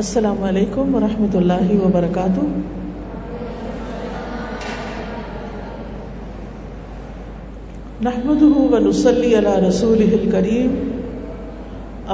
السلام 0.00 0.42
علیکم 0.44 0.94
ورحمۃ 0.94 1.34
اللہ 1.36 1.68
وبرکاتہ۔ 1.82 2.42
نحمده 8.06 8.64
ونصلي 8.72 9.30
على 9.38 9.54
رسوله 9.66 10.18
الكريم 10.18 10.74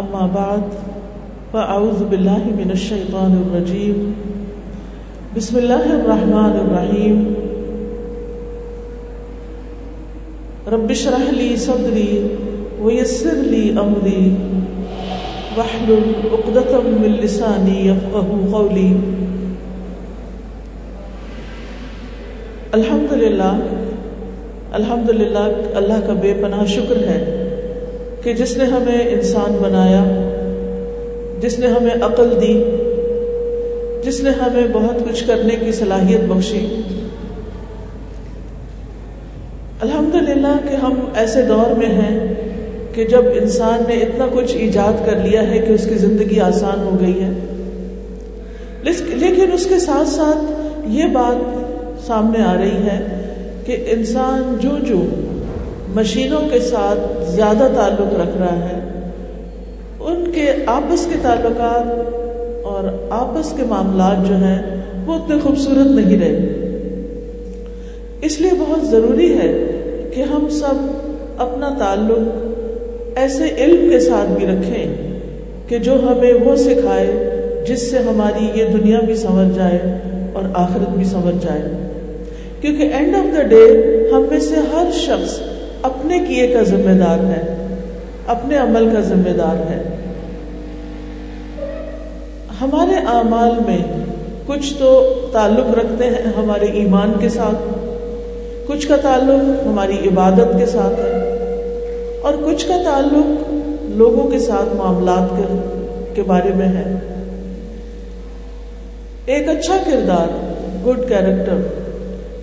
اما 0.02 0.28
بعد، 0.36 0.68
فاعوذ 1.56 2.04
بالله 2.12 2.54
من 2.60 2.70
الشيطان 2.76 3.34
الرجيم 3.40 3.98
بسم 5.40 5.60
الله 5.64 5.90
الرحمن 5.98 6.54
الرحيم 6.62 7.18
رب 10.76 10.96
اشرح 10.98 11.26
لي 11.42 11.50
صدري 11.66 12.08
ويسر 12.86 13.44
لي 13.56 13.66
امري 13.86 14.24
واحلل 15.56 16.12
عقدة 16.32 16.78
من 16.84 17.16
لساني 17.22 17.88
يفقهوا 17.88 18.58
قولي. 18.58 18.92
الحمد 22.72 23.12
للہ 23.12 23.60
الحمد 24.72 25.10
للہ 25.10 25.48
اللہ 25.74 26.06
کا 26.06 26.12
بے 26.12 26.34
پناہ 26.42 26.64
شکر 26.64 26.96
ہے 26.96 27.46
کہ 28.22 28.32
جس 28.32 28.56
نے 28.56 28.64
ہمیں 28.64 29.08
انسان 29.08 29.58
بنایا، 29.62 30.04
جس 31.40 31.58
نے 31.58 31.66
ہمیں 31.66 31.94
عقل 32.02 32.40
دی، 32.40 32.64
جس 34.04 34.20
نے 34.20 34.30
ہمیں 34.30 34.64
بہت 34.72 35.08
کچھ 35.08 35.26
کرنے 35.26 35.56
کی 35.56 35.72
صلاحیت 35.72 36.20
بخشی۔ 36.20 36.80
الحمد 39.80 40.14
للہ 40.14 40.70
کہ 40.70 40.74
ہم 40.74 40.94
ایسے 41.14 41.42
دور 41.42 41.78
میں 41.78 41.86
ہیں 41.86 42.31
کہ 42.92 43.04
جب 43.04 43.22
انسان 43.34 43.82
نے 43.88 43.94
اتنا 43.94 44.26
کچھ 44.32 44.56
ایجاد 44.56 45.06
کر 45.06 45.16
لیا 45.16 45.48
ہے 45.48 45.58
کہ 45.58 45.72
اس 45.72 45.86
کی 45.88 45.94
زندگی 45.94 46.40
آسان 46.40 46.82
ہو 46.82 46.96
گئی 47.00 47.22
ہے۔ 47.22 47.30
لیکن 49.14 49.52
اس 49.52 49.66
کے 49.66 49.78
ساتھ 49.78 50.08
ساتھ 50.08 50.52
یہ 50.86 51.04
بات 51.06 51.62
سامنے 52.06 52.44
آ 52.44 52.54
رہی 52.60 52.86
ہے 52.86 53.22
کہ 53.64 53.84
انسان 53.88 54.56
جو 54.60 54.70
جو 54.86 55.02
مشینوں 55.94 56.40
کے 56.52 56.60
ساتھ 56.60 57.30
زیادہ 57.30 57.68
تعلق 57.76 58.20
رکھ 58.20 58.38
رہا 58.38 58.68
ہے، 58.68 58.80
ان 60.00 60.30
کے 60.34 60.52
آپس 60.66 61.06
کے 61.06 61.18
تعلقات 61.22 62.16
اور 62.64 63.06
آپس 63.10 63.52
کے 63.56 63.62
معاملات 63.68 64.28
جو 64.28 64.36
ہیں، 64.36 64.82
وہ 65.06 65.14
اتنے 65.14 65.36
خوبصورت 65.42 65.86
نہیں 65.86 66.20
رہے۔ 66.20 66.58
اس 68.22 68.40
لیے 68.40 68.50
بہت 68.58 68.86
ضروری 68.86 69.32
ہے 69.32 69.64
کہ 70.14 70.22
ہم 70.22 70.48
سب 70.48 70.74
اپنا 71.36 71.74
تعلق 71.78 72.41
ایسے 73.16 73.48
علم 73.58 73.90
کے 73.90 74.00
ساتھ 74.00 74.30
بھی 74.30 74.46
رکھیں 74.46 74.96
کہ 75.68 75.78
جو 75.78 75.94
ہمیں 75.94 76.32
وہ 76.32 76.56
سکھائے 76.56 77.10
جس 77.68 77.90
سے 77.90 77.98
ہماری 77.98 78.60
یہ 78.60 78.64
دنیا 78.64 79.00
بھی 79.00 79.14
سمجھ 79.14 79.56
جائے 79.56 79.78
اور 80.32 80.42
آخرت 80.54 80.88
بھی 80.88 81.04
سمجھ 81.04 81.44
جائے۔ 81.44 81.62
کیونکہ 82.60 82.82
اینڈ 82.82 83.14
آف 83.14 83.36
دا 83.36 83.42
ڈے 83.42 83.64
ہم 84.12 84.22
میں 84.30 84.40
سے 84.40 84.54
ہر 84.72 84.86
شخص 84.92 85.40
اپنے 85.82 86.18
کیے 86.28 86.46
کا 86.46 86.62
ذمہ 86.62 86.98
دار 86.98 87.18
ہے، 87.18 87.66
اپنے 88.26 88.56
عمل 88.56 88.88
کا 88.94 89.00
ذمہ 89.00 89.36
دار 89.38 89.70
ہے۔ 89.70 89.82
ہمارے 92.60 92.94
اعمال 93.06 93.50
میں 93.66 93.78
کچھ 94.46 94.74
تو 94.78 95.14
تعلق 95.32 95.78
رکھتے 95.78 96.04
ہیں 96.04 96.32
ہمارے 96.36 96.66
ایمان 96.66 97.12
کے 97.20 97.28
ساتھ، 97.28 97.78
کچھ 98.66 98.88
کا 98.88 98.96
تعلق 98.96 99.66
ہماری 99.66 99.96
عبادت 100.08 100.58
کے 100.58 100.66
ساتھ 100.66 101.00
ہے۔ 101.00 101.31
اور 102.22 102.34
کچھ 102.46 102.68
کا 102.68 102.76
تعلق 102.84 103.54
لوگوں 103.82 104.30
کے 104.30 104.38
ساتھ 104.38 104.76
معاملات 104.76 105.40
کے 106.16 106.22
بارے 106.22 106.50
میں 106.54 106.68
ہے۔ 106.68 106.94
ایک 109.26 109.48
اچھا 109.48 109.76
کردار 109.86 110.28
گڈ 110.86 110.98
کیریکٹر 111.08 111.60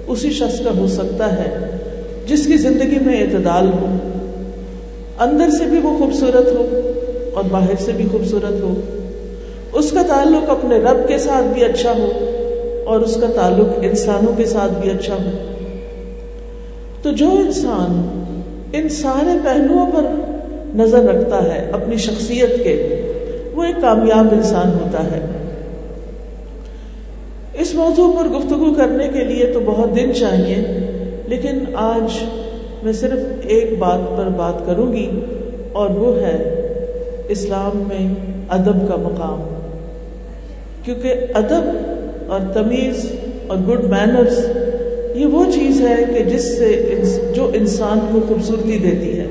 اسی 0.07 0.29
شخص 0.29 0.59
کا 0.59 0.69
ہو 0.77 0.87
سکتا 0.87 1.33
ہے 1.33 1.77
جس 2.27 2.45
کی 2.45 2.57
زندگی 2.57 2.99
میں 3.01 3.21
اعتدال 3.21 3.67
ہو، 3.67 3.95
اندر 5.19 5.49
سے 5.49 5.65
بھی 5.65 5.79
وہ 5.83 5.97
خوبصورت 5.97 6.51
ہو 6.51 6.79
اور 7.33 7.43
باہر 7.51 7.75
سے 7.79 7.91
بھی 7.91 8.05
خوبصورت 8.11 8.61
ہو۔ 8.61 8.81
اس 9.73 9.91
کا 9.91 10.01
تعلق 10.07 10.49
اپنے 10.49 10.77
رب 10.77 11.07
کے 11.07 11.17
ساتھ 11.17 11.45
بھی 11.45 11.65
اچھا 11.65 11.91
ہو 11.91 12.09
اور 12.85 12.99
اس 12.99 13.15
کا 13.15 13.27
تعلق 13.35 13.79
انسانوں 13.81 14.33
کے 14.37 14.45
ساتھ 14.45 14.71
بھی 14.71 14.91
اچھا 14.91 15.13
ہو۔ 15.13 15.29
تو 17.01 17.11
جو 17.11 17.29
انسان 17.29 18.18
ان 18.73 18.89
سارے 18.89 19.37
پہلوؤں 19.43 19.91
پر 19.91 20.01
نظر 20.75 21.03
رکھتا 21.03 21.43
ہے 21.43 21.69
اپنی 21.71 21.97
شخصیت 21.97 22.63
کے۔ 22.63 22.95
وہ 23.53 23.63
ایک 23.63 23.75
کامیاب 23.81 24.27
انسان 24.31 24.73
ہوتا 24.73 25.03
ہے۔ 25.03 25.19
اس 27.53 27.75
موضوع 27.75 28.13
پر 28.13 28.27
گفتگو 28.27 28.73
کرنے 28.73 29.07
کے 29.07 29.23
لیے 29.23 29.45
تو 29.45 29.59
بہت 29.65 29.95
دن 29.95 30.13
چاہیے، 30.13 30.55
لیکن 31.27 31.59
آج 31.75 32.23
میں 32.83 32.93
صرف 32.93 33.19
ایک 33.41 33.77
بات 33.79 34.17
پر 34.17 34.25
بات 34.37 34.65
کروں 34.65 34.93
گی، 34.93 35.19
اور 35.71 35.89
وہ 35.89 36.17
ہے 36.17 36.37
اسلام 37.29 37.83
میں 37.87 38.13
ادب 38.49 38.87
کا 38.87 38.95
مقام۔ 38.95 39.41
کیونکہ 40.83 41.13
ادب 41.33 41.65
اور 42.31 42.39
تمیز 42.53 43.11
اور 43.47 43.57
گڈ 43.57 43.83
مینرز 43.83 44.45
یہ 45.15 45.25
وہ 45.25 45.45
چیز 45.51 45.68
ہے 45.81 46.03
کہ 46.13 46.23
جس 46.23 46.57
سے 46.57 46.95
جو 47.35 47.51
انسان 47.53 47.99
کو 48.11 48.19
خوبصورتی 48.27 48.77
دیتی 48.77 49.19
ہے۔ 49.19 49.27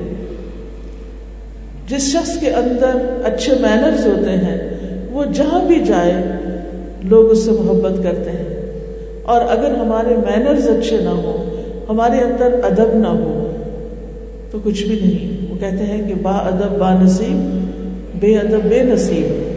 جس 1.87 2.01
شخص 2.01 2.39
کے 2.39 2.49
اندر 2.49 3.21
اچھے 3.23 3.53
مینرز 3.61 4.07
ہوتے 4.07 4.31
ہیں، 4.31 4.69
وہ 5.11 5.23
جہاں 5.33 5.65
بھی 5.65 5.79
جائے، 5.87 6.13
لوگ 7.03 7.31
اس 7.31 7.45
سے 7.45 7.51
محبت 7.51 8.03
کرتے 8.03 8.29
ہیں۔ 8.29 8.71
اور 9.23 9.41
اگر 9.41 9.71
ہمارے 9.71 10.15
مینرز 10.15 10.67
اچھے 10.67 10.97
نہ 10.97 11.09
ہوں، 11.09 11.63
ہمارے 11.89 12.17
اندر 12.17 12.59
ادب 12.63 12.95
نہ 12.95 13.07
ہو، 13.07 13.51
تو 14.51 14.57
کچھ 14.63 14.83
بھی 14.83 14.99
نہیں۔ 15.03 15.51
وہ 15.51 15.57
کہتے 15.59 15.83
ہیں 15.83 16.07
کہ 16.07 16.13
با 16.21 16.31
ادب 16.31 16.79
با 16.79 17.01
نصیب، 17.01 17.59
بے 18.19 18.37
ادب 18.37 18.69
بے 18.69 18.83
نصیب۔ 18.83 19.49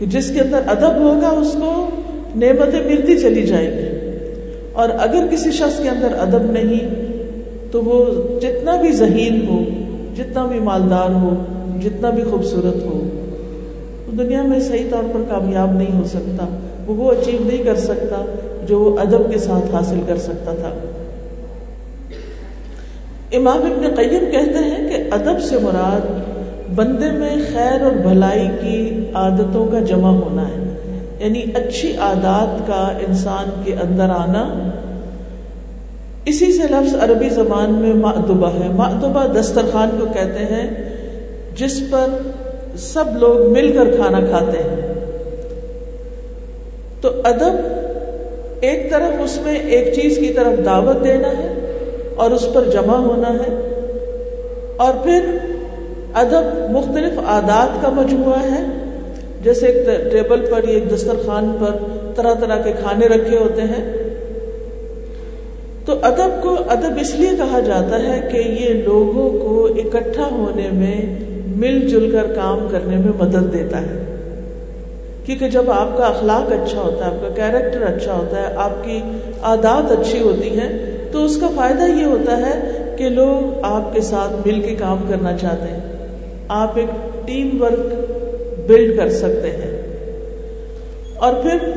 کہ 0.00 0.06
جس 0.06 0.30
کے 0.34 0.40
اندر 0.40 0.60
ادب 0.66 1.00
ہوگا، 1.00 1.28
اس 1.28 1.52
کو 1.52 1.88
نعمتیں 2.36 2.80
ملتی 2.86 3.18
چلی 3.18 3.42
جائیں 3.42 3.70
گی۔ 3.70 3.91
اور 4.72 4.88
اگر 4.98 5.26
کسی 5.30 5.50
شخص 5.50 5.82
کے 5.82 5.88
اندر 5.88 6.08
ادب 6.18 6.50
نہیں، 6.50 6.94
تو 7.70 7.82
وہ 7.84 8.04
جتنا 8.40 8.76
بھی 8.76 8.92
ذہین 8.92 9.46
ہو، 9.48 9.62
جتنا 10.16 10.46
بھی 10.46 10.60
مالدار 10.60 11.14
ہو، 11.14 11.34
جتنا 11.82 12.10
بھی 12.10 12.22
خوبصورت 12.30 12.84
ہو 12.84 13.08
دنیا 14.18 14.42
میں 14.42 14.60
صحیح 14.60 14.84
طور 14.90 15.02
پر 15.12 15.20
کامیاب 15.28 15.72
نہیں 15.72 15.98
ہو 15.98 16.04
سکتا، 16.04 16.46
وہ 16.86 16.94
وہ 16.94 17.12
اچیو 17.12 17.38
نہیں 17.44 17.64
کر 17.64 17.76
سکتا 17.76 18.24
جو 18.68 18.80
وہ 18.80 18.98
ادب 18.98 19.32
کے 19.32 19.38
ساتھ 19.38 19.74
حاصل 19.74 20.00
کر 20.06 20.16
سکتا 20.16 20.52
تھا۔ 20.54 20.70
امام 23.32 23.58
ابن 23.58 23.94
قیم 23.96 24.24
کہتے 24.30 24.58
ہیں 24.58 24.88
کہ 24.88 25.02
ادب 25.10 25.40
سے 25.42 25.58
مراد 25.62 26.06
بندے 26.74 27.10
میں 27.10 27.36
خیر 27.52 27.82
اور 27.82 27.92
بھلائی 27.92 28.48
کی 28.60 29.04
عادتوں 29.14 29.66
کا 29.66 29.80
جمع 29.80 30.10
ہونا 30.10 30.48
ہے۔ 30.48 30.71
یعنی 31.24 31.42
اچھی 31.54 31.96
عادات 31.96 32.66
کا 32.66 32.98
انسان 33.08 33.62
کے 33.64 33.72
اندر 33.72 34.02
آنا، 34.02 34.70
اسی 36.24 36.52
سے 36.52 36.62
لفظ 36.62 36.94
عربی 36.94 37.28
زبان 37.28 37.74
میں 37.74 37.94
معدبہ 37.94 38.48
ہے۔ 38.48 38.68
معدبہ 38.68 39.26
دسترخوان 39.40 39.90
کو 40.00 40.06
کہتے 40.06 40.44
ہیں، 40.44 40.70
جس 41.56 41.82
پر 41.90 42.06
سب 42.76 43.04
لوگ 43.16 43.52
مل 43.52 43.72
کر 43.72 43.96
کھانا 43.96 44.20
کھاتے 44.20 44.58
ہیں۔ 44.58 44.94
تو 47.00 47.08
ادب 47.24 47.56
ایک 48.60 48.90
طرف 48.90 49.22
اس 49.24 49.38
میں 49.42 49.54
ایک 49.54 49.94
چیز 49.94 50.16
کی 50.16 50.32
طرف 50.32 50.64
دعوت 50.64 51.04
دینا 51.04 51.28
ہے 51.28 51.76
اور 52.16 52.30
اس 52.30 52.46
پر 52.54 52.64
جمع 52.64 52.96
ہونا 52.96 53.28
ہے۔ 53.28 53.68
اور 54.76 54.94
پھر 55.02 55.36
ادب 56.14 56.70
مختلف 56.70 57.18
عادات 57.26 57.82
کا 57.82 57.88
مجموعہ 57.88 58.42
ہے۔ 58.42 58.81
جیسے 59.44 59.66
ایک 59.66 59.86
ٹیبل 60.12 60.46
پر 60.50 60.62
ایک 60.62 60.94
دسترخوان 60.94 61.56
پر 61.60 61.70
طرح 62.16 62.34
طرح 62.34 62.56
کے 62.62 62.72
کھانے 62.80 63.06
رکھے 63.06 63.36
ہوتے 63.36 63.62
ہیں۔ 63.62 64.02
تو 65.84 65.92
ادب 66.02 66.42
کو 66.42 66.56
ادب 66.68 66.98
اس 67.00 67.14
لیے 67.14 67.30
کہا 67.36 67.60
جاتا 67.60 68.02
ہے 68.02 68.28
کہ 68.32 68.36
یہ 68.36 68.74
لوگوں 68.74 69.30
کو 69.30 69.64
اکٹھا 69.64 70.28
ہونے 70.30 70.68
میں 70.72 71.24
مل 71.56 71.88
جل 71.88 72.10
کر 72.10 72.26
کام 72.34 72.66
کرنے 72.70 72.96
میں 72.96 73.12
مدد 73.18 73.52
دیتا 73.52 73.80
ہے۔ 73.80 73.98
کیونکہ 75.26 75.48
جب 75.48 75.70
آپ 75.70 75.98
کا 75.98 76.04
اخلاق 76.06 76.52
اچھا 76.52 76.80
ہوتا 76.80 77.06
ہے، 77.06 77.10
آپ 77.10 77.22
کا 77.22 77.28
کیریکٹر 77.28 77.82
اچھا 77.82 78.12
ہوتا 78.12 78.36
ہے، 78.36 78.54
آپ 78.56 78.84
کی 78.84 79.00
عادات 79.42 79.92
اچھی 79.92 80.20
ہوتی 80.20 80.60
ہیں، 80.60 80.96
تو 81.12 81.24
اس 81.24 81.36
کا 81.36 81.48
فائدہ 81.56 81.82
یہ 82.00 82.04
ہوتا 82.04 82.36
ہے 82.36 82.84
کہ 82.96 83.08
لوگ 83.08 83.58
آپ 83.62 83.94
کے 83.94 84.00
ساتھ 84.00 84.48
مل 84.48 84.60
کے 84.60 84.74
کام 84.74 84.98
کرنا 85.08 85.36
چاہتے 85.36 85.68
ہیں۔ 85.68 85.80
آپ 86.48 86.72
ایک 86.76 86.88
ٹیم 87.26 87.62
ورک 87.62 88.12
بلڈ 88.72 88.96
کر 88.96 89.08
سکتے 89.10 89.50
ہیں۔ 89.50 89.82
اور 91.16 91.32
پھر 91.34 91.70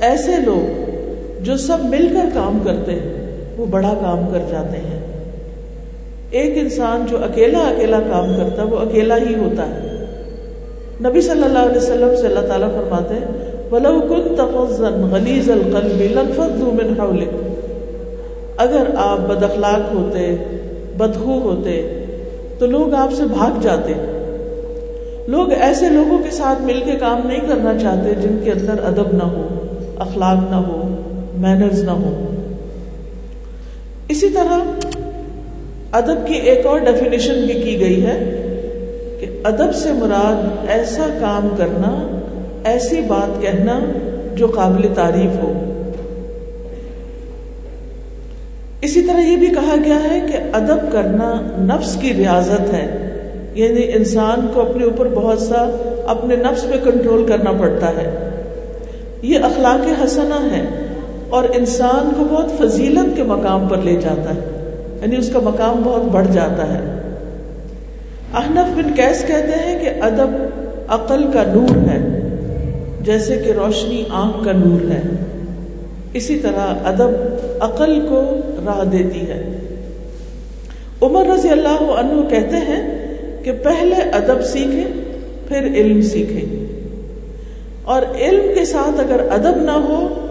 ایسے 0.00 0.32
لوگ 0.44 0.90
جو 1.42 1.56
سب 1.56 1.84
مل 1.84 2.08
کر 2.12 2.28
کام 2.34 2.58
کرتے 2.64 2.92
ہیں، 2.92 3.36
وہ 3.56 3.66
بڑا 3.66 3.94
کام 4.00 4.28
کر 4.32 4.38
جاتے 4.50 4.78
ہیں۔ 4.78 5.06
ایک 6.30 6.52
انسان 6.56 7.06
جو 7.10 7.24
اکیلا 7.24 7.58
اکیلا 7.58 8.00
کام 8.10 8.36
کرتا 8.36 8.62
ہے، 8.62 8.66
وہ 8.66 8.78
اکیلا 8.78 9.16
ہی 9.16 9.34
ہوتا 9.34 9.66
ہے۔ 9.66 10.04
نبی 11.00 11.20
صلی 11.20 11.42
اللہ 11.42 11.58
علیہ 11.58 11.76
وسلم 11.76 12.16
سے 12.20 12.26
اللہ 12.26 12.46
تعالیٰ 12.48 12.70
فرماتے 12.70 13.14
ہیں، 13.14 13.26
ولو 13.70 14.00
كنت 14.08 14.40
فظا 14.40 15.08
غليظ 15.12 15.50
اگر 18.56 18.84
آپ 18.96 19.18
بد 19.18 19.42
اخلاق 19.42 19.94
ہوتے 19.94 20.36
بدخو 20.96 21.40
ہوتے، 21.40 22.04
تو 22.58 22.66
لوگ 22.66 22.94
آپ 22.94 23.12
سے 23.12 23.22
بھاگ 23.24 23.60
جاتے۔ 23.60 24.15
لوگ 25.26 25.52
ایسے 25.52 25.88
لوگوں 25.88 26.18
کے 26.18 26.30
ساتھ 26.30 26.62
مل 26.62 26.80
کے 26.84 26.92
کام 27.00 27.26
نہیں 27.26 27.40
کرنا 27.48 27.78
چاہتے 27.78 28.14
جن 28.14 28.40
کے 28.44 28.50
اندر 28.50 28.74
ادب 28.82 29.12
نہ 29.12 29.22
ہو، 29.22 29.66
اخلاق 29.98 30.50
نہ 30.50 30.56
ہو 30.56 31.04
مینرز 31.36 31.84
نہ 31.84 31.90
ہو۔ 31.90 32.34
اسی 34.08 34.28
طرح 34.28 34.58
ادب 35.92 36.26
کی 36.26 36.34
ایک 36.34 36.66
اور 36.66 36.78
ڈیفینیشن 36.78 37.34
بھی 37.46 37.54
کی 37.54 37.80
گئی 37.80 38.06
ہے 38.06 38.42
کہ 39.20 39.26
ادب 39.44 39.74
سے 39.74 39.92
مراد 39.92 40.70
ایسا 40.70 41.06
کام 41.20 41.48
کرنا، 41.58 42.20
ایسی 42.64 43.00
بات 43.00 43.42
کہنا 43.42 43.80
جو 44.34 44.46
قابل 44.46 44.88
تعریف 44.94 45.42
ہو۔ 45.42 45.52
اسی 48.80 49.02
طرح 49.02 49.20
یہ 49.20 49.36
بھی 49.36 49.46
کہا 49.46 49.74
گیا 49.84 49.98
ہے 50.10 50.20
کہ 50.20 50.38
ادب 50.52 50.92
کرنا 50.92 51.40
نفس 51.58 51.96
کی 52.00 52.14
ریاضت 52.14 52.74
ہے۔ 52.74 53.05
یعنی 53.56 53.92
انسان 53.92 54.46
کو 54.54 54.60
اپنے 54.60 54.84
اوپر 54.84 55.08
بہت 55.08 55.38
سا 55.38 55.76
اپنے 56.06 56.36
نفس 56.36 56.62
پہ 56.62 56.90
کنٹرول 56.90 57.26
کرنا 57.26 57.52
پڑتا 57.52 57.88
ہے۔ 57.88 58.30
یہ 59.22 59.38
اخلاق 59.38 60.04
حسنہ 60.04 60.56
ہے 60.56 60.62
اور 61.28 61.44
انسان 61.54 62.10
کو 62.16 62.24
بہت 62.30 62.58
فضیلت 62.58 63.16
کے 63.16 63.22
مقام 63.22 63.68
پر 63.68 63.76
لے 63.76 63.96
جاتا 63.96 64.30
ہے 64.30 64.40
یعنی 65.02 65.16
اس 65.16 65.30
کا 65.32 65.38
مقام 65.38 65.82
بہت 65.84 66.02
بڑھ 66.02 66.26
جاتا 66.32 66.74
ہے۔ 66.74 66.80
احنف 68.34 68.76
بن 68.76 68.94
کیس 68.94 69.24
کہتے 69.26 69.66
ہیں 69.66 69.78
کہ 69.78 69.90
ادب 70.00 70.28
عقل 70.88 71.24
کا 71.32 71.42
نور 71.46 71.88
ہے، 71.88 72.20
جیسے 73.00 73.36
کہ 73.36 73.52
روشنی 73.52 74.04
آنکھ 74.10 74.44
کا 74.44 74.52
نور 74.52 74.90
ہے۔ 74.90 75.02
اسی 76.12 76.36
طرح 76.36 76.74
ادب 76.84 77.10
عقل 77.60 78.06
کو 78.08 78.22
راہ 78.66 78.84
دیتی 78.84 79.20
ہے۔ 79.20 79.56
عمر 81.02 81.24
رضی 81.34 81.48
اللہ 81.48 81.82
عنہ 81.82 82.28
کہتے 82.28 82.56
ہیں 82.56 82.95
کہ 83.46 83.52
پہلے 83.62 83.94
ادب 83.94 84.42
سیکھیں، 84.42 84.84
پھر 85.48 85.66
علم 85.66 86.02
سیکھیں۔ 86.02 86.64
اور 87.84 88.02
علم 88.18 88.58
کے 88.58 88.64
ساتھ 88.64 89.00
اگر 89.00 89.20
ادب 89.30 89.62
نہ 89.62 89.70
ہو، 89.70 90.26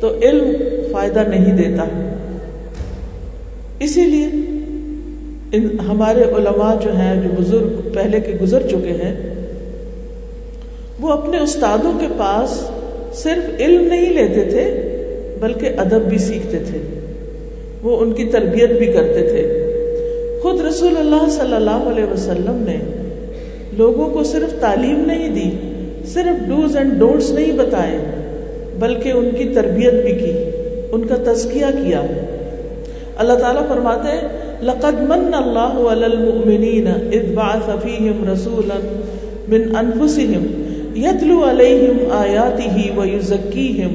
تو 0.00 0.18
علم 0.22 0.52
فائدہ 0.92 1.18
نہیں 1.18 1.56
دیتا۔ 1.56 1.84
اسی 3.80 4.00
لیے 4.00 4.26
ان 5.52 5.68
ہمارے 5.88 6.22
علماء 6.22 6.74
جو 6.82 6.96
ہیں، 6.96 7.22
جو 7.22 7.28
بزرگ 7.38 7.88
پہلے 7.94 8.20
کے 8.20 8.32
گزر 8.42 8.66
چکے 8.66 8.92
ہیں، 8.92 9.34
وہ 11.00 11.12
اپنے 11.12 11.38
استادوں 11.38 12.00
کے 12.00 12.06
پاس 12.18 12.70
صرف 13.22 13.60
علم 13.60 13.86
نہیں 13.86 14.10
لیتے 14.10 14.44
تھے، 14.44 14.98
بلکہ 15.40 15.70
ادب 15.76 16.00
بھی 16.08 16.18
سیکھتے 16.18 16.58
تھے۔ 16.58 17.00
وہ 17.82 18.00
ان 18.00 18.12
کی 18.12 18.24
تربیت 18.24 18.70
بھی 18.70 18.86
کرتے 18.86 19.22
تھے۔ 19.28 19.59
خود 20.42 20.60
رسول 20.60 20.96
اللہ 20.96 21.28
صلی 21.30 21.54
اللہ 21.54 21.88
علیہ 21.90 22.04
وسلم 22.12 22.62
نے 22.66 22.76
لوگوں 23.76 24.08
کو 24.08 24.22
صرف 24.24 24.60
تعلیم 24.60 25.00
نہیں 25.06 25.28
دی، 25.34 25.50
صرف 26.06 26.48
ڈوز 26.48 26.76
اینڈ 26.76 26.92
ڈونٹس 26.92 27.30
نہیں 27.30 27.52
بتائے، 27.52 27.98
بلکہ 28.78 29.12
ان 29.12 29.30
کی 29.38 29.44
تربیت 29.54 29.94
بھی 30.04 30.12
کی، 30.12 30.32
ان 30.92 31.06
کا 31.06 31.16
تزکیہ 31.24 31.66
کیا۔ 31.82 32.02
اللہ 33.16 33.32
تعالیٰ 33.32 33.62
فرماتے 33.68 34.18
لقد 34.62 35.00
من 35.08 35.34
اللہ 35.34 35.76
علی 35.90 36.04
المؤمنین 36.04 36.86
اذ 36.86 37.32
بعث 37.34 37.68
فیہم 37.82 38.24
رسولا 38.32 38.78
من 39.48 39.76
انفسہم 39.76 40.46
یتلو 40.96 41.40
علیہم 41.50 42.12
آیاتہ 42.12 42.98
ویزکیہم 42.98 43.92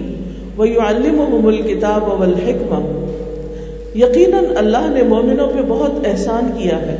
ویعلمہم 0.57 1.47
الکتاب 1.47 2.07
والحکمہ۔ 2.19 3.04
یقیناً 3.95 4.43
اللہ 4.57 4.89
نے 4.89 5.03
مومنوں 5.03 5.47
پہ 5.47 5.61
بہت 5.67 5.91
احسان 6.07 6.51
کیا 6.57 6.81
ہے 6.81 6.95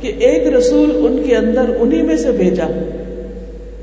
کہ 0.00 0.12
ایک 0.18 0.54
رسول 0.54 0.90
ان 0.94 1.22
کے 1.26 1.36
اندر 1.36 1.64
انہی 1.78 2.02
میں 2.02 2.16
سے 2.16 2.30
بھیجا 2.30 2.66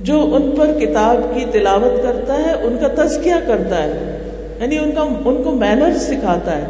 جو 0.01 0.35
ان 0.35 0.51
پر 0.57 0.67
کتاب 0.79 1.35
کی 1.35 1.45
تلاوت 1.51 2.03
کرتا 2.03 2.33
ہے، 2.33 2.53
ان 2.61 2.77
کا 2.81 3.03
تزکیہ 3.03 3.33
کرتا 3.47 3.83
ہے 3.83 4.17
یعنی 4.61 4.77
ان 4.77 4.91
کا، 4.91 5.01
ان 5.01 5.43
کو 5.43 5.51
مینر 5.51 5.97
سکھاتا 5.97 6.57
ہے 6.57 6.65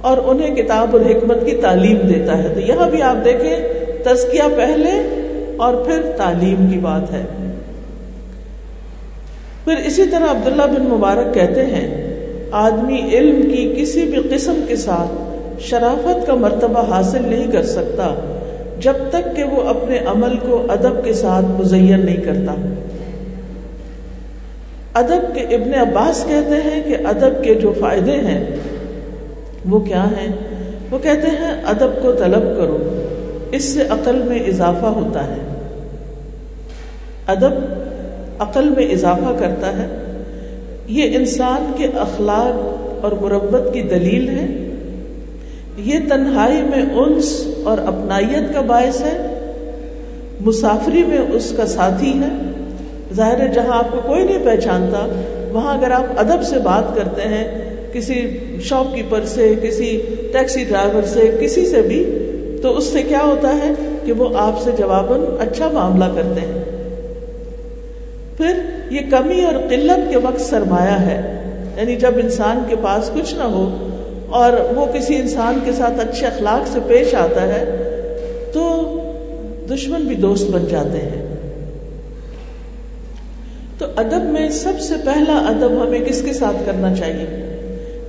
اور 0.00 0.18
انہیں 0.24 0.54
کتاب 0.54 0.96
اور 0.96 1.10
حکمت 1.10 1.46
کی 1.46 1.56
تعلیم 1.56 1.96
دیتا 2.08 2.38
ہے۔ 2.38 2.48
تو 2.54 2.60
یہاں 2.60 2.90
بھی 2.90 3.02
آپ 3.02 3.24
دیکھیں، 3.24 3.56
تزکیہ 4.04 4.56
پہلے 4.56 4.90
اور 5.56 5.74
پھر 5.74 6.02
تعلیم 6.16 6.66
کی 6.70 6.78
بات 6.78 7.12
ہے۔ 7.12 7.22
پھر 9.64 9.74
اسی 9.86 10.04
طرح 10.10 10.30
عبداللہ 10.30 10.62
بن 10.62 10.82
مبارک 10.82 11.34
کہتے 11.34 11.66
ہیں 11.66 12.09
آدمی 12.52 13.08
علم 13.12 13.42
کی 13.42 13.74
کسی 13.78 14.02
بھی 14.02 14.34
قسم 14.34 14.64
کے 14.68 14.76
ساتھ 14.76 15.38
شرافت 15.60 16.26
کا 16.26 16.34
مرتبہ 16.34 16.94
حاصل 16.94 17.22
نہیں 17.22 17.52
کر 17.52 17.62
سکتا، 17.62 18.14
جب 18.80 18.92
تک 19.10 19.36
کہ 19.36 19.44
وہ 19.44 19.68
اپنے 19.68 19.98
عمل 19.98 20.36
کو 20.36 20.66
ادب 20.68 21.04
کے 21.04 21.12
ساتھ 21.12 21.44
مزین 21.44 22.06
نہیں 22.06 22.16
کرتا۔ 22.16 22.54
ادب 24.94 25.34
کے 25.34 25.40
ابن 25.40 25.74
عباس 25.74 26.24
کہتے 26.28 26.70
ہیں 26.70 26.82
کہ 26.82 26.96
ادب 27.04 27.44
کے 27.44 27.54
جو 27.54 27.72
فائدے 27.80 28.12
ہیں، 28.12 28.44
وہ 29.68 29.80
کیا 29.80 30.04
ہیں؟ 30.04 30.28
وہ 30.90 30.98
کہتے 30.98 31.28
ہیں، 31.28 31.62
ادب 31.66 32.02
کو 32.02 32.12
طلب 32.12 32.56
کرو، 32.56 33.00
اس 33.52 33.64
سے 33.64 33.82
عقل 33.90 34.22
میں 34.26 34.38
اضافہ 34.38 34.86
ہوتا 34.86 35.26
ہے۔ 35.26 35.54
ادب 37.26 37.52
عقل 38.38 38.68
میں 38.68 38.86
اضافہ 38.92 39.32
کرتا 39.38 39.72
ہے۔ 39.72 39.99
یہ 40.90 41.16
انسان 41.16 41.72
کے 41.76 41.86
اخلاق 41.94 42.80
اور 43.04 43.12
مربت 43.12 43.74
کی 43.74 43.82
دلیل 43.82 44.28
ہے۔ 44.28 44.46
یہ 45.76 45.98
تنہائی 46.08 46.62
میں 46.62 46.94
انس 46.94 47.46
اور 47.64 47.78
اپنائیت 47.78 48.54
کا 48.54 48.60
باعث 48.60 49.00
ہے۔ 49.00 49.26
مسافری 50.40 51.04
میں 51.04 51.18
اس 51.32 51.52
کا 51.56 51.66
ساتھی 51.66 52.20
ہے۔ 52.20 52.50
ظاہر 53.14 53.40
ہے 53.40 53.48
جہاں 53.48 53.78
آپ 53.78 53.92
کو 53.92 54.00
کوئی 54.06 54.24
نہیں 54.24 54.44
پہچانتا، 54.44 55.22
وہاں 55.52 55.78
اگر 55.78 55.90
آپ 55.90 56.04
ادب 56.16 56.42
سے 56.42 56.58
بات 56.58 56.96
کرتے 56.96 57.22
ہیں، 57.22 57.74
کسی 57.92 58.38
شاپ 58.62 58.94
کیپر 58.94 59.20
سے، 59.24 59.54
کسی 59.62 60.02
ٹیکسی 60.32 60.64
ڈرائیور 60.64 61.02
سے، 61.02 61.36
کسی 61.40 61.66
سے 61.66 61.82
بھی، 61.82 62.18
تو 62.62 62.76
اس 62.76 62.84
سے 62.84 63.02
کیا 63.02 63.22
ہوتا 63.22 63.56
ہے 63.56 63.70
کہ 64.04 64.12
وہ 64.12 64.28
آپ 64.38 64.60
سے 64.62 64.70
جواباً 64.78 65.20
اچھا 65.40 65.70
معاملہ 65.72 66.04
کرتے 66.14 66.40
ہیں۔ 66.40 66.64
پھر 68.36 68.79
یہ 68.90 69.00
کمی 69.10 69.44
اور 69.44 69.54
قلت 69.70 70.10
کے 70.10 70.18
وقت 70.18 70.40
سرمایہ 70.40 71.00
ہے۔ 71.00 71.36
یعنی 71.76 71.96
جب 71.96 72.10
انسان 72.16 72.62
کے 72.68 72.76
پاس 72.82 73.10
کچھ 73.14 73.34
نہ 73.34 73.42
ہو 73.42 73.88
اور 74.30 74.52
وہ 74.74 74.86
کسی 74.92 75.16
انسان 75.16 75.58
کے 75.64 75.72
ساتھ 75.72 76.00
اچھے 76.00 76.26
اخلاق 76.26 76.68
سے 76.68 76.78
پیش 76.88 77.14
آتا 77.14 77.42
ہے، 77.42 77.76
تو 78.52 78.82
دشمن 79.74 80.00
بھی 80.00 80.16
دوست 80.16 80.50
بن 80.50 80.64
جاتے 80.66 80.98
ہیں۔ 80.98 81.36
تو 83.78 83.86
ادب 83.96 84.22
میں 84.22 84.48
سب 84.48 84.80
سے 84.80 84.94
پہلا 85.04 85.38
ادب 85.48 85.86
ہمیں 85.86 86.00
کس 86.00 86.22
کے 86.22 86.32
ساتھ 86.32 86.56
کرنا 86.66 86.94
چاہیے؟ 86.94 87.26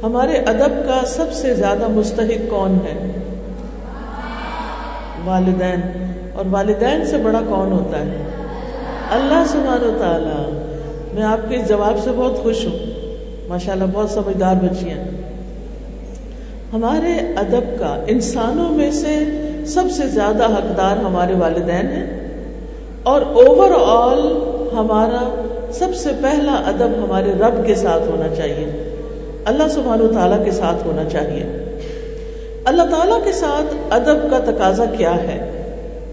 ہمارے 0.04 0.32
ادب 0.32 0.88
کا 0.88 1.02
سب 1.08 1.34
سے 1.34 1.54
زیادہ 1.54 1.88
مستحق 1.88 2.50
کون 2.50 2.74
ہے؟ 2.74 3.12
والدین۔ 5.26 5.80
اور 6.36 6.46
والدین 6.52 7.06
سے 7.06 7.18
بڑا 7.18 7.42
کون 7.50 7.72
ہوتا 7.72 8.00
ہے؟ 8.00 8.24
اللہ 9.12 9.44
سبحانہ 9.48 9.86
و 9.86 9.98
تعالی 10.00 10.61
میں 11.14 11.24
آپ 11.24 11.50
کے 11.50 11.56
اس 11.56 11.70
جواب 11.70 12.00
سے 12.04 12.10
بہت 12.16 12.44
خوش 12.44 12.66
ہوں۔ 12.66 12.80
ماشاء 13.48 13.72
اللہ 13.72 13.84
بہت 13.94 14.10
سمجھدار 14.10 14.56
بچی 14.56 14.90
ہیں۔ 14.90 15.04
ہمارے 16.74 17.34
ادب 17.38 17.80
کا 17.80 18.04
انسانوں 18.08 18.72
میں 18.72 18.92
سے 18.92 19.16
سب 19.66 19.84
سے 19.92 20.08
زیادہ 20.08 20.44
حقدار 20.44 20.98
ہمارے 20.98 21.34
والدین 21.34 21.88
ہیں۔ 21.88 22.22
اور 23.04 23.22
اوور 23.22 23.72
آل 23.86 24.38
ہمارا 24.74 25.42
سب 25.74 25.96
سے 25.96 26.10
پہلا 26.22 26.54
ادب 26.54 27.04
ہمارے 27.04 27.32
رب 27.32 27.66
کے 27.66 27.76
ساتھ 27.76 28.10
ہونا 28.10 28.36
چاہیے۔ 28.36 28.98
اللہ 29.46 29.68
سبحانہ 29.68 30.14
تعالیٰ 30.14 30.46
کے 30.46 30.52
ساتھ 30.52 30.88
ہونا 30.88 31.10
چاہیے۔ 31.10 31.44
اللہ 32.66 32.84
تعالیٰ 32.84 33.24
کے 33.24 33.32
ساتھ 33.32 33.94
ادب 33.94 34.32
کا 34.32 34.52
تقاضا 34.52 34.86
کیا 34.86 35.16
ہے؟ 35.24 35.48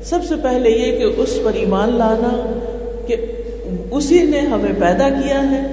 سب 0.04 0.18
سے 0.28 0.34
پہلے 0.42 0.70
یہ 0.70 0.98
کہ 0.98 1.20
اس 1.20 1.38
پر 1.44 1.52
ایمان 1.52 1.94
لانا 1.94 2.58
کہ 3.06 3.16
اسی 3.90 4.22
نے 4.22 4.40
ہمیں 4.40 4.80
پیدا 4.80 5.08
کیا 5.08 5.50
ہے۔ 5.50 5.66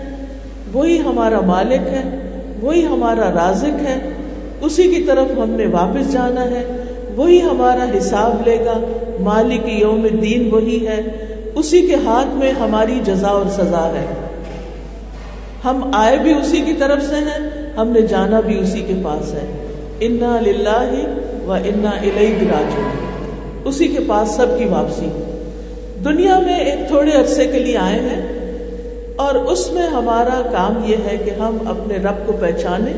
وہی 0.73 0.99
ہمارا 0.99 1.41
مالک 1.41 1.87
ہے، 1.87 2.03
وہی 2.61 2.85
ہمارا 2.85 3.31
رازق 3.31 3.87
ہے۔ 3.87 4.09
اسی 4.61 4.83
کی 4.83 5.03
طرف 5.03 5.37
ہم 5.37 5.49
نے 5.49 5.65
واپس 5.65 6.13
جانا 6.13 6.43
ہے۔ 6.43 6.83
وہی 7.15 7.41
ہمارا 7.41 7.97
حساب 7.97 8.47
لے 8.47 8.57
گا۔ 8.65 8.79
مالک 9.19 9.61
یوم 9.65 10.07
دین 10.21 10.49
وہی 10.51 10.87
ہے۔ 10.87 11.01
اسی 11.55 11.81
کے 11.81 11.95
ہاتھ 11.95 12.35
میں 12.35 12.51
ہماری 12.51 12.99
جزا 13.05 13.27
اور 13.27 13.45
سزا 13.45 13.91
ہے۔ 13.95 14.05
ہم 15.65 15.89
آئے 15.93 16.17
بھی 16.17 16.33
اسی 16.33 16.61
کی 16.61 16.73
طرف 16.73 17.03
سے 17.03 17.15
ہیں، 17.15 17.49
ہم 17.77 17.87
نے 17.87 18.01
جانا 18.01 18.39
بھی 18.39 18.59
اسی 18.59 18.79
کے 18.79 18.93
پاس 19.03 19.33
ہے۔ 19.33 19.67
انا 19.99 20.37
و 21.47 21.51
انا 21.51 21.89
الیہ 21.89 22.37
راج 22.39 22.79
اسی 23.65 23.87
کے 23.87 23.99
پاس 24.07 24.29
سب 24.29 24.47
کی 24.59 24.65
واپسی۔ 24.65 25.24
دنیا 26.05 26.39
میں 26.39 26.59
ایک 26.59 26.87
تھوڑے 26.87 27.11
عرصے 27.11 27.45
کے 27.47 27.59
لیے 27.59 27.77
آئے 27.77 27.99
ہیں 27.99 28.21
اور 29.15 29.35
اس 29.35 29.71
میں 29.71 29.87
ہمارا 29.87 30.41
کام 30.51 30.81
یہ 30.85 30.95
ہے 30.95 31.17
کہ 31.25 31.29
ہم 31.29 31.57
اپنے 31.65 31.97
رب 31.97 32.25
کو 32.25 32.33
پہچانیں، 32.33 32.93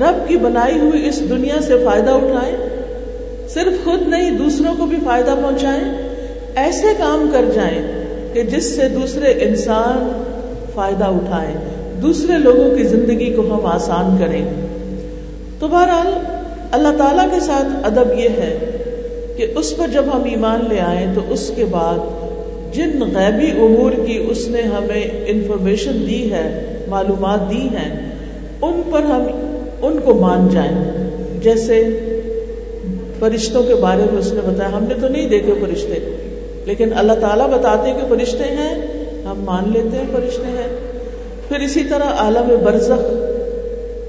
رب 0.00 0.28
کی 0.28 0.36
بنائی 0.36 0.78
ہوئی 0.78 1.08
اس 1.08 1.20
دنیا 1.28 1.60
سے 1.66 1.74
فائدہ 1.84 2.10
اٹھائیں، 2.10 2.56
صرف 3.48 3.84
خود 3.84 4.08
نہیں، 4.08 4.30
دوسروں 4.30 4.74
کو 4.78 4.86
بھی 4.86 4.96
فائدہ 5.04 5.34
پہنچائیں، 5.42 5.84
ایسے 6.54 6.86
کام 6.98 7.28
کر 7.32 7.44
جائیں 7.54 7.82
کہ 8.34 8.42
جس 8.42 8.76
سے 8.76 8.88
دوسرے 8.88 9.30
انسان 9.30 10.22
فائدہ 10.74 11.04
اٹھائیں، 11.04 11.54
دوسرے 12.02 12.38
لوگوں 12.38 12.76
کی 12.76 12.84
زندگی 12.84 13.32
کو 13.32 13.42
ہم 13.42 13.66
آسان 13.66 14.16
کریں۔ 14.18 14.44
تو 15.58 15.68
بہرحال 15.68 16.12
اللہ 16.70 16.96
تعالی 16.98 17.28
کے 17.34 17.40
ساتھ 17.40 17.86
ادب 17.86 18.18
یہ 18.18 18.28
ہے 18.28 18.58
کہ 19.36 19.46
اس 19.56 19.76
پر 19.76 19.86
جب 19.92 20.04
ہم 20.14 20.24
ایمان 20.24 20.60
لے 20.68 20.80
آئیں 20.80 21.06
تو 21.14 21.20
اس 21.28 21.52
کے 21.56 21.64
بعد 21.64 21.98
جن 22.74 23.02
غیبی 23.14 23.50
امور 23.50 23.92
کی 24.06 24.26
اس 24.28 24.48
نے 24.48 24.62
ہمیں 24.62 25.10
انفارمیشن 25.26 26.04
دی 26.06 26.32
ہے، 26.32 26.76
معلومات 26.88 27.50
دی 27.50 27.60
ہیں، 27.60 28.12
ان 28.62 28.82
پر 28.90 29.02
ہم 29.02 29.22
ان 29.82 29.98
کو 30.04 30.14
مان 30.14 30.48
جائیں۔ 30.48 31.10
جیسے 31.42 31.84
فرشتوں 33.18 33.62
کے 33.62 33.74
بارے 33.74 34.02
میں 34.12 34.18
اس 34.18 34.32
نے 34.32 34.40
بتایا، 34.44 34.76
ہم 34.76 34.84
نے 34.88 34.94
تو 35.00 35.08
نہیں 35.08 35.28
دیکھے 35.28 35.52
فرشتے، 35.60 36.16
لیکن 36.64 36.88
اللہ 36.96 37.12
تعالیٰ 37.12 37.48
بتاتے 37.48 37.92
کہ 37.92 38.14
فرشتے 38.14 38.44
ہیں، 38.44 38.86
ہم 39.24 39.42
مان 39.44 39.72
لیتے 39.72 39.96
ہیں 39.96 40.04
فرشتے 40.12 40.46
ہیں۔ 40.46 40.76
پھر 41.48 41.60
اسی 41.60 41.84
طرح 41.84 42.04
عالم 42.04 42.54
برزخ، 42.64 43.02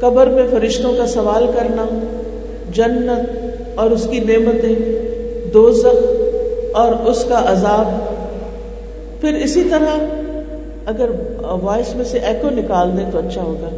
قبر 0.01 0.27
میں 0.27 0.43
فرشتوں 0.51 0.93
کا 0.97 1.07
سوال 1.07 1.47
کرنا، 1.47 1.85
جنت 2.73 3.45
اور 3.75 3.91
اس 3.91 4.07
کی 4.11 4.19
نعمتیں۔ 4.19 5.04
دوزخ 5.55 6.75
اور 6.75 6.91
اس 6.91 7.25
کا 7.29 7.43
عذاب۔ 7.47 7.87
پھر 9.21 9.33
اسی 9.33 9.63
طرح 9.63 10.05
اگر 10.85 11.09
وائس 11.61 11.95
میں 11.95 12.05
سے 12.05 12.19
ایکو 12.19 12.49
نکال 12.49 12.97
دیں 12.97 13.05
تو 13.11 13.17
اچھا 13.17 13.41
ہوگا۔ 13.41 13.69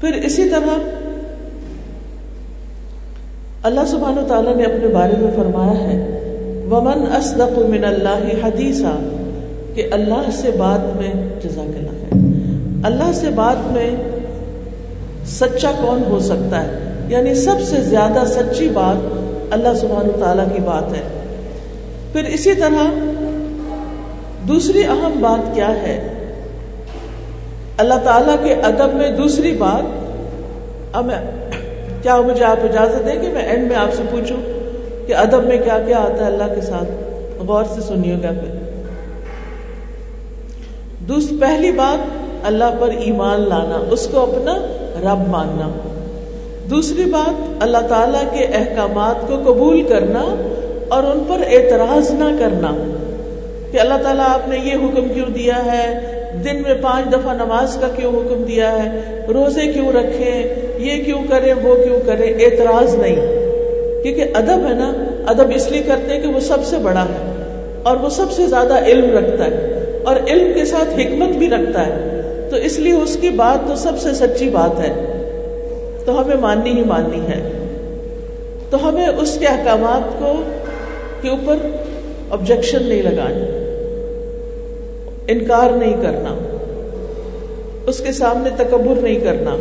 پھر 0.00 0.12
اسی 0.12 0.48
طرح 0.48 0.78
اللہ 3.62 3.80
سبحانہ 3.86 4.20
و 4.20 4.28
تعالیٰ 4.28 4.56
نے 4.56 4.64
اپنے 4.64 4.88
بارے 4.88 5.12
میں 5.18 5.30
فرمایا 5.36 5.80
ہے، 5.80 5.96
ومن 6.70 7.04
اصدق 7.12 7.58
من 7.58 7.84
اللہ 7.84 8.44
حدیثہ 8.44 8.96
کہ 9.74 9.88
اللہ 9.90 10.30
سے 10.32 10.50
بات 10.50 10.96
میں 10.96 11.12
جزاک 11.44 11.76
اللہ 11.78 11.90
ہے 11.90 12.10
اللہ 12.82 13.12
سے 13.14 13.30
بات 13.34 13.72
میں 13.72 13.90
سچا 15.26 15.72
کون 15.80 16.02
ہو 16.10 16.20
سکتا 16.20 16.64
ہے؟ 16.64 16.85
یعنی 17.08 17.34
سب 17.34 17.56
سے 17.66 17.80
زیادہ 17.80 18.26
سچی 18.26 18.68
بات 18.68 18.96
اللہ 19.50 19.74
سبحانہ 19.80 20.12
تعالیٰ 20.20 20.44
کی 20.54 20.60
بات 20.60 20.92
ہے۔ 20.92 21.02
پھر 22.12 22.24
اسی 22.24 22.54
طرح 22.54 22.84
دوسری 24.48 24.84
اہم 24.84 25.12
بات 25.20 25.54
کیا 25.54 25.68
ہے؟ 25.68 26.08
اللہ 27.78 27.94
تعالیٰ 28.04 28.36
کے 28.44 28.54
ادب 28.54 28.94
میں 28.94 29.10
دوسری 29.10 29.52
بات۔ 29.52 30.06
اب 30.92 31.04
میں 31.04 31.16
کیا 32.02 32.20
مجھے 32.20 32.44
آپ 32.44 32.56
اجازت 32.62 33.06
دیں 33.06 33.20
کہ 33.22 33.28
میں 33.28 33.42
اینڈ 33.42 33.68
میں 33.68 33.76
آپ 33.76 33.94
سے 33.94 34.02
پوچھوں 34.10 34.36
کہ 35.06 35.14
ادب 35.14 35.44
میں 35.44 35.58
کیا 35.58 35.78
کیا 35.86 35.98
آتا 35.98 36.26
ہے 36.26 36.32
اللہ 36.32 36.54
کے 36.54 36.60
ساتھ؟ 36.60 36.90
غور 37.46 37.64
سے 37.74 37.80
سنیے 37.80 38.16
گا 38.22 38.28
پھر۔ 38.28 38.58
دوسری 41.08 41.36
پہلی 41.40 41.72
بات، 41.72 41.98
اللہ 42.46 42.64
پر 42.80 42.88
ایمان 42.88 43.40
لانا، 43.40 43.84
اس 43.90 44.08
کو 44.12 44.20
اپنا 44.20 44.54
رب 45.00 45.28
ماننا۔ 45.28 45.85
دوسری 46.70 47.04
بات، 47.04 47.62
اللہ 47.62 47.78
تعالی 47.88 48.38
کے 48.38 48.44
احکامات 48.44 49.28
کو 49.28 49.52
قبول 49.52 49.82
کرنا 49.82 50.34
اور 50.88 51.02
ان 51.02 51.24
پر 51.28 51.36
اعتراض 51.52 52.10
نہ 52.10 52.24
کرنا۔ 52.38 52.92
کہ 53.70 53.80
اللہ 53.80 54.02
تعالیٰ 54.02 54.24
آپ 54.28 54.48
نے 54.48 54.56
یہ 54.64 54.74
حکم 54.74 55.08
کیوں 55.14 55.26
دیا 55.26 55.64
ہے؟ 55.64 56.00
دن 56.44 56.62
میں 56.62 56.74
پانچ 56.80 57.12
دفعہ 57.12 57.34
نماز 57.34 57.76
کا 57.80 57.88
کیوں 57.96 58.12
حکم 58.12 58.42
دیا 58.42 58.72
ہے؟ 58.72 59.20
روزے 59.28 59.72
کیوں 59.72 59.92
رکھیں 59.92 60.54
یہ 60.78 61.04
کیوں 61.04 61.22
کریں؟ 61.30 61.54
وہ 61.62 61.74
کیوں 61.74 62.00
کریں؟ 62.06 62.34
اعتراض 62.34 62.94
نہیں۔ 62.94 63.16
کیونکہ 64.02 64.24
ادب 64.34 64.66
ہے 64.68 64.74
نا، 64.74 64.92
ادب 65.26 65.46
اس 65.54 65.70
لیے 65.70 65.82
کرتے 65.82 66.14
ہیں 66.14 66.20
کہ 66.20 66.28
وہ 66.28 66.40
سب 66.40 66.64
سے 66.64 66.76
بڑا 66.78 67.02
ہے 67.02 67.32
اور 67.82 67.96
وہ 67.96 68.08
سب 68.08 68.32
سے 68.32 68.46
زیادہ 68.46 68.84
علم 68.84 69.18
رکھتا 69.18 69.44
ہے 69.44 69.90
اور 70.04 70.16
علم 70.28 70.58
کے 70.58 70.64
ساتھ 70.64 71.00
حکمت 71.00 71.28
بھی 71.28 71.50
رکھتا 71.50 71.86
ہے۔ 71.86 72.20
تو 72.50 72.56
اس 72.56 72.78
لیے 72.78 72.92
اس 72.92 73.16
کی 73.20 73.28
بات 73.28 73.68
تو 73.68 73.76
سب 73.76 73.92
سے 73.98 74.12
سچی 74.12 74.48
بات 74.48 74.80
ہے۔ 74.80 75.15
تو 76.06 76.20
ہمیں 76.20 76.36
ماننی 76.36 76.70
ہی 76.70 76.84
ماننی 76.84 77.20
ہے۔ 77.28 77.40
تو 78.70 78.88
ہمیں 78.88 79.06
اس 79.08 79.36
کے 79.40 79.46
احکامات 79.46 80.18
کو 80.18 80.32
کے 81.20 81.28
اوپر 81.28 81.56
آبجیکشن 82.30 82.82
نہیں 82.82 83.02
لگانی 83.02 83.44
انکار 85.28 85.70
نہیں 85.70 85.96
کرنا، 86.02 86.34
اس 87.86 87.98
کے 87.98 88.12
سامنے 88.12 88.50
تکبر 88.56 89.02
نہیں 89.02 89.20
کرنا، 89.20 89.54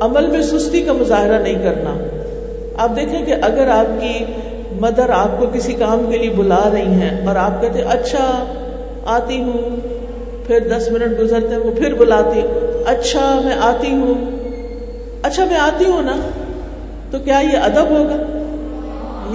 عمل 0.00 0.26
میں 0.26 0.42
سستی 0.42 0.80
کا 0.80 0.92
مظاہرہ 0.92 1.38
نہیں 1.42 1.62
کرنا۔ 1.62 1.94
آپ 2.76 2.96
دیکھیں 2.96 3.26
کہ 3.26 3.34
اگر 3.42 3.68
آپ 3.68 4.00
کی 4.00 4.24
مدر 4.80 5.10
آپ 5.10 5.40
کو 5.40 5.46
کسی 5.52 5.72
کام 5.72 6.10
کے 6.10 6.18
لیے 6.18 6.30
بلا 6.30 6.70
رہی 6.72 6.92
ہیں 7.00 7.26
اور 7.26 7.36
آپ 7.36 7.60
کہتے 7.62 7.82
اچھا 7.82 8.44
آتی 9.06 9.40
ہوں، 9.40 9.76
پھر 10.46 10.58
دس 10.68 10.90
منٹ 10.90 11.18
گزرتے 11.20 11.48
ہیں، 11.48 11.58
وہ 11.58 11.70
پھر 11.70 11.94
بلاتی 11.94 12.40
اچھا 12.86 13.40
میں 13.44 13.56
آتی 13.60 13.90
ہوں 13.90 14.33
اچھا 15.24 15.44
میں 15.44 15.56
آتی 15.56 15.84
ہوں 15.84 16.02
نا، 16.02 16.16
تو 17.10 17.18
کیا 17.18 17.42
یہ 17.52 17.58
ادب 17.58 17.90
ہوگا؟ 17.90 18.16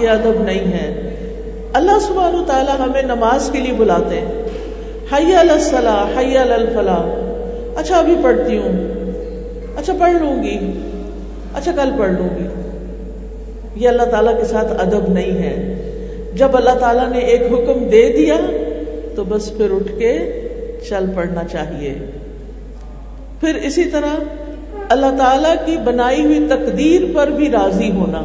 یہ 0.02 0.08
ادب 0.08 0.42
نہیں 0.42 0.72
ہے۔ 0.72 1.16
اللہ 1.72 1.98
سبحانہ 2.00 2.44
تعالیٰ 2.46 2.80
ہمیں 2.80 3.02
نماز 3.02 3.50
کے 3.52 3.58
لیے 3.58 3.72
بلاتے 3.72 4.20
ہیں۔ 4.20 4.42
حیا 5.12 5.40
الصلاح 5.40 6.18
حیا 6.18 6.42
الفلاح۔ 6.42 7.00
اچھا 7.76 7.98
ابھی 7.98 8.16
پڑھتی 8.22 8.56
ہوں۔ 8.58 8.72
اچھا 9.76 9.92
پڑھ 10.00 10.12
لوں 10.12 10.42
گی۔ 10.42 10.80
اچھا 11.54 11.72
کل 11.72 11.90
پڑھ 11.98 12.10
لوں 12.10 12.28
گی۔ 12.38 12.46
یہ 13.76 13.88
اللہ 13.88 14.02
تعالیٰ 14.02 14.38
کے 14.38 14.44
ساتھ 14.44 14.72
ادب 14.72 15.12
نہیں 15.12 15.42
ہے۔ 15.42 15.74
جب 16.34 16.56
اللہ 16.56 16.78
تعالیٰ 16.80 17.08
نے 17.08 17.18
ایک 17.18 17.42
حکم 17.42 17.84
دے 17.84 18.12
دیا، 18.16 18.36
تو 19.14 19.24
بس 19.24 19.56
پھر 19.56 19.70
اٹھ 19.70 19.98
کے 19.98 20.40
چل 20.88 21.04
پڑنا 21.14 21.44
چاہیے۔ 21.44 21.94
پھر 23.40 23.54
اسی 23.54 23.84
طرح 23.84 24.14
اللہ 24.90 25.06
تعالیٰ 25.18 25.54
کی 25.64 25.76
بنائی 25.84 26.24
ہوئی 26.24 26.46
تقدیر 26.50 27.02
پر 27.14 27.26
بھی 27.26 27.50
راضی 27.50 27.90
ہونا۔ 27.90 28.20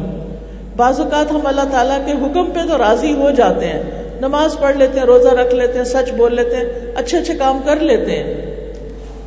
بعض 0.76 1.00
اوقات 1.00 1.32
ہم 1.32 1.40
اللہ 1.44 1.60
تعالیٰ 1.70 1.98
کے 2.06 2.12
حکم 2.12 2.50
پہ 2.50 2.60
تو 2.68 2.78
راضی 2.78 3.12
ہو 3.12 3.30
جاتے 3.30 3.66
ہیں۔ 3.66 3.82
نماز 4.20 4.58
پڑھ 4.60 4.76
لیتے 4.76 4.98
ہیں، 4.98 5.06
روزہ 5.06 5.28
رکھ 5.28 5.54
لیتے 5.54 5.78
ہیں، 5.78 5.84
سچ 5.84 6.12
بول 6.12 6.34
لیتے 6.34 6.56
ہیں، 6.56 6.64
اچھے 6.96 7.18
اچھے 7.18 7.34
کام 7.34 7.58
کر 7.64 7.80
لیتے 7.80 8.12
ہیں۔ 8.12 8.34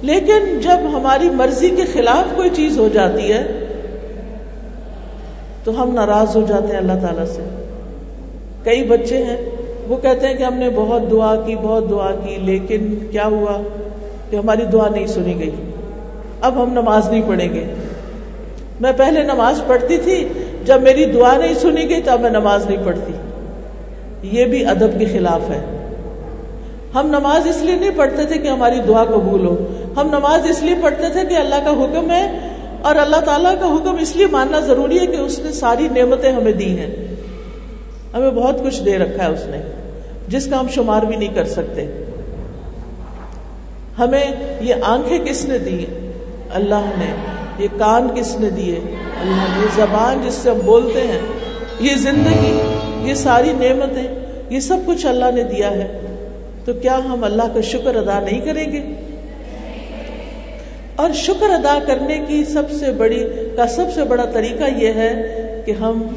لیکن 0.01 0.59
جب 0.59 0.77
ہماری 0.93 1.29
مرضی 1.29 1.69
کے 1.69 1.83
خلاف 1.93 2.35
کوئی 2.35 2.49
چیز 2.53 2.79
ہو 2.79 2.87
جاتی 2.93 3.31
ہے، 3.31 3.65
تو 5.63 5.83
ہم 5.83 5.93
ناراض 5.93 6.35
ہو 6.35 6.41
جاتے 6.47 6.67
ہیں 6.67 6.77
اللہ 6.77 7.01
تعالیٰ 7.01 7.25
سے۔ 7.25 7.65
کئی 8.63 8.83
بچے 8.83 9.23
ہیں، 9.23 9.37
وہ 9.87 9.97
کہتے 9.97 10.27
ہیں 10.27 10.33
کہ 10.33 10.43
ہم 10.43 10.53
نے 10.53 10.69
بہت 10.75 11.11
دعا 11.11 11.35
کی، 11.35 11.55
بہت 11.55 11.89
دعا 11.89 12.11
کی، 12.11 12.35
لیکن 12.35 12.95
کیا 13.11 13.25
ہوا 13.25 13.61
کہ 14.29 14.35
ہماری 14.35 14.61
دعا 14.73 14.89
نہیں 14.89 15.07
سنی 15.07 15.39
گئی۔ 15.39 15.68
اب 16.41 16.63
ہم 16.63 16.73
نماز 16.73 17.09
نہیں 17.09 17.21
پڑھیں 17.27 17.53
گے۔ 17.53 17.73
میں 18.81 18.91
پہلے 18.97 19.23
نماز 19.23 19.61
پڑھتی 19.67 19.97
تھی، 19.97 20.27
جب 20.65 20.81
میری 20.81 21.05
دعا 21.05 21.37
نہیں 21.37 21.53
سنی 21.53 21.89
گئی 21.89 22.01
تو 22.01 22.11
اب 22.11 22.21
میں 22.21 22.29
نماز 22.29 22.65
نہیں 22.65 22.85
پڑھتی۔ 22.85 23.13
یہ 24.37 24.45
بھی 24.45 24.65
ادب 24.65 24.99
کے 24.99 25.05
خلاف 25.05 25.49
ہے۔ 25.49 25.75
ہم 26.95 27.07
نماز 27.07 27.47
اس 27.47 27.57
لیے 27.61 27.75
نہیں 27.75 27.89
پڑھتے 27.95 28.25
تھے 28.25 28.39
کہ 28.39 28.47
ہماری 28.47 28.75
دعا 28.87 29.03
قبول 29.03 29.45
ہو۔ 29.45 29.67
ہم 29.97 30.07
نماز 30.07 30.49
اس 30.49 30.61
لیے 30.61 30.75
پڑھتے 30.81 31.09
تھے 31.09 31.25
کہ 31.25 31.35
اللہ 31.35 31.55
کا 31.55 31.71
حکم 31.71 32.11
ہے 32.11 32.37
اور 32.81 32.95
اللہ 32.95 33.17
تعالیٰ 33.17 33.53
کا 33.59 33.65
حکم 33.65 33.95
اس 33.99 34.15
لیے 34.15 34.27
ماننا 34.27 34.59
ضروری 34.59 34.99
ہے 34.99 35.05
کہ 35.05 35.15
اس 35.15 35.39
نے 35.39 35.51
ساری 35.51 35.87
نعمتیں 35.87 36.31
ہمیں 36.31 36.51
دی 36.51 36.79
ہیں۔ 36.79 36.95
ہمیں 38.13 38.31
بہت 38.31 38.55
کچھ 38.63 38.83
دے 38.83 38.97
رکھا 38.97 39.23
ہے 39.23 39.29
اس 39.29 39.45
نے، 39.45 39.57
جس 40.27 40.47
کا 40.47 40.59
ہم 40.59 40.67
شمار 40.67 41.01
بھی 41.01 41.15
نہیں 41.15 41.33
کر 41.35 41.45
سکتے۔ 41.45 42.03
ہمیں 43.99 44.31
یہ 44.61 44.75
آنکھیں 44.81 45.19
کس 45.25 45.45
نے 45.45 45.57
دی 45.57 45.85
اللہ 46.53 46.91
نے. 46.97 47.13
یہ 47.59 47.67
کان 47.77 48.07
کس 48.15 48.39
نے 48.39 48.49
دیے؟ 48.49 48.75
اللہ 49.21 49.35
نے. 49.35 49.61
یہ 49.61 49.67
زبان 49.75 50.21
جس 50.27 50.33
سے 50.33 50.49
ہم 50.49 50.59
بولتے 50.65 51.01
ہیں. 51.01 51.19
یہ 51.79 51.95
زندگی. 51.95 52.59
یہ 53.09 53.13
ساری 53.13 53.53
نعمتیں. 53.53 54.07
یہ 54.49 54.59
سب 54.59 54.77
کچھ 54.85 55.05
اللہ 55.05 55.25
نے 55.33 55.43
دیا 55.43 55.71
ہے. 55.71 55.99
تو 56.65 56.73
کیا 56.73 56.97
ہم 56.97 57.23
اللہ 57.23 57.43
کا 57.53 57.61
شکر 57.61 57.95
ادا 57.95 58.19
نہیں 58.19 58.39
کریں 58.39 58.71
گے؟ 58.71 58.93
اور 60.95 61.09
شکر 61.13 61.49
ادا 61.49 61.79
کرنے 61.87 62.19
کی 62.27 62.43
سب 62.43 62.71
سے 62.71 62.91
بڑی، 62.91 63.23
کا 63.55 63.67
سب 63.67 63.85
سے 63.95 64.03
بڑا 64.03 64.25
طریقہ 64.25 64.63
یہ 64.77 64.87
ہے 64.87 65.11
کہ 65.65 65.71
ہم 65.71 66.07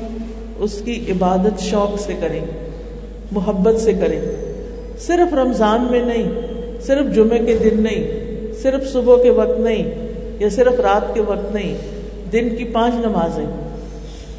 اس 0.59 0.83
کی 0.85 1.05
عبادت 1.09 1.61
شوق 1.61 2.01
سے 2.01 2.15
کریں، 2.21 2.41
محبت 3.33 3.81
سے 3.81 3.93
کریں. 3.93 4.21
صرف 4.99 5.35
رمضان 5.35 5.87
میں 5.91 6.03
نہیں، 6.03 6.31
صرف 6.87 7.15
جمعے 7.15 7.39
کے 7.39 7.55
دن 7.55 7.83
نہیں، 7.83 8.09
صرف 8.63 8.93
صبح 8.93 9.23
کے 9.23 9.31
وقت 9.31 9.61
نہیں 9.61 10.02
یا 10.43 10.49
صرف 10.49 10.81
رات 10.81 11.15
کے 11.15 11.21
وقت 11.21 11.55
نہیں، 11.55 11.79
دن 12.33 12.57
کی 12.57 12.65
پانچ 12.65 12.95
نمازیں، 12.95 13.47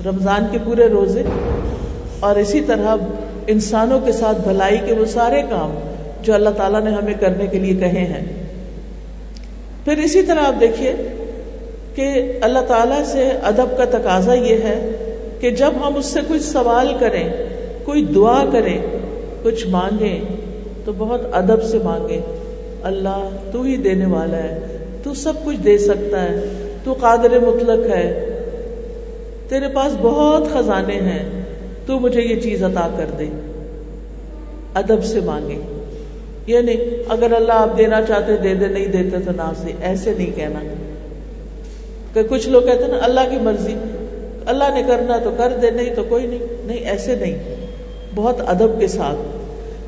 رمضان 0.06 0.46
کے 0.52 0.58
پورے 0.64 0.88
روزے 0.88 1.24
اور 2.20 2.36
اسی 2.36 2.62
طرح 2.62 2.96
انسانوں 3.48 4.00
کے 4.00 4.12
ساتھ 4.12 4.42
بھلائی 4.42 4.78
کے 4.86 4.94
وہ 4.94 5.06
سارے 5.06 5.42
کام 5.50 5.80
جو 6.22 6.34
اللہ 6.34 6.50
تعالیٰ 6.50 6.82
نے 6.82 6.90
ہمیں 6.90 7.14
کرنے 7.20 7.48
کے 7.48 7.60
لیے 7.60 7.76
کہے 7.76 8.06
ہیں۔ 8.06 8.44
پھر 9.86 9.98
اسی 9.98 10.22
طرح 10.22 10.40
آپ 10.40 10.60
دیکھیے 10.60 10.96
کہ 11.96 12.32
اللہ 12.42 12.60
تعالیٰ 12.60 13.04
سے 13.06 13.32
ادب 13.44 13.78
کا 13.78 13.86
تقاضا 13.86 14.34
یہ 14.34 14.56
ہے 14.56 14.92
کہ 15.40 15.52
جب 15.52 15.72
ہم 15.88 15.96
اس 15.96 16.06
سے 16.06 16.20
کچھ 16.28 16.44
سوال 16.44 16.94
کریں، 17.00 17.30
کوئی 17.84 18.06
دعا 18.06 18.46
کریں، 18.52 18.78
کچھ 19.44 19.68
مانگیں 19.68 20.22
تو 20.86 20.92
بہت 20.98 21.22
ادب 21.32 21.64
سے 21.64 21.78
مانگیں۔ 21.84 22.22
اللہ 22.84 23.30
تو 23.52 23.62
ہی 23.62 23.78
دینے 23.78 24.06
والا 24.06 24.38
ہے۔ 24.38 24.73
تو 25.04 25.14
سب 25.14 25.34
کچھ 25.46 25.58
دے 25.58 25.78
سکتا 25.78 26.24
ہے، 26.24 26.40
تو 26.84 26.94
قادر 26.94 27.40
مطلق 27.40 27.92
ہے۔ 27.92 28.30
تیرے 29.50 29.68
پاس 29.74 29.94
بہت 30.02 30.44
خزانے 30.54 30.94
ہیں، 30.94 31.44
تو 31.86 32.00
مجھے 32.00 32.22
یہ 32.22 32.40
چیز 32.40 32.64
عطا 32.64 32.88
کر 32.98 33.06
دے۔ 33.20 33.26
ادب 34.74 35.04
سے 35.04 35.20
مانگے۔ 35.20 35.62
یہ 36.48 36.60
نہیں 36.60 37.04
اگر 37.10 37.34
اللہ 37.34 37.52
آپ 37.52 37.78
دینا 37.78 38.02
چاہتے، 38.02 38.38
دے 38.38 38.54
دے، 38.54 38.68
نہیں 38.68 38.86
دیتے 38.86 39.20
تو 39.26 39.32
نہ 39.32 39.52
سے 39.56 39.72
ایسے 39.82 40.14
نہیں 40.18 40.32
کہنا۔ 40.36 40.60
کہ 42.14 42.24
کچھ 42.24 42.50
لوگ 42.50 42.62
کہتے 42.62 42.84
ہیں 42.84 42.92
نا، 42.92 42.98
اللہ 43.02 43.20
کی 43.30 43.38
مرضی۔ 43.38 43.76
اللہ 44.46 44.64
نے 44.74 44.84
کرنا 44.88 45.18
تو 45.18 45.32
کر 45.38 45.54
دے، 45.62 45.72
نہیں 45.72 45.96
تو 45.96 46.04
کوئی 46.10 46.28
نہیں۔ 46.28 46.40
نہیں، 46.66 46.78
ایسے 46.78 47.16
نہیں۔ 47.16 47.56
بہت 48.16 48.36
ادب 48.48 48.80
کے 48.80 48.88
ساتھ۔ 48.88 49.20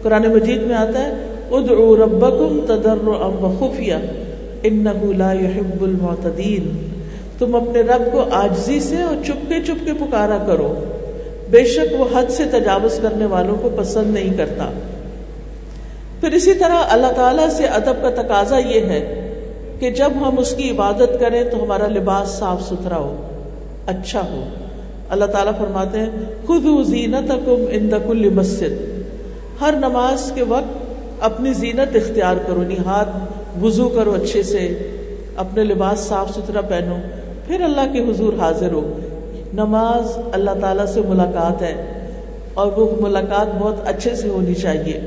قرآن 0.01 0.27
مجید 0.27 0.62
میں 0.62 0.75
آتا 0.75 1.07
ہے، 1.07 1.12
ادعو 1.51 1.95
ربکم 1.95 2.65
تضرعا 2.67 3.25
وخفیا 3.25 4.00
انه 4.67 5.12
لا 5.17 5.34
يحب 5.34 5.84
المعتدین۔ 5.84 6.91
تم 7.39 7.55
اپنے 7.55 7.81
رب 7.81 8.12
کو 8.12 8.25
آجزی 8.31 8.79
سے 8.79 9.01
اور 9.01 9.25
چپکے 9.25 9.55
چپکے 9.62 9.93
پکارا 9.93 10.38
کرو۔ 10.48 10.84
بے 11.50 11.63
شک 11.63 12.01
وہ 12.01 12.05
حد 12.17 12.31
سے 12.31 12.43
تجاوز 12.45 13.00
کرنے 13.01 13.25
والوں 13.25 13.55
کو 13.62 13.69
پسند 13.75 14.13
نہیں 14.13 14.38
کرتا۔ 14.38 14.69
پھر 16.19 16.31
اسی 16.31 16.53
طرح 16.53 16.84
اللہ 16.89 17.12
تعالیٰ 17.15 17.50
سے 17.50 17.65
ادب 17.65 18.01
کا 18.01 18.22
تقاضا 18.22 18.57
یہ 18.57 18.79
ہے 18.79 19.31
کہ 19.79 19.91
جب 19.91 20.12
ہم 20.22 20.39
اس 20.39 20.55
کی 20.55 20.69
عبادت 20.69 21.19
کریں 21.19 21.43
تو 21.43 21.63
ہمارا 21.63 21.88
لباس 21.88 22.29
صاف 22.29 22.62
ستھرا 22.62 22.98
ہو 22.98 23.27
اچھا 23.88 24.22
ہو۔ 24.22 24.43
اللہ 25.10 25.25
تعالیٰ 25.25 25.53
فرماتے 25.57 26.00
ہیں 26.00 26.10
خود 26.45 26.88
زینت 26.88 27.31
کل 28.07 28.29
مسجد۔ 28.29 29.01
ہر 29.62 29.74
نماز 29.77 30.31
کے 30.36 30.43
وقت 30.43 30.95
اپنی 31.19 31.53
زینت 31.53 31.95
اختیار 31.95 32.36
کرو، 32.48 32.62
نہاد۔ 32.62 33.35
وضو 33.62 33.89
کرو 33.89 34.13
اچھے 34.13 34.43
سے، 34.43 34.67
اپنے 35.35 35.63
لباس 35.63 36.00
صاف 36.00 36.31
ستھرا 36.31 36.62
پہنو، 36.62 36.95
پھر 37.47 37.62
اللہ 37.62 37.93
کے 37.93 38.00
حضور 38.00 38.33
حاضر 38.39 38.71
ہو۔ 38.71 39.00
نماز 39.53 40.17
اللہ 40.31 40.51
تعالیٰ 40.62 40.85
سے 40.85 41.01
ملاقات 41.01 41.62
ہے 41.62 41.74
اور 42.53 42.71
وہ 42.71 43.01
ملاقات 43.01 43.47
بہت 43.59 43.75
اچھے 43.85 44.15
سے 44.15 44.29
ہونی 44.29 44.53
چاہیے۔ 44.53 45.00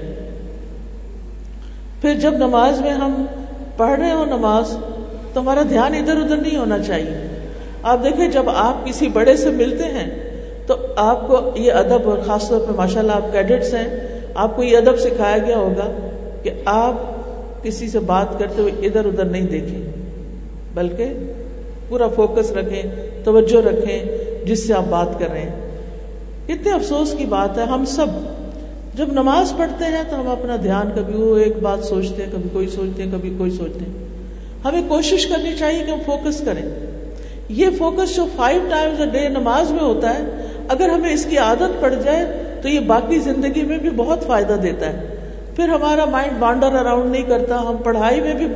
پھر 2.00 2.14
جب 2.14 2.34
نماز 2.34 2.80
میں 2.80 2.90
ہم 2.90 3.24
پڑھ 3.76 4.00
رہے 4.00 4.12
ہو 4.12 4.24
نماز، 4.24 4.76
تو 5.32 5.40
ہمارا 5.40 5.62
دھیان 5.68 5.94
ادھر 5.94 6.16
ادھر 6.16 6.36
نہیں 6.36 6.56
ہونا 6.56 6.78
چاہیے۔ 6.78 7.42
آپ 7.82 8.04
دیکھیں، 8.04 8.28
جب 8.28 8.50
آپ 8.54 8.86
کسی 8.86 9.08
بڑے 9.08 9.36
سے 9.36 9.50
ملتے 9.50 9.84
ہیں، 9.84 10.28
تو 10.66 10.76
آپ 10.96 11.28
کو 11.28 11.40
یہ 11.56 11.72
ادب 11.72 12.10
اور 12.10 12.18
خاص 12.26 12.48
طور 12.48 12.60
پہ 12.60 12.72
ماشاء 12.76 13.00
اللہ 13.00 13.12
آپ 13.12 13.32
کیڈٹس 13.32 13.74
ہیں، 13.74 14.00
آپ 14.34 14.56
کو 14.56 14.62
یہ 14.62 14.76
ادب 14.76 14.98
سکھایا 14.98 15.38
گیا 15.38 15.56
ہوگا 15.56 15.90
کہ 16.42 16.50
آپ 16.64 17.17
کسی 17.62 17.88
سے 17.88 17.98
بات 17.98 18.38
کرتے 18.38 18.62
ہوئے 18.62 18.86
ادھر 18.86 19.04
ادھر 19.04 19.24
نہیں 19.24 19.46
دیکھیں، 19.46 19.92
بلکہ 20.74 21.04
پورا 21.88 22.08
فوکس 22.08 22.52
رکھیں، 22.52 22.82
توجہ 23.24 23.66
رکھیں 23.66 24.04
جس 24.44 24.66
سے 24.66 24.74
آپ 24.74 24.84
بات 24.88 25.18
کر 25.18 25.30
رہے 25.30 25.40
ہیں۔ 25.40 25.60
اتنے 26.48 26.72
افسوس 26.72 27.14
کی 27.18 27.24
بات 27.24 27.58
ہے، 27.58 27.62
ہم 27.62 27.84
سب 27.84 28.06
جب 28.94 29.12
نماز 29.12 29.52
پڑھتے 29.56 29.84
ہیں 29.84 30.02
تو 30.10 30.20
ہم 30.20 30.28
اپنا 30.28 30.56
دھیان 30.62 30.90
کبھی 30.96 31.14
وہ 31.14 31.36
ایک 31.36 31.56
بات 31.62 31.84
سوچتے 31.84 32.24
ہیں، 32.24 32.32
کبھی 32.32 32.48
کوئی 32.52 32.68
سوچتے 32.68 33.02
ہیں، 33.02 33.12
کبھی 33.12 33.34
کوئی 33.38 33.50
سوچتے 33.50 33.84
ہیں۔ 33.84 34.06
ہمیں 34.64 34.82
کوشش 34.88 35.26
کرنی 35.26 35.50
چاہیے 35.58 35.84
کہ 35.86 35.90
ہم 35.90 35.98
فوکس 36.06 36.40
کریں۔ 36.40 36.62
یہ 37.48 37.66
فوکس 37.78 38.16
جو 38.16 38.26
فائیو 38.36 38.60
ٹائمز 38.70 39.00
اے 39.00 39.06
ڈے 39.06 39.28
نماز 39.28 39.70
میں 39.70 39.84
ہوتا 39.84 40.18
ہے، 40.18 40.22
اگر 40.68 40.88
ہمیں 40.88 41.12
اس 41.12 41.26
کی 41.30 41.38
عادت 41.38 41.80
پڑ 41.80 41.94
جائے 42.04 42.26
تو 42.62 42.68
یہ 42.68 42.80
باقی 42.80 43.18
زندگی 43.18 43.62
میں 43.62 43.78
بھی 43.78 43.90
بہت 43.90 44.26
فائدہ 44.26 44.52
دیتا 44.52 44.86
ہے۔ 44.86 45.17
پھر 45.58 45.68
ہمارا 45.68 46.04
مائنڈ 46.04 46.42
وانڈر 46.42 46.66
اراؤنڈ 46.66 47.10
نہیں 47.10 47.22
کرتا، 47.22 47.60
ہم 47.60 47.76
پڑھائی 47.76 48.20
میں 48.20 48.34
بھی 48.34 48.46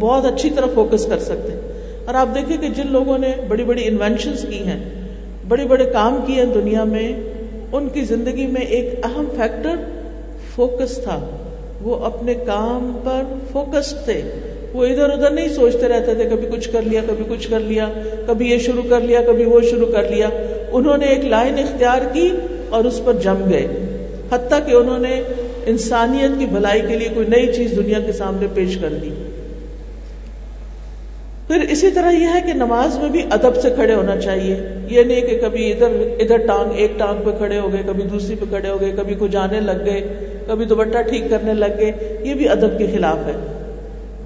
بہت 0.00 0.24
اچھی 0.24 0.50
طرح 0.50 0.66
فوکس 0.74 1.06
کر 1.06 1.18
سکتے 1.18 1.52
ہیں۔ 1.52 1.60
اور 2.06 2.14
آپ 2.14 2.28
دیکھیں 2.34 2.56
کہ 2.56 2.68
جن 2.68 2.92
لوگوں 2.92 3.18
نے 3.18 3.32
بڑی 3.48 3.64
بڑی 3.64 3.82
انوینشنس 3.84 4.46
کی 4.50 4.66
ہیں، 4.66 5.06
بڑے 5.48 5.64
بڑے 5.64 5.84
کام 5.84 6.20
کیے 6.26 6.44
ہیں 6.44 6.54
دنیا 6.54 6.84
میں، 6.84 7.12
ان 7.72 7.88
کی 7.88 8.00
زندگی 8.00 8.46
میں 8.46 8.60
ایک 8.60 8.94
اہم 9.04 9.24
فیکٹر 9.36 9.74
فوکس 10.54 10.96
تھا۔ 10.96 11.20
وہ 11.82 12.04
اپنے 12.04 12.34
کام 12.34 12.98
پر 13.04 13.22
فوکس 13.52 13.94
تھے۔ 14.04 14.22
وہ 14.72 14.84
ادھر 14.84 15.10
ادھر 15.10 15.30
نہیں 15.30 15.48
سوچتے 15.48 15.88
رہتے 15.88 16.14
تھے، 16.14 16.24
کبھی 16.24 16.48
کچھ 16.56 16.70
کر 16.72 16.82
لیا، 16.82 17.00
کبھی 17.06 17.24
کچھ 17.28 17.50
کر 17.50 17.60
لیا، 17.60 17.88
کبھی 18.26 18.50
یہ 18.50 18.58
شروع 18.58 18.82
کر 18.90 19.00
لیا، 19.00 19.20
کبھی 19.26 19.44
وہ 19.44 19.60
شروع 19.60 19.92
کر 19.92 20.10
لیا۔ 20.10 20.28
انہوں 20.72 20.96
نے 20.96 21.06
ایک 21.06 21.24
لائن 21.24 21.58
اختیار 21.58 22.00
کی 22.12 22.30
اور 22.68 22.84
اس 22.84 23.00
پر 23.04 23.12
جم 23.12 23.50
گئے۔ 23.50 23.66
حتیٰ 24.30 24.58
کہ 24.66 24.72
انہوں 24.72 24.98
نے 24.98 25.22
انسانیت 25.68 26.30
کی 26.38 26.46
بھلائی 26.46 26.80
کے 26.88 26.98
لیے 26.98 27.08
کوئی 27.14 27.26
نئی 27.28 27.52
چیز 27.52 27.72
دنیا 27.76 28.00
کے 28.00 28.12
سامنے 28.12 28.46
پیش 28.54 28.76
کر 28.76 28.88
دی۔ 28.88 29.10
پھر 31.46 31.60
اسی 31.60 31.90
طرح 31.90 32.10
یہ 32.10 32.26
ہے 32.34 32.40
کہ 32.46 32.52
نماز 32.52 32.98
میں 32.98 33.10
بھی 33.10 33.22
ادب 33.30 33.56
سے 33.56 33.70
کھڑے 33.70 33.94
ہونا 33.94 34.16
چاہیے۔ 34.16 34.56
یہ 34.88 35.02
نہیں 35.02 35.20
کہ 35.20 35.38
کبھی 35.42 35.72
ادھر 35.72 35.88
ادھر 36.18 36.36
ٹانگ، 36.36 36.70
ایک 36.74 36.98
ٹانگ 36.98 37.24
پہ 37.24 37.30
کھڑے 37.38 37.58
ہو 37.58 37.72
گئے، 37.72 37.82
کبھی 37.86 38.02
دوسری 38.02 38.34
پہ 38.34 38.44
کھڑے 38.48 38.68
ہو 38.68 38.80
گئے، 38.80 38.92
کبھی 38.96 39.14
کچھ 39.18 39.32
جانے 39.32 39.60
لگ 39.60 39.84
گئے، 39.84 40.00
کبھی 40.46 40.64
دوپٹہ 40.64 41.02
ٹھیک 41.02 41.24
کرنے 41.30 41.54
لگ 41.54 41.78
گئے۔ 41.78 42.18
یہ 42.22 42.34
بھی 42.34 42.48
ادب 42.48 42.78
کے 42.78 42.86
خلاف 42.86 43.18
ہے۔ 43.26 43.32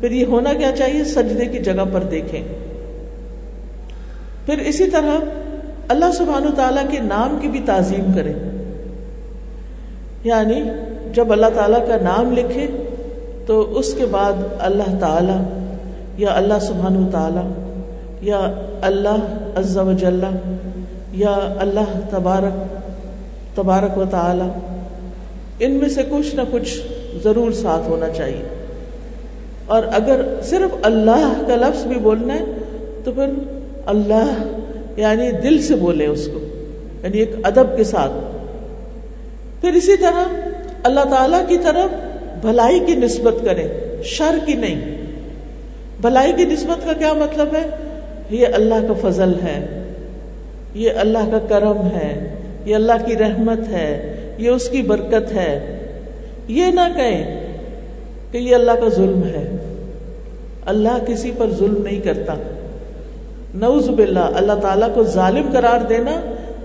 پھر 0.01 0.11
یہ 0.11 0.25
ہونا 0.25 0.53
کیا 0.53 0.71
چاہیے؟ 0.79 1.05
سجدے 1.05 1.45
کی 1.45 1.59
جگہ 1.59 1.85
پر 1.93 2.01
دیکھیں۔ 2.01 2.43
پھر 4.47 4.59
اسی 4.59 4.91
طرح 4.91 5.19
اللہ 5.89 6.13
سبحانہ 6.15 6.51
تعالیٰ 6.57 6.85
کے 6.91 6.99
نام 6.99 7.39
کی 7.41 7.49
بھی 7.49 7.61
تعظیم 7.67 8.13
کریں۔ 8.15 8.35
یعنی 10.25 10.63
جب 11.15 11.33
اللہ 11.33 11.47
تعالیٰ 11.55 11.87
کا 11.87 11.97
نام 12.03 12.33
لکھے 12.33 12.67
تو 13.47 13.79
اس 13.79 13.95
کے 13.95 14.07
بعد 14.07 14.33
اللہ 14.59 14.99
تعالیٰ 15.01 15.41
یا 16.17 16.29
اللہ 16.31 16.59
سبحان 16.61 16.97
و 16.97 17.11
تعالیٰ 17.13 17.49
یا 18.21 18.51
اللہ 18.83 19.17
عز 19.57 19.79
و 19.79 19.93
جل 19.93 20.25
یا 21.13 21.55
اللہ 21.59 22.01
تبارک 22.11 22.83
تبارک 23.57 23.99
و 23.99 24.05
تعالی، 24.11 24.49
ان 25.61 25.71
میں 25.71 25.89
سے 25.89 26.03
کچھ 26.11 26.35
نہ 26.35 26.41
کچھ 26.51 26.79
ضرور 27.25 27.53
ساتھ 27.53 27.89
ہونا 27.89 28.09
چاہیے۔ 28.09 28.67
اور 29.67 29.83
اگر 29.93 30.21
صرف 30.45 30.77
اللہ 30.83 31.43
کا 31.49 31.57
لفظ 31.57 31.87
بھی 31.87 31.97
بولنا 31.97 32.35
ہے 32.35 32.45
تو 33.05 33.13
پھر 33.13 33.27
اللہ 33.87 34.43
یعنی 34.97 35.33
دل 35.33 35.63
سے 35.63 35.75
بولے 35.75 36.07
اس 36.07 36.29
کو 36.35 36.41
یعنی 37.03 37.19
ایک 37.19 37.31
ادب 37.45 37.77
کے 37.77 37.85
ساتھ۔ 37.85 38.13
پھر 39.61 39.73
اسی 39.73 39.97
طرح 39.97 40.52
اللہ 40.83 41.01
تعالی 41.01 41.37
کی 41.49 41.59
طرف 41.59 41.95
بھلائی 42.45 42.81
کی 42.87 42.95
نسبت 42.95 43.35
کریں 43.45 43.69
شر 44.05 44.39
کی 44.47 44.55
نہیں۔ 44.55 45.03
بھلائی 46.01 46.33
کی 46.33 46.45
نسبت 46.45 46.87
کا 46.87 46.93
کیا 46.93 47.13
مطلب 47.13 47.49
ہے؟ 47.55 47.67
یہ 48.31 48.47
اللہ 48.55 48.75
کا 48.89 49.09
فضل 49.09 49.33
ہے، 49.43 49.83
یہ 50.75 50.91
اللہ 50.99 51.19
کا 51.19 51.39
کرم 51.49 51.87
ہے، 51.95 52.35
یہ 52.65 52.75
اللہ 52.75 52.93
کی 53.07 53.17
رحمت 53.17 53.69
ہے، 53.69 54.17
یہ 54.39 54.51
اس 54.51 54.69
کی 54.69 54.83
برکت 54.83 55.33
ہے۔ 55.33 55.79
یہ 56.49 56.65
نہ 56.67 56.81
کہیں 56.97 57.53
کہ 58.33 58.39
یہ 58.39 58.55
اللہ 58.55 58.71
کا 58.71 58.89
ظلم 58.89 59.23
ہے۔ 59.25 59.57
اللہ 60.67 61.05
کسی 61.07 61.31
پر 61.39 61.51
ظلم 61.51 61.83
نہیں 61.83 62.01
کرتا۔ 62.01 62.35
نعوذ 63.55 63.89
باللہ، 63.89 64.31
اللہ 64.35 64.53
تعالیٰ 64.63 64.95
کو 64.95 65.05
ظالم 65.05 65.49
قرار 65.53 65.87
دینا 65.87 66.21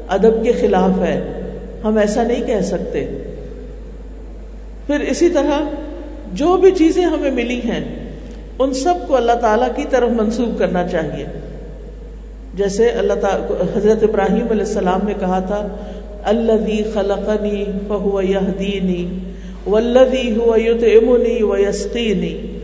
ادب 0.08 0.44
کے 0.44 0.52
خلاف 0.52 1.00
ہے۔ 1.00 1.42
ہم 1.84 1.98
ایسا 1.98 2.24
نہیں 2.24 2.48
کہہ 2.48 2.62
سکتے۔ 2.62 3.27
پھر 4.88 5.00
اسی 5.00 5.30
طرح 5.30 5.62
جو 6.34 6.58
بھی 6.58 6.72
چیزیں 6.72 7.06
ہمیں 7.06 7.32
ملی 7.32 7.60
ہیں، 7.60 8.10
ان 8.60 8.74
سب 8.74 8.94
کو 9.08 9.16
اللہ 9.16 9.32
تعالیٰ 9.32 9.68
کی 9.76 9.84
طرف 9.90 10.10
منسوخ 10.10 10.60
کرنا 10.60 10.88
چاہیے۔ 10.88 11.26
جیسے 12.54 12.90
اللہ 12.90 13.14
تعالیٰ 13.14 13.68
حضرت 13.78 14.04
ابراہیم 14.04 14.48
علیہ 14.50 14.66
السلام 14.66 15.00
نے 15.04 15.14
کہا 15.20 15.40
تھا 15.40 15.68
اللہ 16.24 16.94
خلقنی 16.94 17.66
فہو 17.88 18.22
یہدینی 18.22 19.20
والذی 19.68 20.36
ہوا 20.36 20.58
یطعمنی 20.62 21.44
ویسقینی 21.44 22.60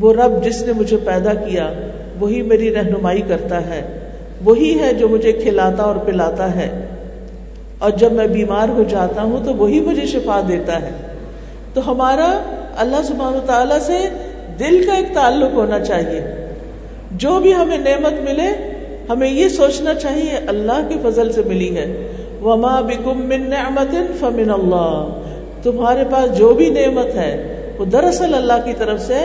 وہ 0.00 0.12
رب 0.12 0.44
جس 0.44 0.62
نے 0.62 0.72
مجھے 0.72 0.96
پیدا 0.96 1.34
کیا، 1.34 1.72
وہی 2.20 2.42
میری 2.42 2.74
رہنمائی 2.74 3.22
کرتا 3.28 3.66
ہے۔ 3.66 3.98
وہی 4.44 4.78
ہے 4.80 4.94
جو 4.94 5.08
مجھے 5.08 5.32
کھلاتا 5.32 5.82
اور 5.82 5.96
پلاتا 5.96 6.54
ہے۔ 6.54 6.86
اور 7.78 7.90
جب 7.90 8.12
میں 8.12 8.26
بیمار 8.26 8.68
ہو 8.68 8.82
جاتا 8.88 9.22
ہوں 9.22 9.44
تو 9.44 9.54
وہی 9.54 9.80
مجھے 9.80 10.06
شفا 10.06 10.40
دیتا 10.48 10.82
ہے۔ 10.82 11.13
تو 11.74 11.90
ہمارا 11.90 12.40
اللہ 12.76 13.02
سبحانہ 13.04 13.46
تعالیٰ 13.46 13.78
سے 13.78 13.98
دل 14.58 14.84
کا 14.86 14.92
ایک 14.92 15.14
تعلق 15.14 15.54
ہونا 15.54 15.80
چاہیے۔ 15.80 16.46
جو 17.10 17.40
بھی 17.40 17.54
ہمیں 17.54 17.78
نعمت 17.78 18.12
ملے، 18.12 18.76
ہمیں 19.08 19.28
یہ 19.28 19.48
سوچنا 19.48 19.94
چاہیے، 19.94 20.38
اللہ 20.46 20.88
کے 20.88 20.94
فضل 21.02 21.32
سے 21.32 21.42
ملی 21.46 21.76
ہے۔ 21.76 22.08
وما 22.42 22.80
بکم 22.80 23.26
من 23.26 23.50
نعمت 23.50 24.20
فمن 24.20 24.50
اللہ 24.50 25.20
تمہارے 25.62 26.04
پاس 26.10 26.38
جو 26.38 26.54
بھی 26.54 26.70
نعمت 26.70 27.14
ہے، 27.14 27.60
وہ 27.78 27.84
دراصل 27.84 28.34
اللہ 28.34 28.64
کی 28.64 28.72
طرف 28.78 29.00
سے 29.00 29.18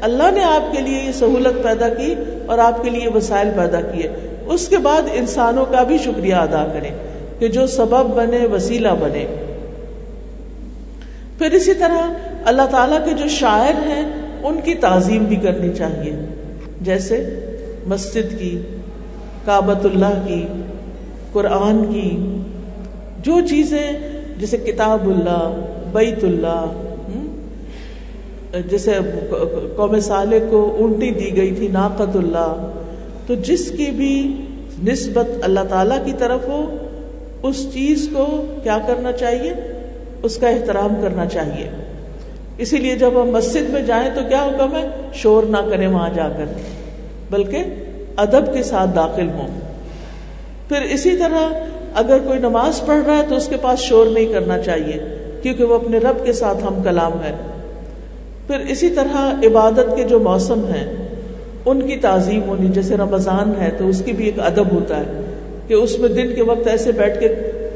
اللہ 0.00 0.30
نے 0.30 0.44
آپ 0.44 0.76
کے 0.76 0.82
لیے 0.82 1.02
یہ 1.06 1.12
سہولت 1.12 1.62
پیدا 1.62 1.88
کی 1.88 2.14
اور 2.46 2.58
آپ 2.58 2.82
کے 2.82 2.90
لیے 2.90 3.10
وسائل 3.14 3.48
پیدا 3.56 3.80
کیے۔ 3.80 4.08
اس 4.46 4.68
کے 4.68 4.78
بعد 4.78 5.02
انسانوں 5.12 5.64
کا 5.64 5.82
بھی 5.82 5.98
شکریہ 5.98 6.34
ادا 6.34 6.66
کریں 6.72 6.90
کہ 7.38 7.48
جو 7.48 7.66
سبب 7.66 8.14
بنے، 8.14 8.46
وسیلہ 8.52 8.88
بنے۔ 9.00 9.26
پھر 11.38 11.52
اسی 11.52 11.74
طرح 11.74 12.12
اللہ 12.44 12.62
تعالیٰ 12.70 12.98
کے 13.04 13.10
جو 13.12 13.28
شاعر 13.28 13.86
ہیں، 13.86 14.12
ان 14.42 14.60
کی 14.64 14.74
تعظیم 14.74 15.24
بھی 15.24 15.36
کرنی 15.36 15.72
چاہیے۔ 15.74 16.16
جیسے 16.80 17.28
مسجد 17.86 18.38
کی 18.38 18.60
کابت 19.44 19.86
اللہ 19.86 20.22
کی، 20.26 20.46
قرآن 21.32 21.84
کی، 21.84 22.38
جو 23.22 23.46
چیزیں، 23.48 23.92
جیسے 24.38 24.56
کتاب 24.56 25.08
اللہ، 25.08 25.66
بیت 25.92 26.24
اللہ 26.24 26.72
جیسے 28.70 28.92
قوم 29.76 30.00
صالح 30.00 30.36
کو 30.50 30.76
اونٹی 30.78 31.10
دی 31.10 31.36
گئی 31.36 31.54
تھی 31.54 31.68
ناقت 31.68 32.16
اللہ۔ 32.16 32.70
تو 33.26 33.34
جس 33.34 33.70
کی 33.70 33.86
بھی 33.86 34.44
نسبت 34.92 35.28
اللہ 35.42 35.60
تعالی 35.68 35.94
کی 36.04 36.12
طرف 36.18 36.48
ہو، 36.48 36.76
اس 37.42 37.72
چیز 37.72 38.08
کو 38.12 38.44
کیا 38.62 38.78
کرنا 38.86 39.12
چاہیے؟ 39.12 39.52
اس 40.24 40.36
کا 40.36 40.48
احترام 40.48 40.94
کرنا 41.02 41.26
چاہیے۔ 41.26 41.68
اسی 42.58 42.76
لیے 42.76 42.94
جب 42.94 43.10
ہم 43.22 43.30
مسجد 43.30 43.70
میں 43.70 43.82
جائیں 43.82 44.10
تو 44.14 44.20
کیا 44.28 44.44
حکم 44.44 44.76
ہے؟ 44.76 44.88
شور 45.14 45.42
نہ 45.42 45.56
کریں 45.70 45.86
وہاں 45.86 46.10
جا 46.14 46.28
کر۔ 46.28 46.44
بلکہ 47.30 47.64
ادب 48.16 48.54
کے 48.54 48.62
ساتھ 48.62 48.90
داخل 48.96 49.28
ہوں۔ 49.28 49.48
پھر 50.68 50.82
اسی 50.82 51.16
طرح 51.16 51.54
اگر 51.94 52.18
کوئی 52.26 52.38
نماز 52.38 52.80
پڑھ 52.86 53.04
رہا 53.06 53.16
ہے 53.16 53.22
تو 53.28 53.34
اس 53.34 53.48
کے 53.48 53.56
پاس 53.62 53.78
شور 53.78 54.06
نہیں 54.06 54.32
کرنا 54.32 54.58
چاہیے، 54.58 54.98
کیونکہ 55.42 55.64
وہ 55.64 55.74
اپنے 55.74 55.98
رب 55.98 56.24
کے 56.24 56.32
ساتھ 56.32 56.64
ہم 56.64 56.82
کلام 56.82 57.12
ہے 57.12 57.32
پھر 58.46 58.58
اسی 58.58 58.88
طرح 58.88 59.16
عبادت 59.46 59.96
کے 59.96 60.04
جو 60.04 60.20
موسم 60.20 60.64
ہیں، 60.64 60.96
ان 61.66 61.82
کی 61.82 61.96
تعظیم 61.96 62.42
ہونی، 62.42 62.68
جیسے 62.68 62.96
رمضان 62.96 63.52
ہے 63.60 63.70
تو 63.78 63.88
اس 63.88 64.02
کی 64.04 64.12
بھی 64.12 64.24
ایک 64.24 64.40
ادب 64.40 64.72
ہوتا 64.72 65.00
ہے 65.00 65.20
کہ 65.68 65.74
اس 65.74 65.98
میں 65.98 66.08
دن 66.08 66.34
کے 66.34 66.42
وقت 66.42 66.66
ایسے 66.66 66.92
بیٹھ 66.92 67.20
کے 67.20 67.28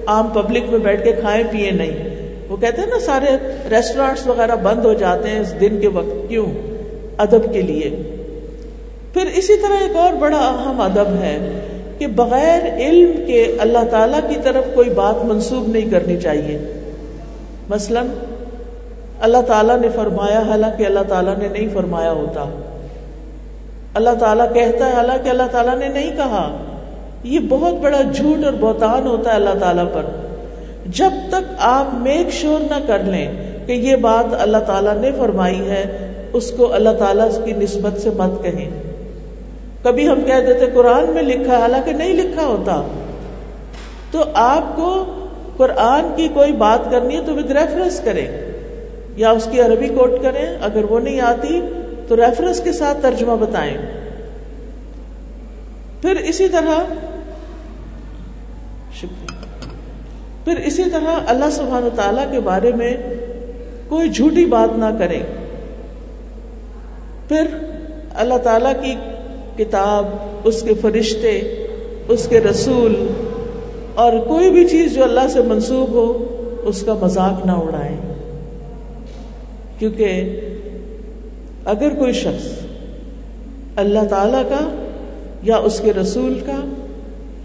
عام 0.07 0.27
پبلک 0.27 0.63
میں 0.69 0.79
بیٹھ 0.79 1.05
کے 1.05 1.13
کھائیں 1.13 1.45
پیے 1.51 1.71
نہیں۔ 1.71 2.08
وہ 2.49 2.57
کہتے 2.57 2.83
ہیں 2.83 2.89
نا 2.89 3.01
سارے 3.01 3.37
ریسٹورینٹس 3.71 4.27
وغیرہ 4.27 4.57
بند 4.63 4.85
ہو 4.85 4.93
جاتے 4.93 5.29
ہیں 5.29 5.41
اس 5.41 5.61
دن 5.61 5.81
کے 5.81 5.89
وقت، 5.89 6.29
کیوں؟ 6.29 6.47
ادب 7.19 7.53
کے 7.53 7.63
لیے۔ 7.63 8.13
پھر 9.13 9.27
اسی 9.27 9.57
طرح 9.57 9.77
ایک 9.81 9.97
اور 9.97 10.13
بڑا 10.13 10.37
اہم 10.37 10.81
ادب 10.81 11.09
ہے 11.09 11.61
کہ 11.99 12.07
بغیر 12.07 12.77
علم 12.77 13.27
کے 13.27 13.57
اللہ 13.61 13.79
تعالی 13.91 14.17
کی 14.29 14.41
طرف 14.45 14.65
کوئی 14.75 14.91
بات 14.91 15.25
منسوب 15.25 15.69
نہیں 15.69 15.91
کرنی 15.91 16.17
چاہیے۔ 16.17 16.59
مثلا، 17.69 18.03
اللہ 19.21 19.43
تعالیٰ 19.47 19.81
نے 19.81 19.89
فرمایا، 19.95 20.41
حالانکہ 20.41 20.85
اللہ 20.87 21.01
تعالیٰ 21.09 21.39
نے 21.39 21.49
نہیں 21.49 21.69
فرمایا 21.75 22.13
ہوتا۔ 22.13 22.61
اللہ 23.95 24.11
تعالیٰ 24.21 24.55
کہتا 24.55 24.87
ہے، 24.87 24.93
حالانکہ 24.93 25.29
اللہ 25.29 25.43
تعالیٰ 25.51 25.79
نے 25.79 25.89
نہیں 25.89 26.17
کہا۔ 26.17 26.57
یہ 27.25 27.41
بہت 27.49 27.75
بڑا 27.75 28.01
جھوٹ 28.15 28.45
اور 28.45 28.53
بہتان 28.61 29.07
ہوتا 29.07 29.31
ہے 29.31 29.35
اللہ 29.35 29.59
تعالیٰ 29.61 29.87
پر۔ 29.93 30.28
جب 30.89 31.11
تک 31.29 31.55
آپ 31.59 31.95
میک 31.95 32.31
شور 32.31 32.61
نہ 32.61 32.87
کر 32.87 32.99
لیں 32.99 33.33
کہ 33.67 33.73
یہ 33.73 33.97
بات 33.97 34.35
اللہ 34.39 34.57
تعالیٰ 34.57 34.97
نے 34.97 35.11
فرمائی 35.19 35.71
ہے، 35.71 36.13
اس 36.33 36.51
کو 36.51 36.75
اللہ 36.75 36.89
تعالیٰ 36.99 37.29
کی 37.45 37.53
نسبت 37.53 38.01
سے 38.01 38.11
مت 38.11 38.43
کہیں۔ 38.43 38.83
کبھی 39.83 40.09
ہم 40.09 40.21
کہہ 40.21 40.41
دیتے، 40.47 40.67
قرآن 40.75 41.11
میں 41.11 41.23
لکھا 41.23 41.57
ہے 41.57 41.63
حالانکہ 41.63 41.93
نہیں 41.93 42.15
لکھا 42.15 42.47
ہوتا۔ 42.47 42.83
تو 44.11 44.25
آپ 44.35 44.77
کو 44.77 45.05
قرآن 45.57 46.07
کی 46.17 46.29
کوئی 46.35 46.53
بات 46.53 46.91
کرنی 46.91 47.17
ہے 47.17 47.23
تو 47.27 47.35
ود 47.35 47.51
ریفرنس 47.51 48.01
کریں۔ 48.05 48.27
یا 49.17 49.31
اس 49.31 49.49
کی 49.51 49.61
عربی 49.61 49.89
کوٹ 49.89 50.11
کریں، 50.23 50.59
اگر 50.63 50.85
وہ 50.85 51.01
نہیں 51.01 51.21
آتی 51.21 51.61
تو 52.09 52.17
ریفرنس 52.17 52.61
کے 52.61 52.73
ساتھ 52.73 52.99
ترجمہ 53.03 53.33
بتائیں۔ 53.33 53.77
پھر 56.01 56.17
اسی 56.17 56.49
طرح 56.49 56.95
شکریہ 58.95 59.39
پھر 60.49 60.57
اسی 60.57 60.83
طرح 60.93 61.21
اللہ 61.27 61.51
سبحانہ 61.53 61.97
تعالی 61.97 62.21
کے 62.31 62.41
بارے 62.41 62.73
میں 62.73 62.97
کوئی 63.89 64.09
جھوٹی 64.09 64.45
بات 64.45 64.79
نہ 64.79 64.85
کریں۔ 64.99 65.23
پھر 67.29 67.47
اللہ 68.15 68.35
تعالی 68.35 68.69
کی 68.83 68.95
کتاب، 69.65 70.07
اس 70.45 70.63
کے 70.63 70.75
فرشتے، 70.75 71.39
اس 72.09 72.29
کے 72.29 72.41
رسول 72.41 73.07
اور 73.95 74.13
کوئی 74.13 74.51
بھی 74.51 74.69
چیز 74.69 74.95
جو 74.95 75.05
اللہ 75.05 75.29
سے 75.33 75.43
منسوب 75.43 75.89
ہو، 75.89 76.25
اس 76.63 76.83
کا 76.83 76.95
مذاق 76.95 77.47
نہ 77.47 77.53
اڑائیں۔ 77.53 77.97
کیونکہ 79.79 80.41
اگر 81.65 81.89
کوئی 81.89 82.13
شخص 82.13 82.49
اللہ 83.77 84.05
تعالی 84.11 84.49
کا 84.49 84.87
یا 85.43 85.57
اس 85.57 85.81
کے 85.81 85.93
رسول 85.93 86.41
کا 86.47 86.61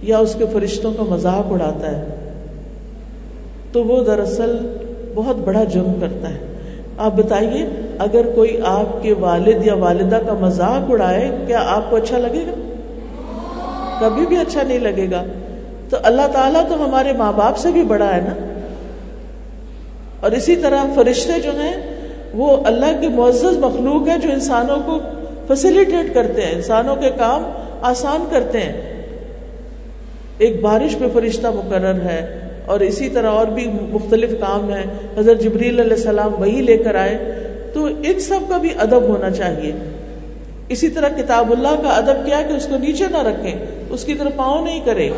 یا 0.04 0.18
اس 0.18 0.36
کے 0.40 0.46
فرشتوں 0.54 0.94
کا 0.94 1.04
مذاق 1.04 1.52
اڑاتا 1.52 1.98
ہے 1.98 2.23
تو 3.74 3.84
وہ 3.84 4.04
دراصل 4.04 4.58
بہت 5.16 5.36
بڑا 5.36 5.64
جرم 5.64 5.94
کرتا 6.02 6.30
ہے۔ 6.30 6.38
آپ 6.98 7.14
بتائیے، 7.16 7.66
اگر 8.00 8.22
کوئی 8.36 8.60
آپ 8.66 9.04
کے 9.04 9.14
والد 9.14 9.68
یا 9.68 9.76
والدہ 9.76 10.20
کا 10.28 10.34
مذاق 10.34 10.92
اڑائے، 10.92 11.32
کیا 11.48 11.64
آپ 11.68 11.90
کو 11.90 11.96
اچھا 11.96 12.18
لگے 12.18 12.46
گا؟ 12.48 12.74
کبھی 14.00 14.26
بھی 14.26 14.38
اچھا 14.38 14.64
نہیں 14.64 14.80
لگے 14.80 15.08
گا۔ 15.12 15.24
تو 15.90 15.98
اللہ 16.04 16.22
تعالیٰ 16.34 16.68
تو 16.68 16.86
ہمارے 16.86 17.14
ماں 17.14 17.34
باپ 17.34 17.58
سے 17.58 17.72
بھی 17.72 17.84
بڑا 17.84 18.16
ہے 18.16 18.22
نا۔ 18.22 18.34
اور 20.20 20.32
اسی 20.32 20.56
طرح 20.56 20.84
فرشتے 20.96 21.40
جو 21.40 21.52
ہیں، 21.52 21.76
وہ 22.34 22.58
اللہ 22.66 23.02
کی 23.02 23.08
معزز 23.08 23.58
مخلوق 23.58 24.08
ہے 24.08 24.18
جو 24.18 24.30
انسانوں 24.32 24.78
کو 24.86 25.00
فیسیلیٹیٹ 25.48 26.14
کرتے 26.14 26.42
ہیں، 26.42 26.56
انسانوں 26.56 26.96
کے 26.96 27.10
کام 27.10 27.44
آسان 27.82 28.26
کرتے 28.32 28.60
ہیں۔ 28.60 29.04
ایک 30.38 30.62
بارش 30.62 30.98
پہ 31.00 31.06
فرشتہ 31.14 31.48
مقرر 31.48 32.02
ہے 32.02 32.40
اور 32.66 32.80
اسی 32.80 33.10
طرح 33.10 33.30
اور 33.30 33.48
بھی 33.48 33.68
مختلف 33.90 34.32
کام 34.32 34.74
ہیں۔ 34.74 34.84
حضرت 35.18 35.42
جبریل 35.42 35.80
علیہ 35.80 35.94
السلام 35.94 36.42
وہی 36.42 36.62
لے 36.62 36.78
کر 36.78 36.96
آئے۔ 36.96 37.40
تو 37.74 37.86
ان 37.86 38.20
سب 38.20 38.40
کا 38.50 38.58
بھی 38.58 38.70
ادب 38.80 39.02
ہونا 39.02 39.32
چاہیے۔ 39.32 39.72
اسی 40.70 40.90
طرح 40.90 41.10
کتاب 41.18 41.52
اللہ 41.52 41.82
کا 41.84 41.90
ادب 41.90 42.26
کیا 42.26 42.42
کہ 42.48 42.54
اس 42.54 42.68
کو 42.68 42.78
نیچے 42.78 43.04
نہ 43.12 43.18
رکھیں، 43.18 43.56
اس 43.90 44.04
کی 44.04 44.14
طرف 44.14 44.36
پاؤں 44.36 44.66
نہیں 44.66 44.80
کرے 44.86 45.10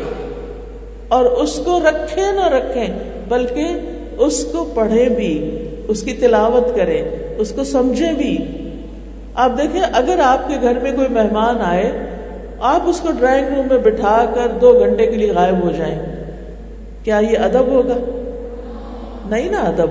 اور 1.08 1.24
اس 1.24 1.60
کو 1.64 1.78
رکھے 1.80 2.22
نہ 2.22 2.48
رکھیں، 2.48 2.86
بلکہ 3.28 3.66
اس 4.18 4.44
کو 4.44 4.70
پڑھے 4.74 5.08
بھی، 5.16 5.64
اس 5.88 6.02
کی 6.02 6.12
تلاوت 6.12 6.76
کرے 6.76 7.08
اس 7.38 7.52
کو 7.56 7.64
سمجھے 7.64 8.12
بھی۔ 8.18 8.38
آپ 9.34 9.58
دیکھیں، 9.58 9.82
اگر 9.92 10.20
آپ 10.24 10.48
کے 10.48 10.54
گھر 10.62 10.78
میں 10.82 10.92
کوئی 10.92 11.08
مہمان 11.08 11.56
آئے، 11.60 11.92
آپ 12.60 12.80
اس 12.86 13.00
کو 13.00 13.08
ڈرائنگ 13.18 13.46
روم 13.48 13.66
میں 13.70 13.78
بٹھا 13.78 14.26
کر 14.34 14.48
دو 14.60 14.78
گھنٹے 14.78 15.06
کے 15.06 15.16
لیے 15.16 15.32
غائب 15.32 15.64
ہو 15.64 15.70
جائیں۔ 15.78 16.15
کیا 17.06 17.18
یہ 17.18 17.38
ادب 17.38 17.66
ہوگا؟ 17.66 17.96
نہیں 19.30 19.48
نا 19.50 19.58
ادب۔ 19.58 19.86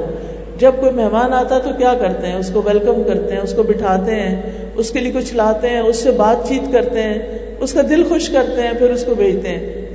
جب 0.59 0.71
کوئی 0.79 0.91
مہمان 0.91 1.33
آتا 1.33 1.59
تو 1.59 1.69
کیا 1.77 1.93
کرتے 1.99 2.27
ہیں؟ 2.27 2.35
اس 2.35 2.51
کو 2.53 2.61
ویلکم 2.65 3.01
کرتے 3.07 3.33
ہیں، 3.33 3.41
اس 3.41 3.53
کو 3.53 3.63
بٹھاتے 3.63 4.15
ہیں، 4.15 4.41
اس 4.75 4.91
کے 4.91 4.99
لیے 4.99 5.11
کچھ 5.11 5.33
لاتے 5.33 5.69
ہیں، 5.69 5.79
اس 5.79 5.95
سے 5.95 6.11
بات 6.11 6.47
چیت 6.47 6.71
کرتے 6.71 7.03
ہیں، 7.03 7.19
اس 7.59 7.73
کا 7.73 7.81
دل 7.89 8.03
خوش 8.09 8.29
کرتے 8.29 8.61
ہیں، 8.61 8.71
پھر 8.79 8.89
اس 8.89 9.05
کو 9.05 9.15
بھیجتے 9.15 9.49
ہیں۔ 9.49 9.85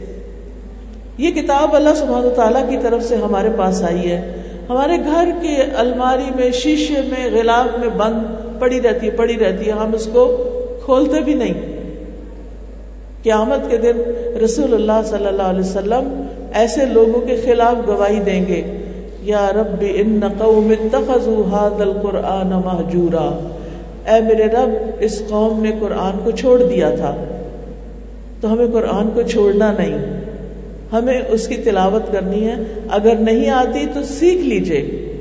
یہ 1.19 1.31
کتاب 1.31 1.77
اللہ 1.77 1.95
سبحانہ 1.97 2.29
تعالیٰ 2.29 2.69
کی 2.69 2.77
طرف 2.83 3.05
سے 3.05 3.17
ہمارے 3.17 3.49
پاس 3.57 3.83
آئی 3.83 4.11
ہے۔ 4.11 4.35
ہمارے 4.69 4.97
گھر 4.97 5.29
کے 5.43 5.57
الماری 5.77 6.31
میں، 6.35 6.51
شیشے 6.51 6.95
میں، 6.95 7.31
غلاف 7.33 7.79
میں 7.79 7.89
بند، 7.89 8.19
پڑی 8.61 8.81
رہتی 8.83 9.07
ہے، 9.07 9.11
پڑی 9.11 9.37
رہتی 9.37 9.67
ہے۔ 9.67 9.73
ہم 9.73 9.95
اس 9.95 10.09
کو 10.13 10.37
کھولتے 10.85 11.21
بھی 11.21 11.35
نہیں۔ 11.35 11.55
قیامت 13.23 13.71
کے 13.71 13.77
دن 13.77 14.03
رسول 14.45 14.75
اللہ 14.75 15.07
صلی 15.07 15.27
اللہ 15.27 15.43
علیہ 15.43 15.61
وسلم 15.61 16.27
ایسے 16.55 16.87
لوگوں 16.87 17.21
کے 17.21 17.37
خلاف 17.45 17.89
گواہی 17.89 18.21
دیں 18.21 18.47
گے، 18.49 18.63
یا 19.23 19.51
رب، 19.55 19.85
ان 19.95 20.21
قوم 20.39 20.73
اتخذوا 20.81 21.47
هذا 21.49 21.83
القرآن 21.83 22.49
مہجورا 22.49 23.49
اے 24.13 24.21
میرے 24.21 24.45
رب، 24.45 24.71
اس 25.01 25.23
قوم 25.29 25.63
نے 25.63 25.71
قرآن 25.81 26.19
کو 26.25 26.31
چھوڑ 26.31 26.63
دیا 26.63 26.91
تھا۔ 26.91 27.17
تو 28.41 28.53
ہمیں 28.53 28.67
قرآن 28.73 29.11
کو 29.15 29.23
چھوڑنا 29.23 29.73
نہیں۔ 29.73 30.21
ہمیں 30.93 31.23
اس 31.29 31.49
کی 31.49 31.57
تلاوت 31.57 32.13
کرنی 32.13 32.49
ہے۔ 32.49 32.55
اگر 32.91 33.15
نہیں 33.15 33.51
آتی 33.51 33.87
تو 33.95 34.03
سیکھ 34.03 34.43
لیجیے 34.43 35.13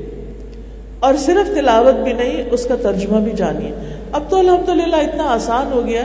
اور 1.00 1.14
صرف 1.14 1.54
تلاوت 1.54 1.94
بھی 1.94 2.12
نہیں، 2.12 2.42
اس 2.50 2.64
کا 2.64 2.74
ترجمہ 2.82 3.20
بھی 3.20 3.32
جانیے۔ 3.36 3.70
اب 4.12 4.22
تو 4.28 4.36
الحمد 4.36 4.68
للہ 4.68 4.96
اتنا 4.96 5.24
آسان 5.24 5.72
ہو 5.72 5.86
گیا۔ 5.86 6.02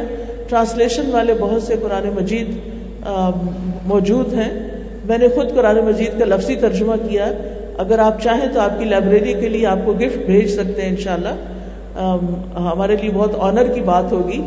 ٹرانسلیشن 0.48 1.12
والے 1.12 1.34
بہت 1.40 1.64
سے 1.64 1.76
قرآن 1.82 2.10
مجید 2.16 2.48
موجود 3.86 4.34
ہیں۔ 4.34 4.64
میں 5.06 5.18
نے 5.18 5.28
خود 5.28 5.56
قرآن 5.56 5.78
مجید 5.78 6.20
کا 6.20 6.26
لفظی 6.26 6.56
ترجمہ 6.56 6.96
کیا۔ 7.10 7.32
اگر 7.78 8.00
آپ 8.00 8.22
چاہیں 8.22 8.54
تو 8.54 8.60
آپ 8.60 8.80
کی 8.80 8.86
لائبریری 8.86 9.34
کے 9.34 9.50
لیے 9.50 9.68
آپ 9.68 9.80
کو 9.86 9.94
گفٹ 9.94 10.18
بھیج 10.26 10.48
سکتے 10.48 10.82
ہیں 10.82 10.89
انشاءاللہ۔ 10.89 11.36
ہمارے 12.56 12.96
لیے 13.02 13.10
بہت 13.13 13.32
آنر 13.39 13.68
کی 13.68 13.82
بات 13.82 14.12
ہوگی۔ 14.12 14.41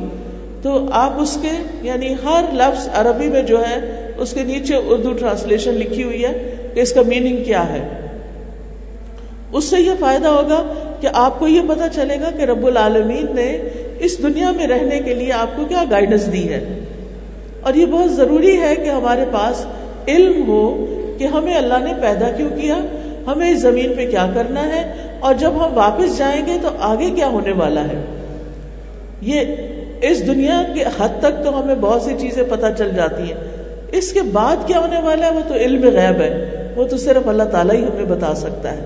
تو 0.62 0.87
آپ 0.92 1.12
اس 1.21 1.38
کے 1.42 1.49
یعنی 1.83 2.14
ہر 2.25 2.44
لفظ 2.53 2.88
عربی 2.94 3.29
میں 3.29 3.42
جو 3.42 3.61
ہے، 3.61 4.07
اس 4.18 4.33
کے 4.33 4.42
نیچے 4.42 4.75
اردو 4.75 5.12
ٹرانسلیشن 5.12 5.75
لکھی 5.75 6.05
ہوئی 6.05 6.25
ہے 6.25 6.55
کہ 6.75 6.81
اس 6.81 6.92
کا 6.92 7.01
میننگ 7.07 7.44
کیا 7.44 7.68
ہے۔ 7.73 7.88
اس 9.53 9.64
سے 9.64 9.77
یہ 9.81 9.90
فائدہ 10.01 10.29
ہوگا 10.29 10.62
کہ 11.01 11.09
آپ 11.12 11.38
کو 11.38 11.49
یہ 11.49 11.61
پتا 11.68 11.88
چلے 11.88 12.16
گا 12.21 12.31
کہ 12.38 12.42
رب 12.42 12.66
العالمین 12.66 13.27
نے 13.35 13.59
اس 13.99 14.23
دنیا 14.23 14.51
میں 14.51 14.66
رہنے 14.66 15.01
کے 15.01 15.14
لیے 15.14 15.33
آپ 15.33 15.57
کو 15.57 15.64
کیا 15.64 15.85
گائیڈنس 15.90 16.33
دی 16.33 16.49
ہے۔ 16.49 16.79
اور 17.61 17.75
یہ 17.75 17.87
بہت 17.87 18.12
ضروری 18.12 18.61
ہے 18.61 18.77
کہ 18.77 18.88
ہمارے 18.88 19.25
پاس 19.33 19.66
علم 20.09 20.49
ہو 20.49 20.87
کہ 21.18 21.25
ہمیں 21.25 21.55
اللہ 21.55 21.75
نے 21.85 21.92
پیدا 22.03 22.31
کیوں 22.37 22.49
کیا، 22.61 22.79
ہمیں 23.27 23.51
اس 23.51 23.61
زمین 23.61 23.92
پہ 23.97 24.11
کیا 24.11 24.27
کرنا 24.35 24.66
ہے، 24.66 24.92
اور 25.21 25.35
جب 25.35 25.51
ہم 25.51 25.77
واپس 25.77 26.18
جائیں 26.18 26.47
گے 26.47 26.57
تو 26.62 26.68
آگے 26.79 27.11
کیا 27.11 27.27
ہونے 27.27 27.53
والا 27.53 27.85
ہے؟ 27.85 28.05
یہ 29.23 29.40
اس 30.03 30.27
دنیا 30.27 30.62
کے 30.75 30.85
حد 30.99 31.09
تک 31.21 31.44
تو 31.44 31.62
ہمیں 31.62 31.75
بہت 31.81 32.03
سی 32.03 32.14
چیزیں 32.18 32.42
پتہ 32.49 32.66
چل 32.79 32.90
جاتی 32.97 33.23
ہیں۔ 33.23 33.40
اس 33.92 34.12
کے 34.12 34.23
بعد 34.23 34.57
کیا 34.66 34.79
ہونے 34.79 35.01
والا 35.01 35.27
ہے؟ 35.27 35.33
وہ 35.33 35.40
تو 35.49 35.55
علم 35.55 35.83
غیب 35.83 36.21
ہے۔ 36.21 36.64
وہ 36.77 36.85
تو 36.85 36.97
صرف 36.97 37.29
اللہ 37.29 37.42
تعالیٰ 37.42 37.75
ہی 37.75 37.85
ہمیں 37.85 38.05
بتا 38.05 38.35
سکتا 38.35 38.73
ہے۔ 38.73 38.85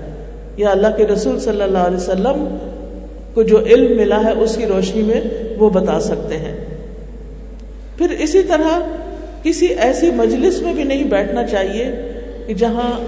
یا 0.57 0.69
اللہ 0.69 0.87
کے 0.97 1.07
رسول 1.07 1.39
صلی 1.39 1.61
اللہ 1.61 1.77
علیہ 1.77 1.97
وسلم 1.97 2.57
کو 3.33 3.43
جو 3.43 3.65
علم 3.65 3.97
ملا 3.97 4.23
ہے، 4.23 4.31
اس 4.31 4.55
کی 4.55 4.65
روشنی 4.65 5.01
میں 5.01 5.21
وہ 5.57 5.69
بتا 5.69 5.99
سکتے 5.99 6.37
ہیں۔ 6.37 6.65
پھر 7.97 8.09
اسی 8.09 8.43
طرح 8.43 8.79
کسی 9.43 9.65
ایسی 9.65 10.11
مجلس 10.11 10.61
میں 10.61 10.73
بھی 10.73 10.83
نہیں 10.83 11.03
بیٹھنا 11.03 11.47
چاہیے 11.47 11.91
کہ 12.47 12.53
جہاں 12.53 12.99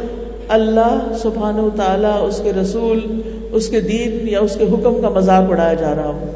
اللہ 0.47 1.11
سبحانہ 1.21 1.61
و 1.61 1.69
تعالیٰ 1.77 2.27
اس 2.27 2.41
کے 2.43 2.51
رسول، 2.61 3.21
اس 3.51 3.69
کے 3.69 3.81
دین 3.81 4.27
یا 4.29 4.39
اس 4.39 4.55
کے 4.55 4.63
حکم 4.63 5.01
کا 5.01 5.09
مذاق 5.09 5.51
اڑایا 5.51 5.73
جا 5.73 5.95
رہا 5.95 6.07
ہو۔ 6.07 6.31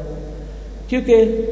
کیونکہ 0.88 1.42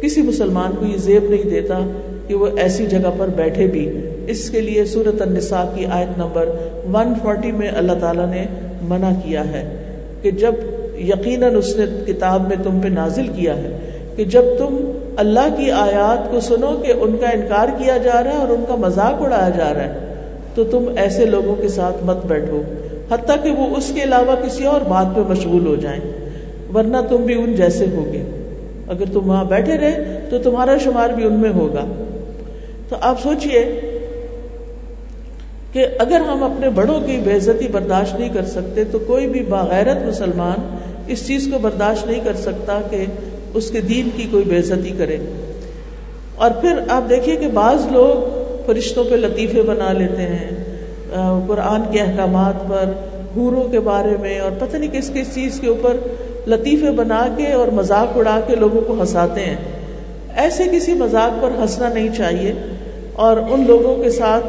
کسی 0.00 0.22
مسلمان 0.22 0.70
کو 0.80 0.86
یہ 0.86 0.96
زیب 0.96 1.30
نہیں 1.30 1.50
دیتا 1.50 1.78
کہ 2.26 2.34
وہ 2.34 2.46
ایسی 2.58 2.86
جگہ 2.86 3.10
پر 3.18 3.26
بیٹھے 3.26 3.66
بھی۔ 3.66 3.88
اس 4.26 4.50
کے 4.50 4.60
لیے 4.60 4.84
سورت 4.84 5.22
النساء 5.22 5.64
کی 5.74 5.86
آیت 5.86 6.18
نمبر 6.18 6.48
140 6.86 7.52
میں 7.52 7.68
اللہ 7.68 7.92
تعالیٰ 8.00 8.26
نے 8.26 8.46
منع 8.82 9.10
کیا 9.24 9.48
ہے 9.48 9.82
کہ 10.22 10.30
جب 10.30 10.54
یقیناً 10.98 11.54
اس 11.54 11.76
نے 11.76 12.12
کتاب 12.12 12.48
میں 12.48 12.56
تم 12.64 12.80
پہ 12.80 12.88
نازل 12.88 13.26
کیا 13.26 13.56
ہے 13.56 13.87
کہ 14.18 14.24
جب 14.24 14.42
تم 14.58 14.92
اللہ 15.16 15.48
کی 15.56 15.70
آیات 15.70 16.30
کو 16.30 16.40
سنو 16.40 16.76
کہ 16.82 16.92
ان 17.00 17.16
کا 17.16 17.28
انکار 17.28 17.68
کیا 17.78 17.96
جا 17.96 18.24
رہا 18.24 18.32
ہے 18.32 18.36
اور 18.36 18.48
ان 18.48 18.64
کا 18.68 18.74
مذاق 18.74 19.22
اڑایا 19.22 19.48
جا 19.48 19.74
رہا 19.74 19.84
ہے، 19.84 19.98
تو 20.54 20.64
تم 20.64 20.84
ایسے 20.96 21.24
لوگوں 21.24 21.54
کے 21.56 21.68
ساتھ 21.68 22.04
مت 22.04 22.26
بیٹھو، 22.26 22.62
حتیٰ 23.10 23.36
کہ 23.42 23.50
وہ 23.50 23.76
اس 23.76 23.92
کے 23.94 24.02
علاوہ 24.02 24.46
کسی 24.46 24.64
اور 24.64 24.80
بات 24.80 25.16
پہ 25.16 25.20
مشغول 25.28 25.66
ہو 25.66 25.76
جائیں، 25.76 26.00
ورنہ 26.74 26.96
تم 27.08 27.16
بھی 27.16 27.34
ان 27.34 27.54
جیسے 27.54 27.86
ہوگے۔ 27.86 28.22
اگر 28.88 29.04
تم 29.12 29.28
وہاں 29.28 29.44
بیٹھے 29.44 29.78
رہے 29.78 30.20
تو 30.30 30.38
تمہارا 30.38 30.78
شمار 30.78 31.10
بھی 31.10 31.24
ان 31.24 31.32
میں 31.32 31.50
ہوگا۔ 31.50 31.84
تو 32.88 32.96
آپ 33.00 33.22
سوچئے 33.22 33.80
کہ 35.72 35.86
اگر 35.98 36.20
ہم 36.20 36.42
اپنے 36.42 36.70
بڑوں 36.70 37.00
کی 37.00 37.20
بےزتی 37.24 37.68
برداشت 37.68 38.20
نہیں 38.20 38.34
کر 38.34 38.44
سکتے، 38.44 38.84
تو 38.84 38.98
کوئی 38.98 39.26
بھی 39.26 39.40
باغیرت 39.40 40.06
مسلمان 40.06 40.76
اس 41.06 41.26
چیز 41.26 41.48
کو 41.52 41.58
برداشت 41.58 42.06
نہیں 42.06 42.20
کر 42.24 42.34
سکتا 42.34 42.80
کہ 42.90 43.04
اس 43.54 43.70
کے 43.70 43.80
دین 43.80 44.08
کی 44.16 44.26
کوئی 44.30 44.44
بےزتی 44.44 44.90
کرے۔ 44.98 45.16
اور 46.34 46.50
پھر 46.50 46.78
آپ 46.88 47.10
دیکھیے 47.10 47.36
کہ 47.36 47.48
بعض 47.48 47.86
لوگ 47.92 48.36
فرشتوں 48.66 49.04
پہ 49.04 49.14
لطیفے 49.14 49.62
بنا 49.62 49.92
لیتے 49.92 50.22
ہیں 50.22 50.50
قرآن 51.46 51.82
کے 51.92 52.00
احکامات 52.00 52.68
پر، 52.68 52.84
حوروں 53.36 53.62
کے 53.62 53.80
بارے 53.80 54.16
میں، 54.20 54.38
اور 54.40 54.50
پتہ 54.58 54.76
نہیں 54.76 54.90
کس 54.92 55.10
کس 55.14 55.34
چیز 55.34 55.60
کے 55.60 55.66
اوپر 55.66 55.96
لطیفے 56.46 56.90
بنا 56.90 57.28
کے 57.36 57.52
اور 57.52 57.68
مذاق 57.68 58.16
اڑا 58.16 58.40
کے 58.46 58.56
لوگوں 58.56 58.80
کو 58.80 59.00
ہنساتے 59.00 59.40
ہیں۔ 59.40 59.56
ایسے 60.36 60.64
کسی 60.72 60.94
مذاق 60.94 61.42
پر 61.42 61.50
ہنسنا 61.58 61.88
نہیں 61.88 62.08
چاہیے، 62.16 62.52
اور 63.12 63.36
ان 63.50 63.66
لوگوں 63.66 64.02
کے 64.02 64.10
ساتھ، 64.10 64.46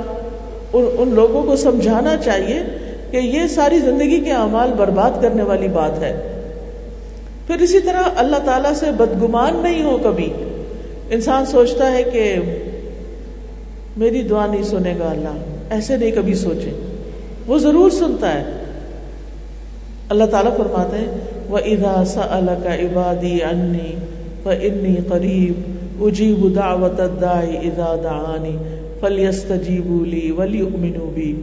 ان 0.73 0.85
ان 0.97 1.13
لوگوں 1.13 1.43
کو 1.43 1.55
سمجھانا 1.55 2.17
چاہیے 2.17 2.63
کہ 3.11 3.17
یہ 3.17 3.47
ساری 3.47 3.79
زندگی 3.79 4.19
کے 4.19 4.31
اعمال 4.31 4.73
برباد 4.77 5.21
کرنے 5.21 5.43
والی 5.43 5.67
بات 5.67 6.03
ہے۔ 6.03 6.38
پھر 7.49 7.61
اسی 7.61 7.79
طرح 7.79 8.01
اللہ 8.15 8.35
تعالیٰ 8.45 8.73
سے 8.73 8.85
بدگمان 8.97 9.55
نہیں 9.55 9.83
ہو 9.83 9.97
کبھی۔ 10.03 10.29
انسان 11.09 11.45
سوچتا 11.45 11.91
ہے 11.91 12.03
کہ 12.03 12.35
میری 13.97 14.21
دعا 14.21 14.47
نہیں 14.47 14.63
سنے 14.63 14.93
گا 14.99 15.09
اللہ، 15.09 15.37
ایسے 15.69 15.97
نہیں 15.97 16.11
کبھی 16.11 16.33
سوچے۔ 16.33 16.69
وہ 17.47 17.57
ضرور 17.57 17.89
سنتا 17.89 18.33
ہے۔ 18.33 18.43
اللہ 20.09 20.23
تعالیٰ 20.23 20.57
فرماتے 20.57 20.97
ہیں 20.97 21.07
وہ 21.49 21.57
ادا 21.57 22.05
سا 22.05 22.21
اللہ 22.29 22.63
کا 22.63 22.75
عبادی 22.75 23.43
انی 23.43 23.95
و 24.45 24.49
انی 24.49 24.95
قریب 25.07 25.77
اجیب 26.05 26.55
دعوت 26.55 27.21
دائی 27.21 27.57
ادا 27.57 27.95
دعانی 28.03 28.57
فلیستجیبوا 28.99 30.41
ولی 30.41 30.61
امنو 30.61 31.11
بھی 31.13 31.41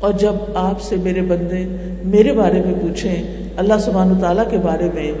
اور 0.00 0.12
جب 0.12 0.32
آپ 0.54 0.82
سے 0.82 0.96
میرے 0.96 1.20
بندے 1.20 1.66
میرے 2.04 2.32
بارے 2.32 2.62
میں 2.66 2.74
پوچھیں 2.82 3.39
اللہ 3.56 3.74
سبحانہ 3.80 4.20
تعالیٰ 4.20 4.44
کے 4.50 4.56
بارے 4.58 4.88
میں 4.94 5.12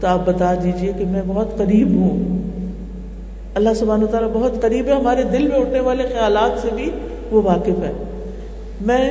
تو 0.00 0.06
آپ 0.06 0.26
بتا 0.26 0.54
دیجیے 0.54 0.92
کہ 0.98 1.04
میں 1.04 1.22
بہت 1.26 1.58
قریب 1.58 1.88
ہوں۔ 1.90 2.38
اللہ 3.54 3.74
سبحانہ 3.76 4.04
تعالیٰ 4.04 4.30
بہت 4.32 4.52
قریب 4.62 4.86
ہے، 4.86 4.92
ہمارے 4.92 5.22
دل 5.22 5.48
میں 5.48 5.58
اٹھنے 5.58 5.80
والے 5.80 6.02
خیالات 6.02 6.62
سے 6.62 6.68
بھی 6.74 6.90
وہ 7.30 7.42
واقف 7.42 7.68
ہے۔ 7.68 7.92
میں 8.80 9.10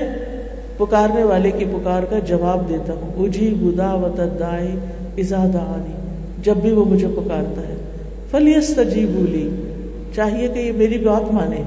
پکارنے 0.78 1.24
والے 1.24 1.52
کی 1.52 1.66
پکار 1.66 2.04
کا 2.04 2.20
جواب 2.20 2.70
دیتا 2.70 2.94
ہوں۔ 2.94 3.24
اجی 3.24 3.54
بدا 3.58 3.94
و 3.94 4.08
تدائے 4.16 4.72
ازادانی 5.18 5.94
جب 6.44 6.56
بھی 6.56 6.72
وہ 6.72 6.86
مجھے 6.86 7.08
پکارتا 7.08 7.62
ہے۔ 7.62 7.76
فلیس 8.32 8.74
تجیب 8.76 9.10
بولی 9.10 9.50
چاہیے 10.16 10.48
کہ 10.48 10.60
یہ 10.60 10.72
میری 10.72 10.98
بات 10.98 11.34
مانے۔ 11.34 11.62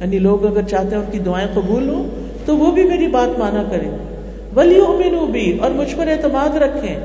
یعنی 0.00 0.18
لوگ 0.18 0.46
اگر 0.46 0.62
چاہتے 0.62 0.96
ہیں 0.96 1.02
ان 1.02 1.12
کی 1.12 1.18
دعائیں 1.18 1.48
قبول 1.54 1.88
ہوں، 1.88 2.04
تو 2.44 2.56
وہ 2.56 2.72
بھی 2.72 2.84
میری 2.84 3.06
بات 3.06 3.38
مانا 3.38 3.62
کریں۔ 3.70 3.90
ولی 4.56 4.80
امین 4.80 5.24
بھی 5.32 5.58
اور 5.62 5.70
مجھ 5.70 5.94
پر 5.96 6.08
اعتماد 6.08 6.56
رکھیں۔ 6.56 6.96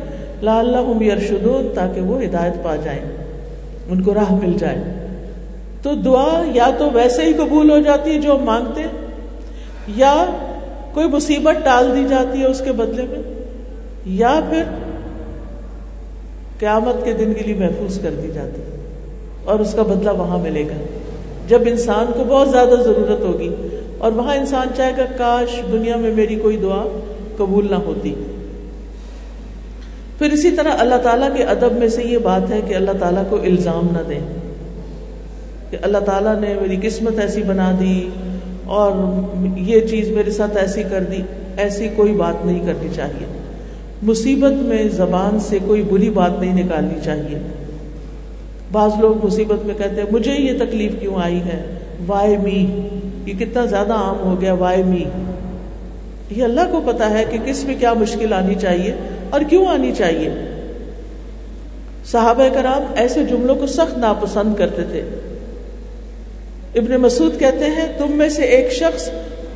لا 0.41 0.59
اللہ 0.59 1.11
ارشدون 1.11 1.67
تاکہ 1.75 2.01
وہ 2.01 2.23
ہدایت 2.23 2.63
پا 2.63 2.75
جائیں۔ 2.75 3.01
ان 3.89 4.01
کو 4.03 4.13
راہ 4.13 4.33
مل 4.33 4.53
جائے۔ 4.57 4.81
تو 5.81 5.93
دعا 5.95 6.41
یا 6.53 6.69
تو 6.77 6.89
ویسے 6.93 7.23
ہی 7.23 7.33
قبول 7.33 7.71
ہو 7.71 7.79
جاتی 7.79 8.11
ہے 8.11 8.19
جو 8.19 8.35
ہم 8.35 8.43
مانگتے 8.43 8.81
ہیں، 8.81 8.93
یا 9.95 10.13
کوئی 10.93 11.07
مصیبت 11.07 11.63
ٹال 11.65 11.95
دی 11.95 12.03
جاتی 12.09 12.39
ہے 12.39 12.45
اس 12.45 12.61
کے 12.65 12.71
بدلے 12.71 13.05
میں، 13.09 13.21
یا 14.05 14.39
پھر 14.49 14.63
قیامت 16.59 17.03
کے 17.05 17.13
دن 17.13 17.33
کے 17.33 17.43
لیے 17.43 17.55
محفوظ 17.55 17.99
کر 17.99 18.11
دی 18.23 18.27
جاتی 18.33 18.61
ہے، 18.61 18.77
اور 19.45 19.59
اس 19.59 19.73
کا 19.73 19.83
بدلہ 19.83 20.11
وہاں 20.11 20.37
ملے 20.37 20.63
گا۔ 20.63 20.77
جب 21.47 21.61
انسان 21.65 22.05
کو 22.13 22.23
بہت 22.23 22.49
زیادہ 22.49 22.75
ضرورت 22.83 23.21
ہوگی، 23.21 23.49
اور 23.97 24.11
وہاں 24.11 24.35
انسان 24.35 24.67
چاہے 24.77 24.91
گا، 24.97 25.05
کاش 25.17 25.59
دنیا 25.71 25.95
میں 25.95 26.13
میری 26.13 26.35
کوئی 26.35 26.57
دعا 26.57 26.83
قبول 27.37 27.67
نہ 27.69 27.75
ہوتی۔ 27.75 28.13
پھر 30.17 30.31
اسی 30.31 30.51
طرح 30.51 30.69
اللہ 30.77 30.95
تعالیٰ 30.95 31.37
کے 31.37 31.43
ادب 31.43 31.71
میں 31.77 31.87
سے 31.87 32.03
یہ 32.03 32.17
بات 32.17 32.51
ہے 32.51 32.59
کہ 32.67 32.73
اللہ 32.73 32.91
تعالیٰ 32.99 33.23
کو 33.29 33.35
الزام 33.35 33.87
نہ 33.91 34.09
دیں۔ 34.09 34.19
کہ 35.71 35.77
اللہ 35.81 35.97
تعالیٰ 35.97 36.39
نے 36.39 36.55
میری 36.61 36.77
قسمت 36.81 37.19
ایسی 37.19 37.43
بنا 37.43 37.77
دی 37.79 38.09
اور 38.65 38.91
یہ 39.57 39.81
چیز 39.81 40.09
میرے 40.09 40.31
ساتھ 40.31 40.57
ایسی 40.57 40.83
کر 40.89 41.03
دی، 41.03 41.21
ایسی 41.57 41.89
کوئی 41.95 42.13
بات 42.13 42.45
نہیں 42.45 42.65
کرنی 42.65 42.89
چاہیے۔ 42.95 43.25
مصیبت 44.03 44.51
میں 44.51 44.87
زبان 44.89 45.39
سے 45.39 45.59
کوئی 45.67 45.81
بری 45.81 46.09
بات 46.09 46.31
نہیں 46.39 46.63
نکالنی 46.63 46.99
چاہیے۔ 47.03 47.37
بعض 48.71 48.91
لوگ 48.99 49.25
مصیبت 49.25 49.65
میں 49.65 49.75
کہتے 49.75 50.01
ہیں، 50.01 50.09
مجھے 50.11 50.33
یہ 50.33 50.57
تکلیف 50.57 50.91
کیوں 50.99 51.15
آئی 51.15 51.39
ہے؟ 51.39 51.79
وائی 52.07 52.37
می 52.37 52.87
یہ 53.25 53.33
کتنا 53.39 53.65
زیادہ 53.65 53.93
عام 53.93 54.29
ہو 54.29 54.41
گیا 54.41 54.53
وائی 54.53 54.83
می 54.83 55.03
یہ 56.31 56.43
اللہ 56.43 56.61
کو 56.71 56.81
پتا 56.85 57.09
ہے 57.09 57.25
کہ 57.31 57.37
کس 57.45 57.63
میں 57.63 57.75
کیا 57.79 57.93
مشکل 57.93 58.33
آنی 58.33 58.55
چاہیے 58.55 58.93
اور 59.29 59.41
کیوں 59.41 59.67
آنی 59.67 59.91
چاہیے۔ 59.97 60.29
صحابہ 62.05 62.47
کرام 62.53 62.93
ایسے 62.95 63.23
جملوں 63.23 63.55
کو 63.55 63.67
سخت 63.67 63.97
ناپسند 63.97 64.55
کرتے 64.55 64.81
تھے۔ 64.81 65.01
ابن 66.75 66.95
مسعود 66.95 67.39
کہتے 67.39 67.65
ہیں، 67.65 67.87
تم 67.97 68.11
میں 68.11 68.29
سے 68.29 68.43
ایک 68.43 68.73
شخص 68.73 69.09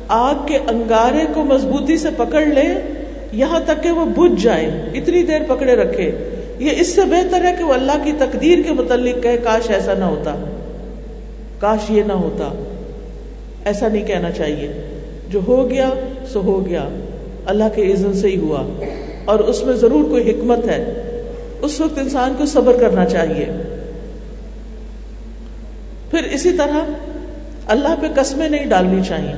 آگ 0.08 0.34
کے 0.46 0.56
انگارے 0.56 1.26
کو 1.34 1.44
مضبوطی 1.44 1.96
سے 1.96 2.08
پکڑ 2.16 2.46
لے، 2.46 2.68
یہاں 3.32 3.60
تک 3.66 3.82
کہ 3.82 3.90
وہ 3.90 4.04
بجھ 4.04 4.42
جائے، 4.42 4.66
اتنی 4.94 5.22
دیر 5.22 5.40
پکڑے 5.48 5.74
رکھے۔ 5.74 6.12
یہ 6.58 6.70
اس 6.76 6.94
سے 6.94 7.00
بہتر 7.00 7.44
ہے 7.44 7.54
کہ 7.58 7.64
وہ 7.64 7.74
اللہ 7.74 8.04
کی 8.04 8.12
تقدیر 8.18 8.58
کے 8.66 8.72
متعلق 8.72 9.22
کہے، 9.22 9.36
کاش 9.36 9.70
ایسا 9.70 9.94
نہ 9.94 10.04
ہوتا۔ 10.04 10.34
کاش 11.58 11.90
یہ 11.90 12.02
نہ 12.02 12.12
ہوتا۔ 12.12 12.64
ایسا 13.64 13.88
نہیں 13.88 14.06
کہنا 14.06 14.30
چاہیے۔ 14.30 14.72
جو 15.28 15.40
ہو 15.46 15.70
گیا 15.70 15.90
سو 16.32 16.40
ہو 16.40 16.66
گیا۔ 16.66 16.88
اللہ 17.46 17.64
کے 17.74 17.92
عزن 17.92 18.12
سے 18.12 18.28
ہی 18.28 18.36
ہوا۔ 18.36 18.84
اور 19.24 19.38
اس 19.38 19.64
میں 19.64 19.74
ضرور 19.74 20.10
کوئی 20.10 20.30
حکمت 20.30 20.68
ہے۔ 20.68 20.94
اس 21.62 21.80
وقت 21.80 21.98
انسان 21.98 22.34
کو 22.38 22.46
صبر 22.46 22.76
کرنا 22.80 23.04
چاہیے۔ 23.04 23.46
پھر 26.10 26.22
اسی 26.32 26.52
طرح 26.52 26.92
اللہ 27.66 27.94
پہ 28.00 28.06
قسمیں 28.20 28.48
نہیں 28.48 28.66
ڈالنی 28.66 29.02
چاہیے۔ 29.08 29.32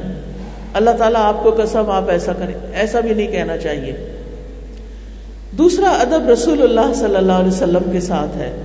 اللہ 0.75 0.91
تعالیٰ 0.91 1.21
آپ 1.25 1.43
کو 1.43 1.55
قسم، 1.63 1.91
آپ 1.91 2.11
ایسا 2.11 2.33
کریں، 2.33 2.55
ایسا 2.75 3.01
بھی 3.01 3.15
نہیں 3.15 3.27
کہنا 3.27 3.57
چاہیے۔ 3.57 3.93
دوسرا 5.59 5.91
ادب 5.91 6.29
رسول 6.29 6.63
اللہ 6.63 6.95
صلی 6.95 7.17
اللہ 7.17 7.33
علیہ 7.33 7.49
وسلم 7.49 7.91
کے 7.93 8.01
ساتھ 8.01 8.37
ہے۔ 8.37 8.57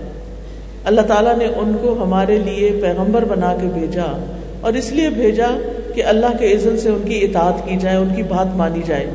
اللہ 0.86 1.02
تعالیٰ 1.02 1.38
نے 1.38 1.46
ان 1.46 1.78
کو 1.82 2.04
ہمارے 2.04 2.38
لیے 2.38 2.80
پیغمبر 2.82 3.26
بنا 3.26 3.58
کے 3.62 3.68
بھیجا 3.68 4.28
اور 4.62 4.74
اس 4.74 4.92
لیے 4.92 5.10
بھیجا 5.10 5.48
کہ 5.98 6.04
اللہ 6.04 6.38
کے 6.40 6.54
عزن 6.54 6.78
سے 6.78 6.90
ان 6.90 7.02
کی 7.06 7.24
اطاعت 7.24 7.54
کی 7.66 7.78
جائے، 7.78 7.98
ان 7.98 8.10
کی 8.16 8.24
بات 8.24 8.56
مانی 8.56 8.82
جائے۔ 8.86 9.06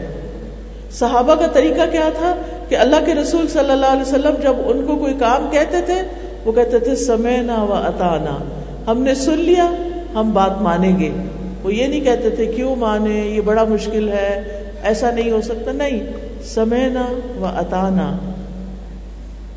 صحابہ 0.93 1.35
کا 1.35 1.47
طریقہ 1.47 1.91
کیا 1.91 2.09
تھا 2.19 2.35
کہ 2.69 2.77
اللہ 2.77 2.97
کے 3.07 3.15
رسول 3.15 3.49
صلی 3.49 3.71
اللہ 3.71 3.87
علیہ 3.87 4.03
وسلم 4.03 4.35
جب 4.43 4.53
ان 4.67 4.87
کو 4.87 4.97
کوئی 4.97 5.15
کام 5.15 5.49
کہتے 5.51 5.81
تھے، 5.87 5.95
وہ 6.45 6.53
کہتے 6.53 6.79
تھے 6.79 6.97
سمے 6.97 7.37
نہ 7.37 7.53
و 7.53 7.73
اطانا 7.73 8.39
ہم 8.91 9.03
نے 9.03 9.15
سن 9.15 9.39
لیا، 9.39 9.73
ہم 10.15 10.31
بات 10.31 10.63
مانیں 10.63 10.99
گے۔ 10.99 11.11
وہ 11.63 11.75
یہ 11.75 11.87
نہیں 11.87 12.01
کہتے 12.01 12.31
تھے، 12.31 12.47
کیوں 12.47 12.77
مانے؟ 12.77 13.21
یہ 13.21 13.41
بڑا 13.41 13.65
مشکل 13.65 14.09
ہے، 14.09 14.63
ایسا 14.83 15.11
نہیں 15.11 15.31
ہو 15.31 15.41
سکتا۔ 15.41 15.73
نہیں 15.73 16.01
سمے 16.45 16.87
نہ 16.87 17.39
و 17.39 17.47
اطانا 17.47 18.19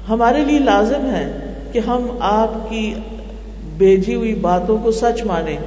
ہمارے 0.09 0.39
لیے 0.39 0.59
لازم 0.59 1.05
ہے 1.15 1.53
کہ 1.71 1.79
ہم 1.79 2.17
آپ 2.19 2.69
کی 2.69 2.93
بیجی 3.77 4.15
ہوئی 4.15 4.35
باتوں 4.35 4.77
کو 4.77 4.91
سچ 4.91 5.23
مانیں۔ 5.25 5.57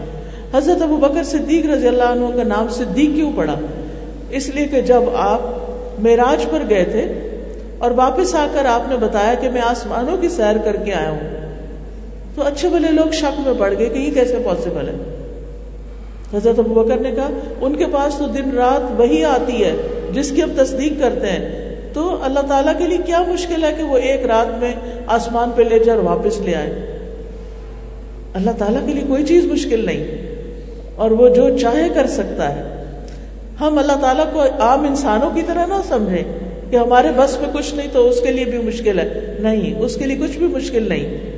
حضرت 0.54 0.82
ابو 0.82 0.96
بکر 0.96 1.22
صدیق 1.22 1.66
رضی 1.66 1.88
اللہ 1.88 2.02
عنہ 2.02 2.36
کا 2.36 2.42
نام 2.42 2.68
صدیق 2.68 3.14
کیوں 3.14 3.32
پڑا؟ 3.36 3.54
اس 4.30 4.48
لیے 4.48 4.66
کہ 4.66 4.80
جب 4.80 5.02
آپ 5.14 5.40
معراج 5.98 6.44
پر 6.50 6.62
گئے 6.70 6.84
تھے 6.84 7.06
اور 7.78 7.90
واپس 7.90 8.34
آ 8.34 8.46
کر 8.54 8.64
آپ 8.64 8.88
نے 8.88 8.96
بتایا 8.96 9.34
کہ 9.34 9.50
میں 9.50 9.62
آسمانوں 9.64 10.16
کی 10.16 10.28
سیر 10.28 10.58
کر 10.64 10.76
کے 10.76 10.94
آیا 10.94 11.10
ہوں، 11.10 11.28
تو 12.34 12.42
اچھے 12.42 12.68
بھلے 12.68 12.88
لوگ 12.90 13.10
شک 13.12 13.40
میں 13.40 13.54
پڑ 13.58 13.74
گئے 13.78 13.86
کہ 13.86 13.98
یہ 13.98 14.10
کیسے 14.10 14.38
پاسبل 14.44 14.88
ہے؟ 14.88 14.94
حضرت 16.34 16.58
ابو 16.58 16.74
بکر 16.74 16.96
نے 16.96 17.10
کہا، 17.10 17.28
ان 17.60 17.76
کے 17.76 17.84
پاس 17.92 18.14
تو 18.18 18.26
دن 18.26 18.50
رات 18.50 19.00
وہی 19.00 19.24
آتی 19.24 19.64
ہے 19.64 19.76
جس 20.12 20.30
کی 20.30 20.42
ہم 20.42 20.50
تصدیق 20.56 20.92
کرتے 21.00 21.26
ہیں۔ 21.26 21.68
تو 21.92 22.18
اللہ 22.22 22.40
تعالیٰ 22.40 22.72
کے 22.78 22.86
لیے 22.86 22.98
کیا 23.06 23.22
مشکل 23.28 23.64
ہے 23.64 23.74
کہ 23.76 23.82
وہ 23.82 23.96
ایک 23.96 24.26
رات 24.26 24.58
میں 24.58 24.74
آسمان 25.06 25.50
پہ 25.56 25.62
لے 25.62 25.78
جائے 25.78 25.98
اور 25.98 26.06
واپس 26.06 26.40
لے 26.40 26.54
آئے؟ 26.54 26.70
اللہ 28.34 28.50
تعالیٰ 28.58 28.86
کے 28.86 28.92
لیے 28.92 29.02
کوئی 29.08 29.24
چیز 29.24 29.44
مشکل 29.44 29.86
نہیں۔ 29.86 30.27
اور 30.98 31.10
وہ 31.10 31.28
جو 31.28 31.58
چاہے 31.58 31.88
کر 31.94 32.06
سکتا 32.06 32.56
ہے۔ 32.56 32.62
ہم 33.60 33.78
اللہ 33.78 33.92
تعالیٰ 34.00 34.24
کو 34.32 34.42
عام 34.60 34.84
انسانوں 34.84 35.30
کی 35.30 35.42
طرح 35.42 35.66
نہ 35.66 35.74
سمجھیں 35.88 36.22
کہ 36.70 36.76
ہمارے 36.76 37.08
بس 37.16 37.40
میں 37.40 37.48
کچھ 37.52 37.74
نہیں 37.74 37.88
تو 37.92 38.08
اس 38.08 38.20
کے 38.20 38.32
لیے 38.32 38.44
بھی 38.44 38.58
مشکل 38.58 38.98
ہے۔ 38.98 39.36
نہیں، 39.38 39.78
اس 39.78 39.96
کے 39.96 40.06
لیے 40.06 40.16
کچھ 40.16 40.38
بھی 40.38 40.46
مشکل 40.46 40.88
نہیں۔ 40.88 41.30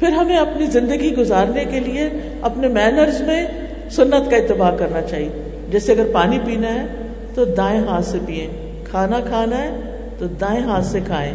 پھر 0.00 0.08
ہمیں 0.08 0.36
اپنی 0.36 0.66
زندگی 0.66 1.16
گزارنے 1.16 1.64
کے 1.64 1.80
لیے 1.80 2.08
اپنے 2.42 2.68
مینرز 2.68 3.20
میں 3.20 3.46
سنت 3.90 4.30
کا 4.30 4.36
اتباع 4.36 4.76
کرنا 4.76 5.02
چاہیے۔ 5.02 5.28
جیسے 5.70 5.92
اگر 5.92 6.06
پانی 6.12 6.38
پینا 6.44 6.74
ہے 6.74 6.86
تو 7.34 7.44
دائیں 7.44 7.80
ہاتھ 7.80 8.04
سے 8.04 8.18
پیئیں۔ 8.26 8.82
کھانا 8.84 9.20
کھانا 9.20 9.62
ہے 9.62 9.70
تو 10.18 10.26
دائیں 10.26 10.60
ہاتھ 10.60 10.86
سے 10.86 11.00
کھائیں۔ 11.06 11.32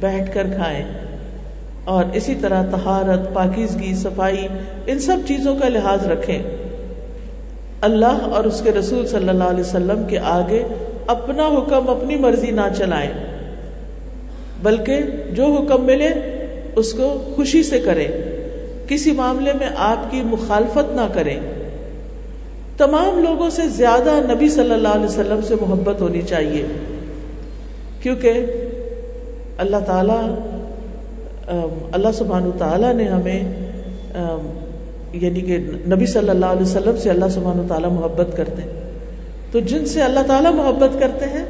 بیٹھ 0.00 0.34
کر 0.34 0.46
کھائیں۔ 0.56 0.84
اور 1.88 2.04
اسی 2.12 2.34
طرح 2.34 2.62
تہارت 2.70 3.34
پاکیزگی، 3.34 3.94
صفائی، 3.94 4.46
ان 4.86 4.98
سب 4.98 5.16
چیزوں 5.26 5.54
کا 5.56 5.68
لحاظ 5.68 6.06
رکھیں۔ 6.06 6.42
اللہ 7.80 8.18
اور 8.32 8.44
اس 8.44 8.60
کے 8.64 8.72
رسول 8.72 9.06
صلی 9.06 9.28
اللہ 9.28 9.44
علیہ 9.44 9.60
وسلم 9.60 10.02
کے 10.08 10.18
آگے 10.18 10.62
اپنا 11.06 11.46
حکم 11.46 11.90
اپنی 11.90 12.16
مرضی 12.16 12.50
نہ 12.50 12.66
چلائیں، 12.76 13.10
بلکہ 14.62 14.98
جو 15.32 15.44
حکم 15.44 15.84
ملے 15.84 16.08
اس 16.76 16.92
کو 16.92 17.32
خوشی 17.36 17.62
سے 17.62 17.78
کریں۔ 17.80 18.08
کسی 18.88 19.12
معاملے 19.12 19.52
میں 19.52 19.68
آپ 19.76 20.10
کی 20.10 20.22
مخالفت 20.24 20.94
نہ 20.96 21.06
کریں۔ 21.14 21.40
تمام 22.76 23.22
لوگوں 23.22 23.50
سے 23.50 23.68
زیادہ 23.68 24.10
نبی 24.34 24.48
صلی 24.48 24.72
اللہ 24.72 24.88
علیہ 24.88 25.06
وسلم 25.06 25.40
سے 25.48 25.54
محبت 25.60 26.00
ہونی 26.00 26.22
چاہیے، 26.22 26.66
کیونکہ 28.02 28.32
اللہ 29.58 29.76
تعالی 29.86 30.20
اللہ 31.92 32.08
سبحان 32.14 32.50
تعالیٰ 32.58 32.94
نے 32.94 33.04
ہمیں 33.04 33.42
یعنی 35.12 35.40
کہ 35.40 35.58
نبی 35.94 36.06
صلی 36.06 36.28
اللہ 36.28 36.46
علیہ 36.46 36.62
وسلم 36.62 36.96
سے 36.96 37.10
اللہ 37.10 37.28
سبحان 37.30 37.66
تعالیٰ 37.68 37.90
محبت 37.90 38.36
کرتے 38.36 38.62
ہیں۔ 38.62 38.80
تو 39.52 39.60
جن 39.60 39.86
سے 39.86 40.02
اللہ 40.02 40.20
تعالیٰ 40.26 40.52
محبت 40.52 41.00
کرتے 41.00 41.24
ہیں، 41.24 41.44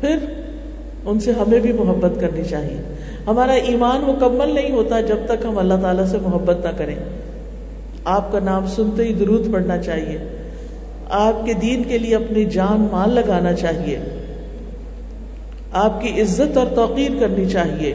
پھر 0.00 0.16
ان 1.04 1.20
سے 1.20 1.32
ہمیں 1.32 1.60
بھی 1.60 1.72
محبت 1.72 2.20
کرنی 2.20 2.44
چاہیے۔ 2.44 2.94
ہمارا 3.26 3.52
ایمان 3.52 4.00
مکمل 4.00 4.54
نہیں 4.54 4.70
ہوتا 4.70 5.00
جب 5.00 5.16
تک 5.26 5.44
ہم 5.44 5.58
اللہ 5.58 5.74
تعالیٰ 5.82 6.06
سے 6.06 6.18
محبت 6.22 6.56
نہ 6.64 6.70
کریں۔ 6.78 6.94
آپ 8.04 8.32
کا 8.32 8.38
نام 8.38 8.66
سنتے 8.66 9.04
ہی 9.04 9.14
درود 9.14 9.52
پڑھنا 9.52 9.78
چاہیے۔ 9.78 10.18
آپ 11.10 11.46
کے 11.46 11.52
دین 11.52 11.82
کے 11.82 11.98
لیے 11.98 12.16
اپنی 12.16 12.44
جان 12.44 12.86
مال 12.92 13.14
لگانا 13.14 13.52
چاہیے۔ 13.52 13.98
آپ 15.72 16.02
کی 16.02 16.22
عزت 16.22 16.56
اور 16.56 16.66
توقیر 16.74 17.10
کرنی 17.20 17.46
چاہیے۔ 17.46 17.94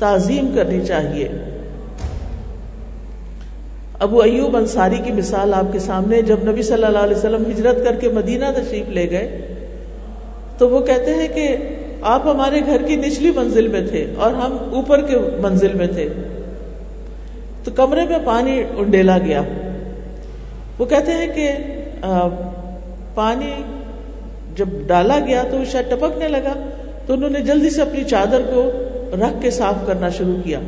تعظیم 0.00 0.50
کرنی 0.54 0.84
چاہیے۔ 0.86 1.28
ابو 3.98 4.20
ایوب 4.20 4.56
انصاری 4.56 5.00
کی 5.04 5.12
مثال 5.12 5.54
آپ 5.54 5.72
کے 5.72 5.78
سامنے، 5.78 6.22
جب 6.22 6.48
نبی 6.48 6.62
صلی 6.62 6.84
اللہ 6.84 6.98
علیہ 6.98 7.16
وسلم 7.16 7.42
ہجرت 7.50 7.84
کر 7.84 7.96
کے 7.96 8.08
مدینہ 8.08 8.44
تشریف 8.56 8.88
لے 8.88 9.10
گئے، 9.10 9.54
تو 10.58 10.68
وہ 10.68 10.80
کہتے 10.80 11.14
ہیں 11.14 11.28
کہ 11.34 11.56
آپ 12.02 12.26
ہمارے 12.26 12.60
گھر 12.66 12.82
کی 12.82 12.96
نچلی 12.96 13.30
منزل 13.30 13.68
میں 13.68 13.86
تھے 13.86 14.06
اور 14.16 14.30
ہم 14.30 14.56
اوپر 14.72 15.06
کے 15.06 15.16
منزل 15.40 15.74
میں 15.74 15.86
تھے۔ 15.86 16.08
تو 17.64 17.70
کمرے 17.70 18.04
میں 18.04 18.18
پانی 18.24 18.62
انڈیلا 18.76 19.18
گیا۔ 19.18 19.42
وہ 20.78 20.84
کہتے 20.84 21.12
ہیں 21.12 21.26
کہ 21.34 21.48
پانی 23.14 23.52
جب 24.56 24.68
ڈالا 24.86 25.18
گیا 25.26 25.42
تو 25.50 25.56
وہ 25.56 25.64
شاید 25.64 25.90
ٹپکنے 25.90 26.28
لگا۔ 26.28 26.52
تو 27.06 27.12
انہوں 27.12 27.30
نے 27.30 27.40
جلدی 27.40 27.70
سے 27.70 27.82
اپنی 27.82 28.04
چادر 28.04 28.40
کو 28.54 28.70
رکھ 29.12 29.42
کے 29.42 29.50
صاف 29.50 29.74
کرنا 29.86 30.08
شروع 30.08 30.36
کیا 30.44 30.60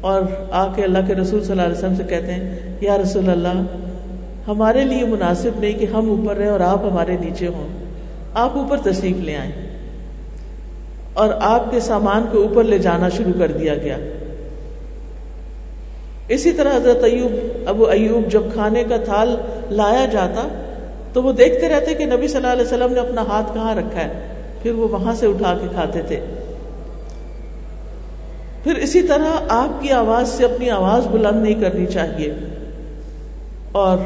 اور 0.00 0.22
آ 0.50 0.72
کے 0.74 0.84
اللہ 0.84 0.98
کے 1.06 1.14
رسول 1.14 1.42
صلی 1.42 1.50
اللہ 1.50 1.62
علیہ 1.62 1.78
وسلم 1.78 1.94
سے 1.94 2.02
کہتے 2.08 2.32
ہیں، 2.32 2.58
یا 2.80 2.98
رسول 2.98 3.30
اللہ، 3.30 3.62
ہمارے 4.48 4.84
لیے 4.84 5.04
مناسب 5.04 5.50
نہیں 5.58 5.72
کہ 5.72 5.86
ہم 5.86 6.10
اوپر 6.10 6.36
رہیں 6.36 6.48
اور 6.48 6.60
آپ 6.60 6.84
ہمارے 6.90 7.16
نیچے 7.20 7.46
ہوں۔ 7.46 7.68
آپ 8.34 8.50
اوپر 8.56 8.78
تشریف 8.78 9.16
لے 9.16 9.36
آئیں۔ 9.36 9.52
اور 11.12 11.28
آپ 11.40 11.70
کے 11.70 11.80
سامان 11.80 12.24
کو 12.32 12.42
اوپر 12.42 12.64
لے 12.64 12.78
جانا 12.78 13.08
شروع 13.08 13.32
کر 13.38 13.52
دیا 13.52 13.74
گیا۔ 13.74 13.96
اسی 16.28 16.52
طرح 16.52 16.76
حضرت 16.76 17.04
ایوب، 17.04 17.32
ابو 17.66 17.86
ایوب 17.86 18.32
جب 18.32 18.42
کھانے 18.52 18.84
کا 18.88 18.96
تھال 18.96 19.36
لایا 19.70 20.06
جاتا 20.06 20.48
تو 21.12 21.22
وہ 21.22 21.32
دیکھتے 21.32 21.68
رہتے 21.68 21.94
کہ 21.94 22.06
نبی 22.06 22.28
صلی 22.28 22.36
اللہ 22.36 22.52
علیہ 22.52 22.62
وسلم 22.62 22.92
نے 22.92 23.00
اپنا 23.00 23.22
ہاتھ 23.22 23.54
کہاں 23.54 23.74
رکھا 23.74 24.00
ہے۔ 24.00 24.12
پھر 24.62 24.72
وہ 24.72 24.88
وہاں 24.88 25.14
سے 25.14 25.26
اٹھا 25.26 25.54
کے 25.60 25.66
کھاتے 25.72 26.02
تھے۔ 26.02 26.20
پھر 28.64 28.74
اسی 28.74 29.02
طرح 29.02 29.26
آپ 29.48 29.82
کی 29.82 29.90
آواز 29.90 30.28
سے 30.28 30.44
اپنی 30.44 30.70
آواز 30.70 31.06
بلند 31.06 31.42
نہیں 31.42 31.60
کرنی 31.60 31.86
چاہیے۔ 31.86 32.34
اور 33.72 33.98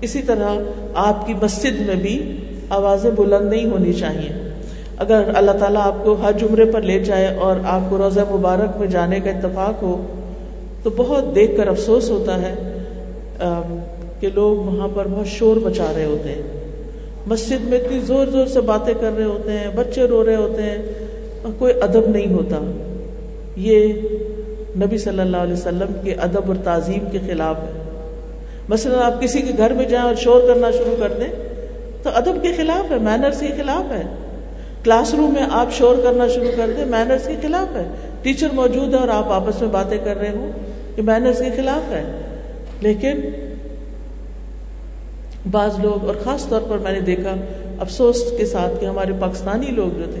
اسی 0.00 0.22
طرح 0.22 0.48
آپ 0.94 1.26
کی 1.26 1.34
مسجد 1.42 1.86
میں 1.86 1.94
بھی 1.94 2.36
آوازیں 2.68 3.10
بلند 3.10 3.50
نہیں 3.50 3.70
ہونی 3.70 3.92
چاہیے۔ 3.92 4.48
اگر 4.96 5.22
اللہ 5.34 5.50
تعالیٰ 5.50 5.82
آپ 5.82 6.04
کو 6.04 6.16
ہر 6.22 6.32
جمرے 6.32 6.64
پر 6.64 6.82
لے 6.82 6.98
جائے 6.98 7.26
اور 7.26 7.56
آپ 7.64 7.80
کو 7.90 7.98
روزہ 7.98 8.20
مبارک 8.30 8.76
میں 8.78 8.86
جانے 8.86 9.20
کا 9.20 9.30
اتفاق 9.30 9.82
ہو، 9.82 10.06
تو 10.82 10.90
بہت 10.96 11.34
دیکھ 11.34 11.56
کر 11.56 11.68
افسوس 11.68 12.10
ہوتا 12.10 12.42
ہے 12.42 12.54
کہ 14.20 14.28
لوگ 14.34 14.56
وہاں 14.56 14.88
پر 14.94 15.06
بہت 15.10 15.26
شور 15.26 15.56
مچا 15.56 15.92
رہے 15.96 16.04
ہوتے 16.04 16.28
ہیں۔ 16.28 16.42
مسجد 17.26 17.64
میں 17.64 17.78
اتنی 17.78 18.00
زور 18.00 18.26
زور 18.26 18.46
سے 18.46 18.60
باتیں 18.60 18.94
کر 19.00 19.10
رہے 19.16 19.24
ہوتے 19.24 19.52
ہیں، 19.52 19.68
بچے 19.74 20.02
رو 20.02 20.24
رہے 20.24 20.36
ہوتے 20.36 20.62
ہیں، 20.62 20.78
اور 21.42 21.52
کوئی 21.58 21.72
ادب 21.80 22.08
نہیں 22.08 22.32
ہوتا۔ 22.32 22.81
یہ 23.56 23.92
نبی 24.76 24.98
صلی 24.98 25.20
اللہ 25.20 25.36
علیہ 25.36 25.52
وسلم 25.52 25.92
کے 26.04 26.12
ادب 26.12 26.40
اور 26.46 26.56
تعظیم 26.64 27.10
کے 27.12 27.18
خلاف 27.26 27.56
ہے۔ 27.58 27.82
مثلا 28.68 29.06
آپ 29.06 29.20
کسی 29.20 29.40
کے 29.40 29.52
گھر 29.56 29.72
میں 29.72 29.84
جائیں 29.84 30.06
اور 30.06 30.14
شور 30.14 30.40
کرنا 30.40 30.70
شروع 30.70 30.96
کر 30.98 31.12
دیں، 31.20 31.28
تو 32.02 32.10
ادب 32.14 32.42
کے 32.42 32.52
خلاف 32.52 32.92
ہے 32.92 32.98
مینرس 32.98 33.40
کے 33.40 33.48
خلاف 33.56 33.92
ہے۔ 33.92 34.02
کلاس 34.84 35.14
روم 35.14 35.32
میں 35.32 35.46
آپ 35.50 35.72
شور 35.72 35.96
کرنا 36.02 36.28
شروع 36.28 36.50
کر 36.56 36.70
دیں 36.76 36.84
مینرس 36.84 37.26
کے 37.26 37.34
خلاف 37.42 37.76
ہے۔ 37.76 37.84
ٹیچر 38.22 38.48
موجود 38.52 38.94
ہے 38.94 38.98
اور 38.98 39.08
آپ 39.08 39.32
آپس 39.32 39.60
میں 39.60 39.68
باتیں 39.68 39.98
کر 40.04 40.16
رہے 40.16 40.30
ہوں، 40.30 40.52
یہ 40.96 41.02
مینرس 41.02 41.38
کے 41.38 41.50
خلاف 41.56 41.92
ہے۔ 41.92 42.04
لیکن 42.80 43.20
بعض 45.50 45.78
لوگ، 45.82 46.06
اور 46.06 46.14
خاص 46.24 46.48
طور 46.48 46.60
پر 46.68 46.78
میں 46.78 46.92
نے 46.92 47.00
دیکھا 47.00 47.34
افسوس 47.78 48.24
کے 48.38 48.46
ساتھ 48.46 48.80
کہ 48.80 48.86
ہمارے 48.86 49.12
پاکستانی 49.20 49.66
لوگ 49.66 49.98
جو 49.98 50.04
تھے، 50.04 50.20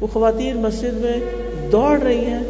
وہ 0.00 0.06
خواتین 0.06 0.56
مسجد 0.56 0.94
میں 0.94 1.45
دوڑ 1.72 1.98
رہی 2.00 2.24
ہیں، 2.24 2.42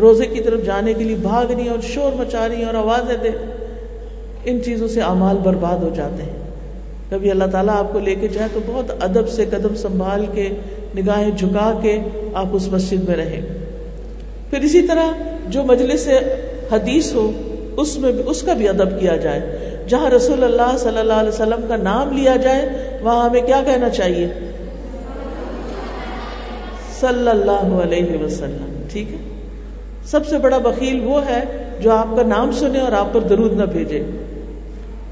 روزے 0.00 0.26
کی 0.26 0.40
طرف 0.40 0.64
جانے 0.66 0.92
کے 0.92 1.04
لیے 1.04 1.16
بھاگ 1.16 1.52
رہی 1.52 1.62
ہیں 1.62 1.68
اور 1.68 1.78
شور 1.82 2.12
مچا 2.16 2.48
رہی 2.48 2.56
ہیں 2.56 2.64
اور 2.64 2.74
آوازیں 2.74 3.16
دے۔ 3.22 3.28
ان 4.44 4.62
چیزوں 4.64 4.88
سے 4.88 5.00
اعمال 5.00 5.36
برباد 5.36 5.76
ہو 5.76 5.90
جاتے 5.94 6.22
ہیں۔ 6.22 6.50
کبھی 7.10 7.30
اللہ 7.30 7.44
تعالیٰ 7.44 7.74
آپ 7.74 7.92
کو 7.92 7.98
لے 7.98 8.14
کے 8.14 8.28
جائے 8.28 8.48
تو 8.54 8.60
بہت 8.66 8.90
ادب 9.00 9.28
سے 9.28 9.44
قدم 9.50 9.74
سنبھال 9.74 10.26
کے، 10.34 10.48
نگاہیں 10.96 11.30
جھکا 11.30 11.78
کے 11.82 11.98
آپ 12.34 12.46
اس 12.52 12.68
مسجد 12.68 13.08
میں 13.08 13.16
رہیں۔ 13.16 13.40
پھر 14.50 14.60
اسی 14.60 14.82
طرح 14.82 15.10
جو 15.48 15.62
مجلس 15.62 16.08
حدیث 16.72 17.14
ہو، 17.14 17.32
اس 17.76 17.98
میں 17.98 18.12
اس 18.26 18.42
کا 18.42 18.52
بھی 18.52 18.68
ادب 18.68 19.00
کیا 19.00 19.16
جائے۔ 19.16 19.58
جہاں 19.88 20.10
رسول 20.10 20.44
اللہ 20.44 20.76
صلی 20.78 20.98
اللہ 20.98 21.12
علیہ 21.12 21.28
وسلم 21.28 21.60
کا 21.68 21.76
نام 21.76 22.16
لیا 22.16 22.36
جائے، 22.36 22.68
وہاں 23.02 23.28
ہمیں 23.28 23.42
کیا 23.42 23.62
کہنا 23.66 23.88
چاہیے؟ 23.88 24.28
صلی 27.00 27.28
اللہ 27.28 27.82
علیہ 27.82 28.24
وسلم، 28.24 28.82
ٹھیک 28.92 29.12
ہے؟ 29.12 29.16
سب 30.04 30.26
سے 30.26 30.38
بڑا 30.38 30.58
بکیل 30.58 31.00
وہ 31.04 31.20
ہے 31.26 31.44
جو 31.80 31.92
آپ 31.92 32.16
کا 32.16 32.22
نام 32.22 32.52
سنے 32.52 32.78
اور 32.78 32.92
آپ 32.92 33.06
پر 33.12 33.20
درود 33.20 33.52
نہ 33.52 33.64
بھیجے۔ 33.64 34.02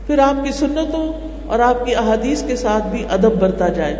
پھر 0.07 0.18
آپ 0.18 0.45
کی 0.45 0.53
سنتوں 0.53 1.12
اور 1.47 1.59
آپ 1.59 1.87
کی 1.87 1.95
احادیث 1.95 2.43
کے 2.43 2.57
ساتھ 2.57 2.87
بھی 2.87 3.05
ادب 3.11 3.32
برتا 3.32 3.68
جائے۔ 3.68 3.97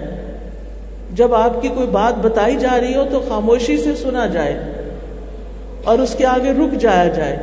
جب 1.12 1.35
آپ 1.35 1.62
کی 1.62 1.68
کوئی 1.68 1.87
بات 1.87 2.14
بتائی 2.18 2.57
جا 2.57 2.80
رہی 2.80 2.95
ہو 2.95 3.05
تو 3.11 3.24
خاموشی 3.28 3.76
سے 3.76 3.97
سنا 3.97 4.26
جائے 4.26 4.61
اور 5.85 5.99
اس 5.99 6.14
کے 6.18 6.26
آگے 6.26 6.53
رک 6.53 6.80
جایا 6.80 7.09
جائے۔ 7.09 7.37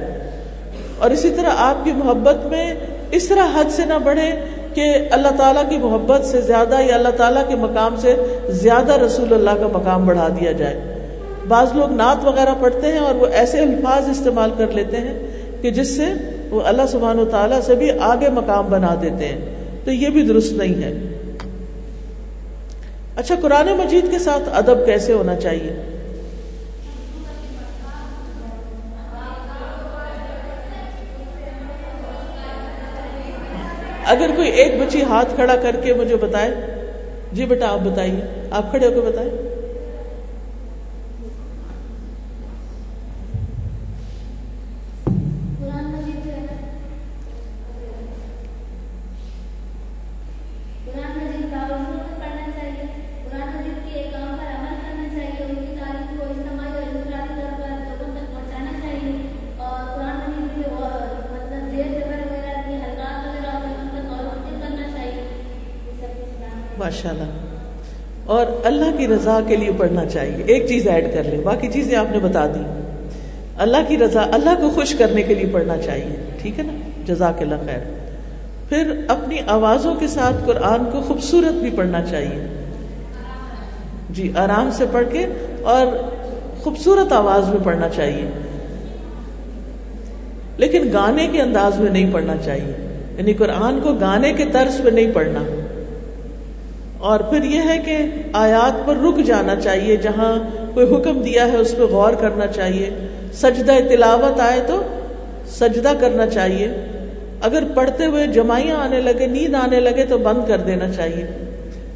اور 0.97 1.11
اسی 1.11 1.29
طرح 1.37 1.49
آپ 1.57 1.85
کی 1.85 1.91
محبت 1.91 2.45
میں 2.45 2.73
اس 3.11 3.27
طرح 3.27 3.59
حد 3.59 3.71
سے 3.71 3.85
نہ 3.85 3.93
بڑھے 4.03 4.31
کہ 4.73 4.93
اللہ 5.11 5.27
تعالیٰ 5.37 5.69
کی 5.69 5.77
محبت 5.77 6.25
سے 6.25 6.41
زیادہ 6.41 6.75
یا 6.81 6.95
اللہ 6.95 7.09
تعالیٰ 7.09 7.47
کے 7.47 7.55
مقام 7.55 7.95
سے 7.95 8.15
زیادہ 8.49 8.93
رسول 8.93 9.33
اللہ 9.33 9.61
کا 9.61 9.67
مقام 9.67 10.05
بڑھا 10.05 10.27
دیا 10.27 10.51
جائے۔ 10.51 10.79
بعض 11.47 11.67
لوگ 11.73 11.91
نعت 11.91 12.17
وغیرہ 12.23 12.53
پڑھتے 12.59 12.87
ہیں 12.87 12.99
اور 12.99 13.15
وہ 13.15 13.25
ایسے 13.25 13.59
الفاظ 13.59 14.09
استعمال 14.09 14.51
کر 14.57 14.67
لیتے 14.71 14.97
ہیں 14.97 15.27
کہ 15.61 15.71
جس 15.71 15.97
سے 15.97 16.05
وہ 16.49 16.61
اللہ 16.65 16.81
سبحان 16.87 17.19
و 17.19 17.25
تعالیٰ 17.25 17.61
سے 17.61 17.75
بھی 17.75 17.91
آگے 17.91 18.29
مقام 18.29 18.65
بنا 18.69 18.95
دیتے 19.01 19.25
ہیں۔ 19.25 19.37
تو 19.85 19.91
یہ 19.91 20.09
بھی 20.09 20.21
درست 20.21 20.53
نہیں 20.53 20.83
ہے۔ 20.83 20.93
اچھا 23.15 23.35
قرآن 23.41 23.67
مجید 23.67 24.11
کے 24.11 24.19
ساتھ 24.19 24.49
ادب 24.53 24.85
کیسے 24.85 25.13
ہونا 25.13 25.35
چاہیے؟ 25.35 26.00
اگر 34.11 34.31
کوئی 34.35 34.49
ایک 34.49 34.79
بچی 34.79 35.03
ہاتھ 35.03 35.35
کھڑا 35.35 35.55
کر 35.55 35.75
کے 35.83 35.93
مجھے 35.93 36.15
بتائے 36.15 36.51
جی 37.31 37.45
بیٹا 37.45 37.67
آپ 37.69 37.79
بتائیے، 37.83 38.21
آپ 38.51 38.71
کھڑے 38.71 38.87
ہو 38.87 38.91
کے 38.91 39.01
بتائیں؟ 39.01 39.29
ماشاء 67.05 67.19
اللہ 67.19 67.31
اور 68.25 68.45
اللہ 68.63 68.97
کی 68.97 69.07
رضا 69.07 69.39
کے 69.47 69.55
لیے 69.55 69.69
پڑھنا 69.77 70.05
چاہیے۔ 70.05 70.43
ایک 70.43 70.67
چیز 70.67 70.87
ایڈ 70.87 71.13
کر 71.13 71.23
لیں 71.23 71.41
باقی 71.43 71.67
چیزیں 71.67 71.97
آپ 71.97 72.11
نے 72.11 72.19
بتا 72.19 72.45
دی۔ 72.45 72.81
اللہ 73.57 73.77
کی 73.87 73.97
رضا، 73.97 74.21
اللہ 74.31 74.49
کو 74.61 74.69
خوش 74.69 74.95
کرنے 74.95 75.21
کے 75.21 75.33
لیے 75.33 75.45
پڑھنا 75.51 75.77
چاہیے۔ 75.77 76.15
ٹھیک 76.41 76.59
ہے 76.59 76.63
نا؟ 76.63 76.73
جزاک 77.05 77.41
اللہ 77.41 77.55
خیر۔ 77.65 77.79
پھر 78.69 78.95
اپنی 79.07 79.37
آوازوں 79.47 79.95
کے 79.95 80.07
ساتھ 80.07 80.35
قرآن 80.45 80.85
کو 80.91 81.01
خوبصورت 81.01 81.53
بھی 81.53 81.69
پڑھنا 81.69 82.05
چاہیے۔ 82.05 82.65
جی 84.09 84.31
آرام 84.35 84.69
سے 84.73 84.85
پڑھ 84.91 85.07
کے 85.11 85.25
اور 85.61 85.87
خوبصورت 86.61 87.11
آواز 87.11 87.49
میں 87.49 87.59
پڑھنا 87.63 87.89
چاہیے۔ 87.89 88.29
لیکن 90.57 90.89
گانے 90.93 91.27
کے 91.27 91.41
انداز 91.41 91.79
میں 91.79 91.91
نہیں 91.91 92.13
پڑھنا 92.13 92.33
چاہیے۔ 92.37 93.03
یعنی 93.17 93.33
قرآن 93.33 93.79
کو 93.81 93.93
گانے 93.93 94.33
کے 94.33 94.45
طرز 94.45 94.81
پہ 94.83 94.89
نہیں 94.89 95.11
پڑھنا۔ 95.13 95.39
اور 97.01 97.19
پھر 97.19 97.43
یہ 97.43 97.59
ہے 97.65 97.77
کہ 97.85 97.97
آیات 98.33 98.87
پر 98.87 98.95
رک 98.95 99.25
جانا 99.25 99.55
چاہیے، 99.55 99.95
جہاں 99.95 100.37
کوئی 100.73 100.95
حکم 100.95 101.21
دیا 101.21 101.51
ہے 101.51 101.57
اس 101.57 101.75
پہ 101.77 101.83
غور 101.83 102.13
کرنا 102.13 102.47
چاہیے۔ 102.47 102.89
سجدہ 103.33 103.71
تلاوت 103.89 104.39
آئے 104.39 104.59
تو 104.67 104.81
سجدہ 105.47 105.91
کرنا 105.99 106.27
چاہیے۔ 106.27 106.67
اگر 107.41 107.63
پڑھتے 107.75 108.05
ہوئے 108.05 108.27
جمائیاں 108.27 108.75
آنے 108.75 109.01
لگے، 109.01 109.27
نیند 109.27 109.55
آنے 109.55 109.79
لگے 109.79 110.05
تو 110.09 110.17
بند 110.17 110.47
کر 110.47 110.57
دینا 110.57 110.91
چاہیے۔ 110.91 111.25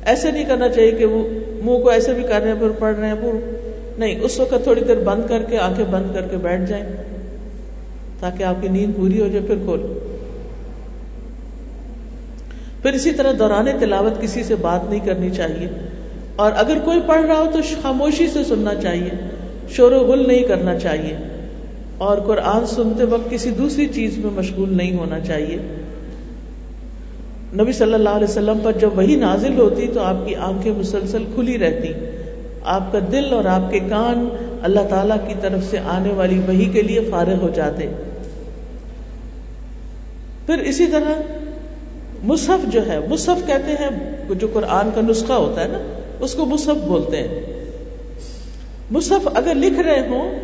ایسے 0.06 0.32
نہیں 0.32 0.44
کرنا 0.44 0.70
چاہیے 0.70 0.92
کہ 0.92 1.06
وہ 1.06 1.28
منہ 1.64 1.84
کو 1.84 1.90
ایسے 1.90 2.14
بھی 2.14 2.24
کر 2.24 2.42
رہے 2.42 2.52
ہیں، 2.52 2.60
پھر 2.60 2.70
پڑھ 2.70 2.96
رہے 3.00 3.08
ہیں، 3.08 3.16
پھر 3.22 3.40
نہیں، 3.98 4.20
اس 4.22 4.40
وقت 4.40 4.56
تھوڑی 4.64 4.82
دیر 4.82 4.98
بند 4.98 5.30
کر 5.30 5.44
کے 5.50 5.58
آنکھیں 5.58 5.86
بند 5.92 6.16
کر 6.16 6.22
کے 6.22 6.38
بیٹھ 6.38 6.70
جائیں، 6.70 6.86
تاکہ 8.20 8.44
آپ 8.44 8.56
کی 8.62 8.68
نیند 8.68 8.96
پوری 8.96 9.22
ہو 9.22 9.28
جائے، 9.28 9.46
پھر 9.48 9.56
کھول۔ 9.56 9.82
پھر 12.86 12.94
اسی 12.94 13.12
طرح 13.12 13.32
دوران 13.40 13.68
تلاوت 13.80 14.22
کسی 14.22 14.44
سے 14.44 14.56
بات 14.56 14.90
نہیں 14.90 15.00
کرنی 15.06 15.30
چاہیے۔ 15.30 15.68
اور 16.36 16.52
اگر 16.56 16.78
کوئی 16.86 17.00
پڑھ 17.06 17.26
رہا 17.26 17.40
ہو 17.40 17.46
تو 17.54 17.60
خاموشی 17.82 18.28
سے 18.28 18.44
سننا 18.44 18.76
چاہیے، 18.76 19.10
شور 19.70 19.92
و 19.92 20.00
غل 20.00 20.28
نہیں 20.28 20.44
کرنا 20.44 20.80
چاہیے۔ 20.80 21.18
اور 21.98 22.18
قرآن 22.18 22.66
سنتے 22.68 23.04
وقت 23.04 23.30
کسی 23.30 23.52
دوسری 23.52 23.88
چیز 23.88 24.18
میں 24.18 24.30
مشغول 24.32 24.78
نہیں 24.78 24.98
ہونا 24.98 25.20
چاہیے۔ 25.20 25.58
نبی 27.54 27.72
صلی 27.72 27.94
اللہ 27.94 28.10
علیہ 28.10 28.28
وسلم 28.28 28.58
پر 28.64 28.72
جب 28.72 28.90
وہی 28.98 29.16
نازل 29.16 29.60
ہوتی 29.60 29.88
تو 29.88 30.02
آپ 30.02 30.16
کی 30.26 30.36
آنکھیں 30.36 30.74
مسلسل 30.74 31.24
کھلی 31.36 31.58
رہتی۔ 31.58 31.94
آپ 32.64 32.92
کا 32.92 33.00
دل 33.12 33.34
اور 33.34 33.46
آپ 33.46 33.72
کے 33.72 33.80
کان 33.80 34.30
اللہ 34.62 34.80
تعالی 34.90 35.14
کی 35.28 35.34
طرف 35.42 35.64
سے 35.70 35.80
آنے 35.80 36.10
والی 36.10 36.42
وہی 36.48 36.66
کے 36.66 36.82
لیے 36.82 37.00
فارغ 37.10 37.36
ہو 37.42 37.50
جاتے۔ 37.50 37.88
پھر 40.46 40.58
اسی 40.58 40.88
طرح 40.88 41.35
مصحف 42.26 42.74
جو 42.74 42.88
ہے، 42.88 43.00
مصحف 43.10 43.48
کہتے 43.48 43.72
ہیں، 43.72 44.16
جو 44.30 44.48
قرآن 44.54 44.90
کا 44.96 45.02
نسخہ 45.02 45.34
ہوتا 45.34 45.64
ہے 45.64 45.68
نا، 45.68 45.78
اس 46.20 46.36
کو 46.36 46.46
مصحف 46.46 46.76
بولتے 46.76 47.18
ہیں۔ 47.18 47.40
مصحف 48.92 49.28
اگر 49.36 49.56
لکھ 49.56 49.80
رہے 49.80 50.00
ہوں، 50.00 50.40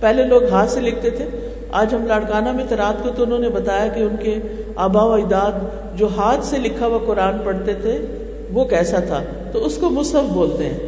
پہلے 0.00 0.22
لوگ 0.22 0.44
ہاتھ 0.44 0.70
سے 0.70 0.80
لکھتے 0.80 1.10
تھے۔ 1.10 1.24
آج 1.72 1.94
ہم 1.94 2.06
لاڑکانہ 2.06 2.52
میں 2.52 2.64
ترات 2.68 3.02
کو 3.02 3.08
تو 3.10 3.22
انہوں 3.22 3.38
نے 3.38 3.48
بتایا 3.48 3.88
کہ 3.88 4.00
ان 4.00 4.16
کے 4.20 4.38
آبا 4.76 5.04
و 5.04 5.12
اجداد 5.12 5.52
جو 5.98 6.08
ہاتھ 6.16 6.44
سے 6.44 6.58
لکھا 6.58 6.86
ہوا 6.86 6.98
قرآن 7.06 7.38
پڑھتے 7.44 7.74
تھے، 7.74 7.98
وہ 8.52 8.64
کیسا 8.64 8.98
تھا؟ 8.98 9.22
تو 9.52 9.64
اس 9.64 9.76
کو 9.76 9.90
مصحف 9.90 10.32
بولتے 10.32 10.66
ہیں۔ 10.66 10.78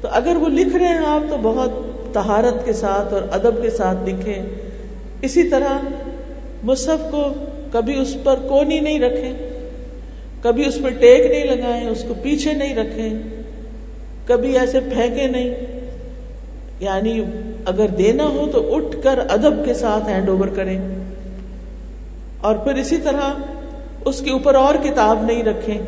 تو 0.00 0.08
اگر 0.10 0.36
وہ 0.36 0.48
لکھ 0.48 0.76
رہے 0.76 0.88
ہیں 0.88 1.06
آپ، 1.06 1.30
تو 1.30 1.36
بہت 1.42 1.70
تہارت 2.14 2.64
کے 2.64 2.72
ساتھ 2.72 3.14
اور 3.14 3.22
ادب 3.32 3.62
کے 3.62 3.70
ساتھ 3.70 4.08
لکھیں۔ 4.08 4.46
اسی 5.22 5.42
طرح 5.42 5.78
مصحف 6.62 7.10
کو 7.10 7.24
کبھی 7.72 7.98
اس 7.98 8.16
پر 8.24 8.34
کونی 8.48 8.80
نہیں 8.80 9.00
رکھیں، 9.00 9.32
کبھی 10.42 10.66
اس 10.66 10.78
پہ 10.82 10.88
ٹیک 10.88 11.30
نہیں 11.30 11.56
لگائیں، 11.56 11.88
اس 11.88 12.04
کو 12.08 12.14
پیچھے 12.22 12.52
نہیں 12.52 12.76
رکھیں، 12.76 13.14
کبھی 14.26 14.58
ایسے 14.58 14.80
پھینکے 14.80 15.26
نہیں۔ 15.26 15.54
یعنی 16.80 17.24
اگر 17.64 17.86
دینا 17.86 18.24
ہو 18.24 18.48
تو 18.52 18.76
اٹھ 18.76 18.96
کر 19.02 19.18
ادب 19.28 19.64
کے 19.64 19.74
ساتھ 19.74 20.08
ہینڈ 20.08 20.28
اوور 20.28 20.48
کریں۔ 20.48 20.80
اور 22.40 22.56
پھر 22.56 22.74
اسی 22.74 22.96
طرح 22.96 23.32
اس 24.04 24.20
کے 24.20 24.30
اوپر 24.30 24.54
اور 24.54 24.74
کتاب 24.74 25.24
نہیں 25.24 25.42
رکھیں، 25.42 25.78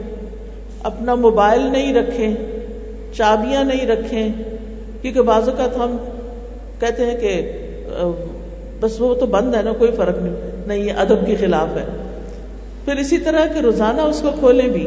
اپنا 0.82 1.14
موبائل 1.14 1.61
نہیں 1.61 1.95
رکھیں، 1.95 2.35
چابیاں 3.12 3.64
نہیں 3.64 3.87
رکھیں۔ 3.87 4.28
کیونکہ 5.03 5.22
بعض 5.22 5.49
اوقات 5.49 5.76
ہم 5.76 5.97
کہتے 6.80 7.07
ہیں 7.07 7.16
کہ 7.16 7.53
بس 8.80 9.01
وہ 9.01 9.14
تو 9.14 9.26
بند 9.26 9.55
ہے 9.55 9.62
نا، 9.62 9.72
کوئی 9.72 9.91
فرق 9.97 10.18
نہیں۔ 10.18 10.43
نہیں 10.66 10.78
یہ 10.78 10.92
ادب 10.92 11.26
کے 11.26 11.36
خلاف 11.36 11.76
ہے۔ 11.76 11.84
پھر 12.84 12.96
اسی 12.96 13.18
طرح 13.18 13.46
کہ 13.54 13.58
روزانہ 13.58 14.00
اس 14.00 14.20
کو 14.20 14.28
کھولیں 14.38 14.68
بھی۔ 14.68 14.86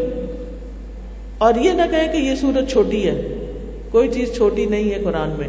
اور 1.38 1.53
یہ 1.55 1.71
نہ 1.71 1.82
کہیں 1.91 2.11
کہ 2.11 2.17
یہ 2.17 2.36
سورت 2.36 2.71
چھوٹی 2.71 3.09
ہے۔ 3.09 3.45
کوئی 3.91 4.07
چیز 4.07 4.36
چھوٹی 4.36 4.65
نہیں 4.65 4.84
ہے 4.84 5.01
قرآن 5.03 5.30
میں۔ 5.38 5.47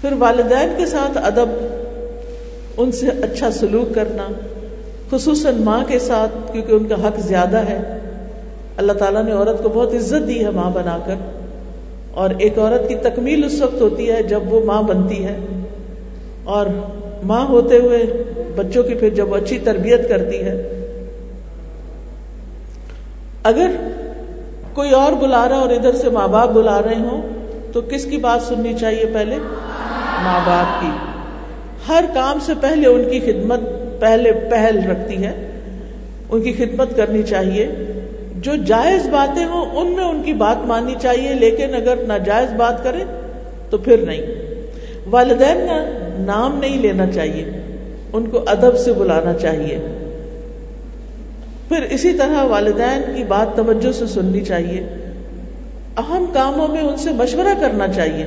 پھر 0.00 0.12
والدین 0.18 0.74
کے 0.76 0.86
ساتھ 0.86 1.18
ادب، 1.18 1.48
ان 2.76 2.92
سے 2.92 3.06
اچھا 3.08 3.50
سلوک 3.50 3.94
کرنا، 3.94 4.28
خصوصاً 5.10 5.54
ماں 5.54 5.84
کے 5.88 5.98
ساتھ، 5.98 6.52
کیونکہ 6.52 6.72
ان 6.72 6.84
کا 6.84 7.08
حق 7.08 7.18
زیادہ 7.18 7.56
ہے۔ 7.56 7.98
اللہ 8.76 8.92
تعالیٰ 8.92 9.24
نے 9.24 9.32
عورت 9.32 9.62
کو 9.62 9.68
بہت 9.68 9.94
عزت 9.94 10.28
دی 10.28 10.44
ہے 10.44 10.50
ماں 10.50 10.70
بنا 10.70 10.98
کر۔ 11.06 11.14
اور 12.10 12.30
ایک 12.38 12.58
عورت 12.58 12.88
کی 12.88 12.94
تکمیل 12.94 13.44
اس 13.44 13.60
وقت 13.60 13.80
ہوتی 13.80 14.10
ہے 14.10 14.22
جب 14.22 14.52
وہ 14.52 14.64
ماں 14.64 14.82
بنتی 14.82 15.24
ہے۔ 15.24 15.36
اور 16.44 16.66
ماں 17.22 17.46
ہوتے 17.46 17.76
ہوئے 17.76 18.02
بچوں 18.56 18.82
کی 18.82 18.94
پھر 18.94 19.10
جب 19.10 19.34
اچھی 19.34 19.58
تربیت 19.58 20.08
کرتی 20.08 20.42
ہے، 20.42 20.84
اگر 23.42 23.70
کوئی 24.72 24.90
اور 24.90 25.12
بلا 25.12 25.48
رہا 25.48 25.56
اور 25.56 25.70
ادھر 25.70 25.92
سے 25.92 26.10
ماں 26.10 26.28
باپ 26.28 26.48
بلا 26.48 26.82
رہے 26.82 26.94
ہوں، 26.94 27.22
تو 27.72 27.80
کس 27.80 28.04
کی 28.04 28.16
بات 28.16 28.42
سننی 28.42 28.74
چاہیے 28.80 29.04
پہلے؟ 29.12 29.36
ماں 30.22 30.40
باپ 30.46 30.80
کی۔ 30.80 30.90
ہر 31.88 32.04
کام 32.14 32.38
سے 32.40 32.52
پہلے 32.60 32.88
ان 32.88 33.04
کی 33.10 33.20
خدمت 33.20 33.60
پہلے 34.00 34.32
پہل 34.32 34.90
رکھتی 34.90 35.24
ہے، 35.24 35.50
ان 36.30 36.42
کی 36.42 36.52
خدمت 36.52 36.96
کرنی 36.96 37.22
چاہیے۔ 37.22 37.68
جو 38.36 38.52
جائز 38.56 39.08
باتیں 39.08 39.44
ہوں، 39.44 39.76
ان 39.76 39.92
میں 39.92 40.04
ان 40.04 40.22
کی 40.22 40.32
بات 40.32 40.66
ماننی 40.66 40.94
چاہیے، 41.00 41.34
لیکن 41.34 41.74
اگر 41.74 41.94
ناجائز 42.06 42.52
بات 42.52 42.84
کریں، 42.84 43.04
تو 43.70 43.78
پھر 43.78 43.96
نہیں۔ 43.96 44.22
والدین 45.10 45.58
نام 46.26 46.58
نہیں 46.58 46.78
لینا 46.78 47.06
چاہیے، 47.06 47.44
ان 48.12 48.26
کو 48.26 48.44
ادب 48.46 48.76
سے 48.76 48.92
بلانا 48.92 49.34
چاہیے۔ 49.34 49.78
پھر 51.68 51.82
اسی 51.82 52.12
طرح 52.12 52.44
والدین 52.44 53.16
کی 53.16 53.24
بات 53.24 53.56
توجہ 53.56 53.92
سے 53.92 54.06
سننی 54.06 54.40
چاہیے۔ 54.40 54.80
اہم 55.96 56.24
کاموں 56.32 56.68
میں 56.68 56.80
ان 56.80 56.96
سے 56.96 57.10
مشورہ 57.10 57.60
کرنا 57.60 57.88
چاہیے۔ 57.88 58.26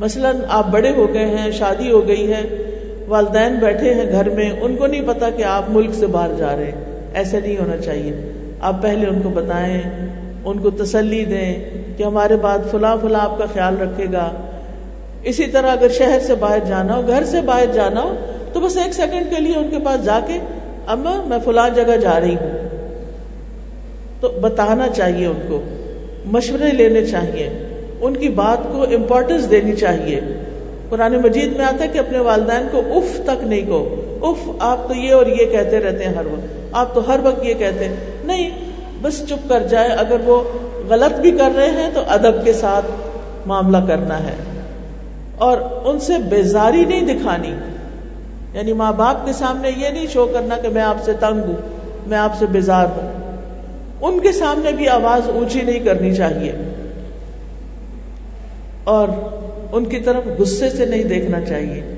مثلا 0.00 0.32
آپ 0.48 0.68
بڑے 0.70 0.90
ہو 0.90 1.14
گئے 1.14 1.26
ہیں، 1.26 1.50
شادی 1.50 1.90
ہو 1.90 2.08
گئی 2.08 2.32
ہے، 2.32 2.42
والدین 3.08 3.54
بیٹھے 3.54 3.94
ہیں 3.94 4.12
گھر 4.12 4.30
میں، 4.30 4.50
ان 4.60 4.76
کو 4.76 4.86
نہیں 4.86 5.02
پتا 5.06 5.30
کہ 5.30 5.42
آپ 5.42 5.62
ملک 5.68 5.94
سے 5.94 6.06
باہر 6.06 6.30
جا 6.36 6.56
رہے 6.56 6.64
ہیں۔ 6.64 7.00
ایسے 7.14 7.40
نہیں 7.40 7.56
ہونا 7.56 7.76
چاہیے۔ 7.76 8.32
آپ 8.60 8.82
پہلے 8.82 9.06
ان 9.06 9.22
کو 9.22 9.28
بتائیں، 9.28 9.80
ان 10.44 10.58
کو 10.58 10.70
تسلی 10.70 11.24
دیں 11.24 11.70
کہ 11.96 12.02
ہمارے 12.02 12.36
بعد 12.36 12.58
فلاں 12.70 12.96
فلاں 13.02 13.20
آپ 13.20 13.38
کا 13.38 13.44
خیال 13.46 13.78
رکھے 13.78 14.04
گا۔ 14.12 14.47
اسی 15.22 15.46
طرح 15.46 15.70
اگر 15.70 15.88
شہر 15.88 16.18
سے 16.20 16.34
باہر 16.34 16.58
جانا 16.68 16.96
ہو، 16.96 17.06
گھر 17.06 17.24
سے 17.24 17.40
باہر 17.40 17.66
جانا 17.72 18.02
ہو، 18.02 18.14
تو 18.52 18.60
بس 18.60 18.76
ایک 18.76 18.94
سیکنڈ 18.94 19.36
کے 19.36 19.42
لیے 19.42 19.56
ان 19.56 19.70
کے 19.70 19.76
پاس 19.84 20.04
جا 20.04 20.20
کے، 20.26 20.38
اما 20.86 21.22
میں 21.26 21.38
فلاں 21.44 21.68
جگہ 21.70 21.96
جا 21.96 22.20
رہی 22.20 22.34
ہوں۔ 22.34 22.68
تو 24.20 24.28
بتانا 24.28 24.88
چاہیے 24.88 25.26
ان 25.26 25.40
کو، 25.48 25.62
مشورے 26.24 26.70
لینے 26.72 27.06
چاہیے، 27.06 27.50
ان 28.00 28.16
کی 28.16 28.28
بات 28.28 28.58
کو 28.72 28.82
امپورٹینس 28.82 29.50
دینی 29.50 29.72
چاہیے۔ 29.72 30.20
قرآن 30.88 31.16
مجید 31.16 31.56
میں 31.56 31.64
آتا 31.64 31.84
ہے 31.84 31.88
کہ 31.88 31.98
اپنے 31.98 32.18
والدین 32.18 32.66
کو 32.70 32.78
اف 32.78 33.20
تک 33.24 33.44
نہیں 33.44 33.66
کو 33.68 33.94
اف، 34.22 34.50
آپ 34.58 34.88
تو 34.88 34.94
یہ 34.94 35.14
اور 35.14 35.26
یہ 35.26 35.46
کہتے 35.46 35.80
رہتے 35.80 36.04
ہیں 36.04 36.14
ہر 36.14 36.26
وقت۔ 36.26 36.46
آپ 36.72 36.94
تو 36.94 37.08
ہر 37.08 37.20
وقت 37.22 37.44
یہ 37.44 37.54
کہتے 37.54 37.84
ہیں۔ 37.84 37.96
نہیں، 38.24 38.50
بس 39.02 39.26
چپ 39.28 39.48
کر 39.48 39.66
جائے۔ 39.66 39.88
اگر 39.88 40.16
وہ 40.24 40.42
غلط 40.88 41.20
بھی 41.20 41.30
کر 41.30 41.50
رہے 41.56 41.70
ہیں 41.70 41.90
تو 41.94 42.00
ادب 42.08 42.44
کے 42.44 42.52
ساتھ 42.52 42.86
معاملہ 43.46 43.86
کرنا 43.88 44.18
ہے۔ 44.18 44.47
اور 45.38 45.58
ان 45.84 46.00
سے 46.00 46.12
بیزاری 46.18 46.84
نہیں 46.84 47.14
دکھانی۔ 47.14 47.54
یعنی 48.52 48.72
ماں 48.72 48.92
باپ 48.92 49.26
کے 49.26 49.32
سامنے 49.32 49.70
یہ 49.76 49.88
نہیں 49.88 50.06
شو 50.06 50.26
کرنا 50.26 50.56
کہ 50.56 50.68
میں 50.68 50.82
آپ 50.82 50.96
سے 51.04 51.12
تنگ 51.12 51.40
ہوں، 51.40 51.54
میں 52.06 52.18
آپ 52.18 52.32
سے 52.38 52.46
بیزار 52.46 52.86
ہوں۔ 52.86 53.32
ان 54.00 54.20
کے 54.20 54.32
سامنے 54.32 54.72
بھی 54.72 54.88
آواز 54.88 55.30
اونچی 55.30 55.60
نہیں 55.60 55.80
کرنی 55.80 56.14
چاہیے۔ 56.14 56.52
اور 58.84 59.08
ان 59.72 59.84
کی 59.84 60.00
طرف 60.00 60.22
غصے 60.38 60.70
سے 60.70 60.84
نہیں 60.84 61.04
دیکھنا 61.04 61.40
چاہیے۔ 61.40 61.94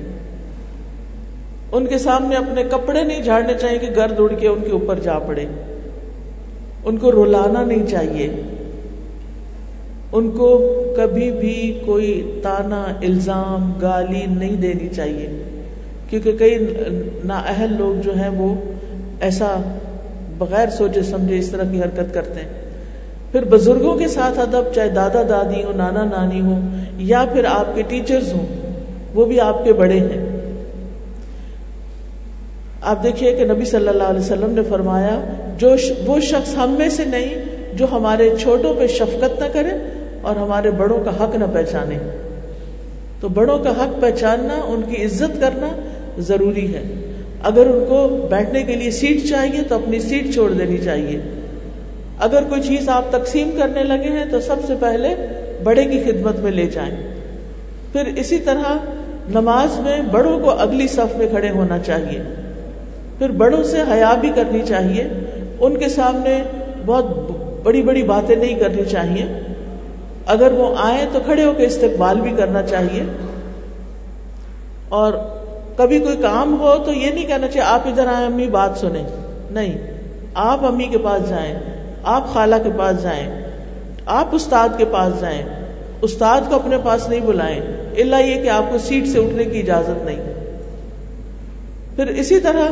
ان 1.71 1.85
کے 1.85 1.97
سامنے 1.97 2.35
اپنے 2.35 2.63
کپڑے 2.63 3.03
نہیں 3.03 3.23
جھاڑنے 3.23 3.53
چاہیے 3.53 3.79
کہ 3.79 3.87
گرد 3.95 4.19
اڑ 4.19 4.33
کے 4.33 4.47
ان 4.47 4.59
کے 4.65 4.71
اوپر 4.71 4.99
جا 4.99 5.19
پڑے۔ 5.19 5.45
ان 6.83 6.97
کو 6.97 7.11
رلانا 7.11 7.65
نہیں 7.65 7.87
چاہیے۔ 7.87 8.41
ان 10.11 10.31
کو 10.31 10.75
کبھی 10.97 11.31
بھی 11.31 11.79
کوئی 11.85 12.39
تانا، 12.43 12.83
الزام، 13.01 13.73
گالی 13.81 14.25
نہیں 14.27 14.55
دینی 14.55 14.89
چاہیے۔ 14.95 15.43
کیونکہ 16.09 16.31
کئی 16.31 16.73
نااہل 17.23 17.75
لوگ 17.77 18.01
جو 18.01 18.15
ہیں 18.15 18.29
وہ 18.29 18.55
ایسا 19.21 19.55
بغیر 20.37 20.69
سوچے 20.69 21.01
سمجھے 21.01 21.37
اس 21.37 21.49
طرح 21.49 21.63
کی 21.71 21.81
حرکت 21.81 22.13
کرتے 22.13 22.39
ہیں۔ 22.39 22.49
پھر 23.31 23.43
بزرگوں 23.43 23.97
کے 23.97 24.07
ساتھ 24.07 24.39
ادب، 24.39 24.73
چاہے 24.75 24.89
دادا 24.89 25.21
دادی 25.29 25.63
ہو 25.63 25.71
نانا 25.75 26.03
نانی 26.03 26.41
ہو 26.41 26.59
یا 26.97 27.25
پھر 27.33 27.45
آپ 27.45 27.75
کے 27.75 27.81
ٹیچرز 27.81 28.33
ہوں، 28.33 28.45
وہ 29.13 29.25
بھی 29.25 29.39
آپ 29.39 29.63
کے 29.63 29.73
بڑے 29.73 29.99
ہیں۔ 29.99 30.39
آپ 32.81 33.03
دیکھیے 33.03 33.35
کہ 33.35 33.45
نبی 33.45 33.65
صلی 33.65 33.87
اللہ 33.87 34.03
علیہ 34.03 34.19
وسلم 34.19 34.51
نے 34.51 34.61
فرمایا، 34.69 35.19
جو 35.57 35.75
وہ 36.05 36.19
شخص 36.19 36.57
ہم 36.57 36.75
میں 36.77 36.89
سے 36.89 37.05
نہیں 37.05 37.33
جو 37.73 37.85
ہمارے 37.91 38.29
چھوٹوں 38.39 38.73
پہ 38.73 38.87
شفقت 38.87 39.39
نہ 39.39 39.45
کرے 39.53 40.00
اور 40.21 40.35
ہمارے 40.35 40.71
بڑوں 40.71 40.99
کا 41.05 41.23
حق 41.23 41.35
نہ 41.35 41.45
پہچانے۔ 41.53 41.97
تو 43.19 43.29
بڑوں 43.29 43.59
کا 43.59 43.69
حق 43.69 44.01
پہچاننا، 44.01 44.61
ان 44.67 44.81
کی 44.81 45.05
عزت 45.05 45.41
کرنا 45.41 45.67
ضروری 46.17 46.75
ہے۔ 46.75 46.83
اگر 47.43 47.65
ان 47.65 47.85
کو 47.89 48.27
بیٹھنے 48.29 48.63
کے 48.63 48.75
لیے 48.75 48.91
سیٹ 48.91 49.29
چاہیے 49.29 49.61
تو 49.61 49.75
اپنی 49.75 49.99
سیٹ 49.99 50.33
چھوڑ 50.33 50.51
دینی 50.51 50.77
چاہیے۔ 50.77 51.19
اگر 52.19 52.43
کوئی 52.49 52.61
چیز 52.61 52.89
آپ 52.89 53.05
تقسیم 53.11 53.49
کرنے 53.57 53.83
لگے 53.83 54.09
ہیں 54.09 54.25
تو 54.31 54.39
سب 54.39 54.55
سے 54.67 54.73
پہلے 54.79 55.15
بڑے 55.63 55.83
کی 55.85 55.99
خدمت 55.99 56.39
میں 56.39 56.51
لے 56.51 56.65
جائیں۔ 56.65 56.95
پھر 57.91 58.01
اسی 58.15 58.37
طرح 58.37 58.77
نماز 59.29 59.79
میں 59.79 60.01
بڑوں 60.01 60.39
کو 60.39 60.49
اگلی 60.49 60.87
صف 60.87 61.17
میں 61.17 61.27
کھڑے 61.29 61.49
ہونا 61.49 61.79
چاہیے۔ 61.79 62.21
پھر 63.17 63.29
بڑوں 63.29 63.63
سے 63.63 63.81
حیا 63.91 64.13
بھی 64.21 64.31
کرنی 64.35 64.61
چاہیے۔ 64.67 65.03
ان 65.59 65.77
کے 65.77 65.89
سامنے 65.89 66.43
بہت 66.85 67.05
بڑی 67.63 67.81
بڑی 67.81 68.03
باتیں 68.03 68.35
نہیں 68.35 68.55
کرنی 68.55 68.83
چاہیے۔ 68.83 69.50
اگر 70.25 70.51
وہ 70.51 70.75
آئیں 70.77 71.05
تو 71.13 71.19
کھڑے 71.25 71.43
ہو 71.43 71.53
کے 71.57 71.65
استقبال 71.65 72.21
بھی 72.21 72.31
کرنا 72.37 72.63
چاہیے۔ 72.63 73.03
اور 74.89 75.13
کبھی 75.77 75.99
کوئی 75.99 76.17
کام 76.17 76.59
ہو 76.59 76.75
تو 76.85 76.93
یہ 76.93 77.11
نہیں 77.11 77.27
کہنا 77.27 77.47
چاہیے، 77.47 77.61
آپ 77.61 77.81
ادھر 77.85 78.05
آئیں، 78.07 78.25
امی 78.25 78.47
بات 78.47 78.77
سنیں۔ 78.77 79.03
نہیں، 79.51 79.77
آپ 80.33 80.65
امی 80.65 80.83
کے 80.83 80.97
پاس 80.97 81.29
جائیں، 81.29 81.59
آپ 82.03 82.33
خالہ 82.33 82.55
کے 82.63 82.69
پاس 82.77 83.03
جائیں، 83.03 83.43
آپ 84.05 84.27
استاد 84.31 84.69
کے 84.77 84.85
پاس 84.85 85.21
جائیں۔ 85.21 85.43
استاد 86.01 86.41
کو 86.49 86.55
اپنے 86.55 86.77
پاس 86.83 87.09
نہیں 87.09 87.19
بلائیں 87.19 87.59
اللہ 87.97 88.15
یہ 88.15 88.41
کہ 88.41 88.49
آپ 88.49 88.63
کو 88.71 88.77
سیٹ 88.77 89.07
سے 89.07 89.19
اٹھنے 89.19 89.43
کی 89.43 89.59
اجازت 89.59 90.05
نہیں۔ 90.05 90.33
پھر 91.95 92.07
اسی 92.07 92.39
طرح 92.39 92.71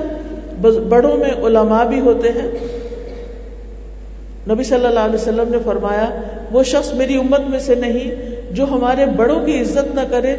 بڑوں 0.90 1.18
میں 1.18 1.32
علماء 1.44 1.84
بھی 1.84 2.00
ہوتے 2.00 2.30
ہیں۔ 2.30 2.52
نبی 4.50 4.64
صلی 4.64 4.86
اللہ 4.86 5.00
علیہ 5.00 5.16
وسلم 5.16 5.50
نے 5.50 5.58
فرمایا 5.66 6.10
وہ 6.52 6.64
شخص 6.64 6.94
میری 6.94 7.16
امت 7.16 7.50
میں 7.50 7.60
سے 7.60 7.76
نہیں 7.76 8.12
جو 8.52 8.64
ہمارے 8.64 9.06
بڑوں 9.06 9.46
کی 9.46 9.62
عزت 9.62 9.96
نہ 9.96 10.02
کرے، 10.10 10.36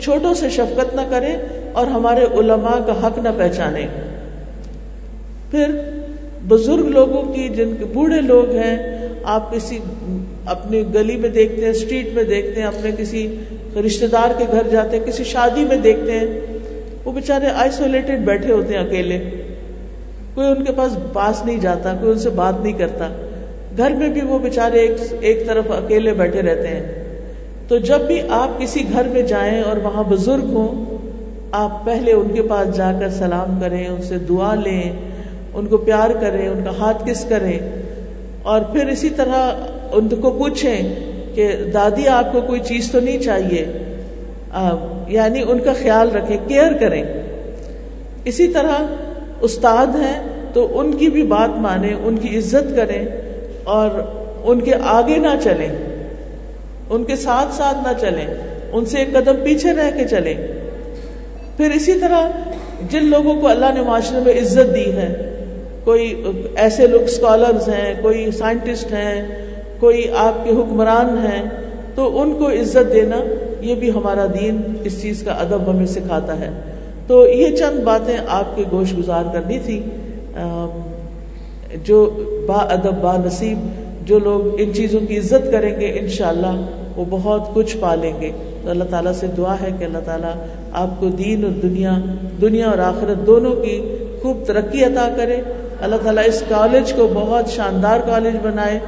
چھوٹوں 0.00 0.34
سے 0.34 0.50
شفقت 0.50 0.94
نہ 0.94 1.00
کرے 1.10 1.36
اور 1.72 1.86
ہمارے 1.86 2.24
علماء 2.34 2.78
کا 2.86 3.06
حق 3.06 3.18
نہ 3.18 3.28
پہچانے۔ 3.36 3.86
پھر 5.50 5.66
بزرگ 6.48 6.88
لوگوں 6.88 7.22
کی، 7.22 7.48
جن 7.48 7.76
کے 7.78 7.84
بوڑھے 7.84 8.20
لوگ 8.20 8.50
ہیں، 8.50 9.08
آپ 9.24 9.52
کسی 9.52 9.78
اپنی 10.46 10.82
گلی 10.94 11.16
میں 11.16 11.28
دیکھتے 11.28 11.62
ہیں، 11.62 11.70
اسٹریٹ 11.70 12.14
میں 12.14 12.24
دیکھتے 12.24 12.60
ہیں، 12.60 12.66
اپنے 12.66 12.90
کسی 12.98 13.36
رشتے 13.86 14.06
دار 14.06 14.30
کے 14.38 14.44
گھر 14.52 14.68
جاتے 14.70 14.98
ہیں، 14.98 15.04
کسی 15.04 15.24
شادی 15.24 15.64
میں 15.64 15.76
دیکھتے 15.76 16.12
ہیں، 16.12 16.26
وہ 17.04 17.12
بےچارے 17.12 17.46
آئسولیٹڈ 17.46 18.18
بیٹھے 18.24 18.52
ہوتے 18.52 18.74
ہیں 18.74 18.80
اکیلے۔ 18.80 19.18
کوئی 20.34 20.46
ان 20.46 20.64
کے 20.64 20.72
پاس 20.72 20.96
پاس 21.12 21.44
نہیں 21.44 21.60
جاتا، 21.60 21.96
کوئی 22.00 22.12
ان 22.12 22.18
سے 22.18 22.30
بات 22.30 22.60
نہیں 22.60 22.72
کرتا۔ 22.72 23.08
گھر 23.76 23.90
میں 23.90 24.08
بھی 24.08 24.20
وہ 24.20 24.38
بےچارے 24.38 24.78
ایک 24.78 24.92
ایک 25.20 25.46
طرف 25.46 25.64
اکیلے 25.68 26.12
بیٹھے 26.12 26.42
رہتے 26.42 26.68
ہیں۔ 26.68 27.04
تو 27.68 27.78
جب 27.78 28.00
بھی 28.00 28.20
آپ 28.28 28.60
کسی 28.60 28.84
گھر 28.92 29.08
میں 29.08 29.22
جائیں 29.22 29.62
اور 29.62 29.76
وہاں 29.76 30.02
بزرگ 30.08 30.44
ہوں، 30.44 30.84
آپ 31.52 31.84
پہلے 31.84 32.12
ان 32.12 32.28
کے 32.34 32.42
پاس 32.42 32.76
جا 32.76 32.92
کر 33.00 33.08
سلام 33.08 33.60
کریں، 33.60 33.88
ان 33.88 34.02
سے 34.02 34.18
دعا 34.18 34.54
لیں، 34.54 34.82
ان 35.54 35.66
کو 35.66 35.76
پیار 35.76 36.10
کریں، 36.20 36.48
ان 36.48 36.60
کا 36.64 36.70
ہاتھ 36.78 37.10
کس 37.10 37.24
کریں۔ 37.24 37.58
اور 38.42 38.60
پھر 38.60 38.86
اسی 38.86 39.10
طرح 39.10 39.54
ان 39.92 40.08
کو 40.08 40.30
پوچھیں 40.30 40.94
کہ 41.34 41.52
دادی، 41.74 42.08
آپ 42.08 42.32
کو 42.32 42.40
کوئی 42.40 42.60
چیز 42.60 42.90
تو 42.90 43.00
نہیں 43.00 43.18
چاہیے؟ 43.18 43.66
یعنی 45.08 45.42
ان 45.48 45.58
کا 45.58 45.72
خیال 45.72 46.10
رکھیں، 46.10 46.36
کیئر 46.48 46.72
کریں۔ 46.80 47.02
اسی 48.24 48.48
طرح 48.48 48.84
استاد 49.40 49.86
ہیں 49.86 50.22
تو 50.52 50.80
ان 50.80 50.92
کی 50.92 51.08
بھی 51.08 51.22
بات 51.22 51.58
مانیں، 51.58 51.94
ان 52.04 52.16
کی 52.16 52.38
عزت 52.38 52.76
کریں۔ 52.76 53.04
اور 53.64 53.90
ان 54.44 54.60
کے 54.60 54.72
آگے 54.82 55.16
نہ 55.16 55.28
چلیں۔ 55.42 55.68
ان 56.90 57.04
کے 57.04 57.16
ساتھ 57.16 57.54
ساتھ 57.54 57.88
نہ 57.88 58.00
چلیں۔ 58.00 58.26
ان 58.72 58.84
سے 58.84 58.98
ایک 58.98 59.12
قدم 59.12 59.36
پیچھے 59.44 59.72
رہ 59.72 59.90
کے 59.96 60.08
چلیں۔ 60.08 60.34
پھر 61.56 61.70
اسی 61.70 61.94
طرح 61.94 62.28
جن 62.90 63.04
لوگوں 63.04 63.40
کو 63.40 63.48
اللہ 63.48 63.66
نے 63.74 63.80
معاشرے 63.80 64.20
میں 64.20 64.32
عزت 64.32 64.74
دی 64.74 64.92
ہے، 64.92 65.30
کوئی 65.84 66.24
ایسے 66.56 66.86
لوگ 66.86 67.02
اسکالرز 67.02 67.68
ہیں، 67.68 67.94
کوئی 68.02 68.30
سائنٹسٹ 68.30 68.92
ہیں، 68.92 69.46
کوئی 69.80 70.10
آپ 70.16 70.44
کے 70.44 70.50
حکمران 70.50 71.26
ہیں، 71.26 71.42
تو 71.94 72.20
ان 72.20 72.34
کو 72.34 72.48
عزت 72.48 72.92
دینا 72.92 73.16
یہ 73.60 73.74
بھی 73.74 73.90
ہمارا 73.90 74.26
دین 74.26 74.60
اس 74.84 75.02
چیز 75.02 75.22
کا 75.22 75.32
ادب 75.32 75.70
ہمیں 75.70 75.86
سکھاتا 75.86 76.40
ہے۔ 76.40 76.50
تو 77.06 77.28
یہ 77.28 77.56
چند 77.56 77.80
باتیں 77.80 78.16
آپ 78.28 78.56
کے 78.56 78.62
گوش 78.70 78.92
گزار 78.98 79.24
کرنی 79.32 79.58
تھی۔ 79.58 79.82
جو 81.82 82.10
با 82.48 82.54
ادب، 82.54 83.02
با 83.02 83.16
نصیب 83.24 83.58
جو 84.06 84.18
لوگ 84.18 84.56
ان 84.58 84.74
چیزوں 84.74 85.00
کی 85.08 85.18
عزت 85.18 85.52
کریں 85.52 85.80
گے، 85.80 85.98
انشاءاللہ 86.00 86.66
وہ 86.96 87.04
بہت 87.10 87.54
کچھ 87.54 87.76
پالیں 87.80 88.20
گے۔ 88.20 88.30
تو 88.62 88.70
اللہ 88.70 88.84
تعالیٰ 88.84 89.12
سے 89.12 89.26
دعا 89.36 89.56
ہے 89.62 89.68
کہ 89.78 89.84
اللہ 89.84 89.98
تعالیٰ 90.04 90.32
آپ 90.72 91.00
کو 91.00 91.08
دین 91.08 91.44
اور 91.44 91.50
دنیا 91.50 91.98
دنیا 92.40 92.70
اور 92.70 92.78
آخرت 92.78 93.26
دونوں 93.26 93.56
کی 93.56 93.96
خوب 94.22 94.44
ترقی 94.46 94.84
عطا 94.84 95.08
کرے۔ 95.16 95.36
اللہ 95.80 95.96
تعالیٰ 96.02 96.22
اس 96.26 96.42
کالج 96.48 96.92
کو 96.92 97.08
بہت 97.14 97.48
شاندار 97.48 98.00
کالج 98.06 98.36
بنائے۔ 98.42 98.78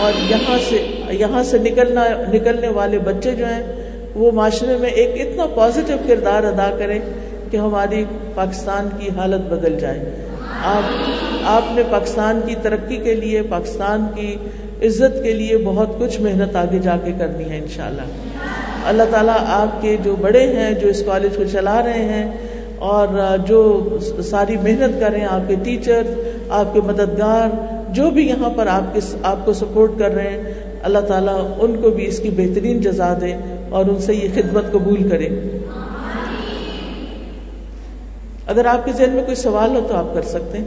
اور 0.00 0.12
یہاں 0.30 0.58
سے 0.68 0.86
یہاں 1.10 1.42
سے 1.42 1.58
نکلنا، 1.58 2.04
نکلنے 2.32 2.68
والے 2.68 2.98
بچے 2.98 3.30
جو 3.30 3.44
ہیں، 3.44 3.62
وہ 4.14 4.30
معاشرے 4.30 4.76
میں 4.76 4.90
ایک 4.90 5.26
اتنا 5.26 5.46
پازیٹیو 5.54 5.96
کردار 6.08 6.42
ادا 6.42 6.76
کریں 6.78 6.98
کہ 7.50 7.56
ہماری 7.56 8.04
پاکستان 8.34 8.88
کی 8.98 9.08
حالت 9.16 9.52
بدل 9.52 9.78
جائے۔ 9.80 10.14
آپ 10.64 10.82
آپ 11.44 11.62
نے 11.70 11.82
پاکستان 11.90 12.40
کی 12.46 12.54
ترقی 12.62 12.96
کے 12.96 13.14
لیے، 13.14 13.42
پاکستان 13.42 14.06
کی 14.14 14.36
عزت 14.82 15.22
کے 15.22 15.32
لیے 15.32 15.56
بہت 15.56 15.88
کچھ 15.98 16.20
محنت 16.20 16.56
آگے 16.56 16.78
جا 16.78 16.96
کے 17.04 17.12
کرنی 17.18 17.50
ہے 17.50 17.58
انشاءاللہ۔ 17.58 18.02
اللہ 18.86 19.02
تعالیٰ 19.10 19.34
آپ 19.46 19.82
کے 19.82 19.96
جو 20.02 20.16
بڑے 20.16 20.46
ہیں، 20.46 20.74
جو 20.74 20.88
اس 20.88 21.02
کالج 21.06 21.36
کو 21.36 21.42
چلا 21.52 21.82
رہے 21.82 22.04
ہیں 22.04 22.32
اور 22.78 23.36
جو 23.46 23.88
ساری 24.24 24.56
محنت 24.56 25.00
کر 25.00 25.10
رہے 25.10 25.20
ہیں، 25.20 25.26
آپ 25.26 25.48
کے 25.48 25.54
ٹیچر، 25.62 26.02
آپ 26.48 26.74
کے 26.74 26.80
مددگار، 26.80 27.48
جو 27.88 28.10
بھی 28.10 28.28
یہاں 28.28 28.50
پر 28.50 28.66
آپ 28.66 28.94
کے، 28.94 29.00
آپ 29.22 29.44
کو 29.44 29.52
سپورٹ 29.52 29.90
کر 29.98 30.14
رہے 30.14 30.30
ہیں، 30.30 30.42
اللہ 30.82 30.98
تعالیٰ 30.98 31.48
ان 31.58 31.76
کو 31.82 31.90
بھی 31.90 32.06
اس 32.06 32.18
کی 32.18 32.30
بہترین 32.30 32.80
جزا 32.80 33.14
دے 33.20 33.34
اور 33.70 33.84
ان 33.84 34.00
سے 34.00 34.14
یہ 34.14 34.28
خدمت 34.34 34.72
قبول 34.72 35.08
کرے۔ 35.08 35.28
اگر 38.46 38.64
آپ 38.64 38.84
کے 38.84 38.92
ذہن 38.92 39.10
میں 39.10 39.22
کوئی 39.22 39.34
سوال 39.34 39.70
ہو 39.70 39.86
تو 39.88 39.96
آپ 39.96 40.14
کر 40.14 40.22
سکتے 40.22 40.58
ہیں۔ 40.58 40.64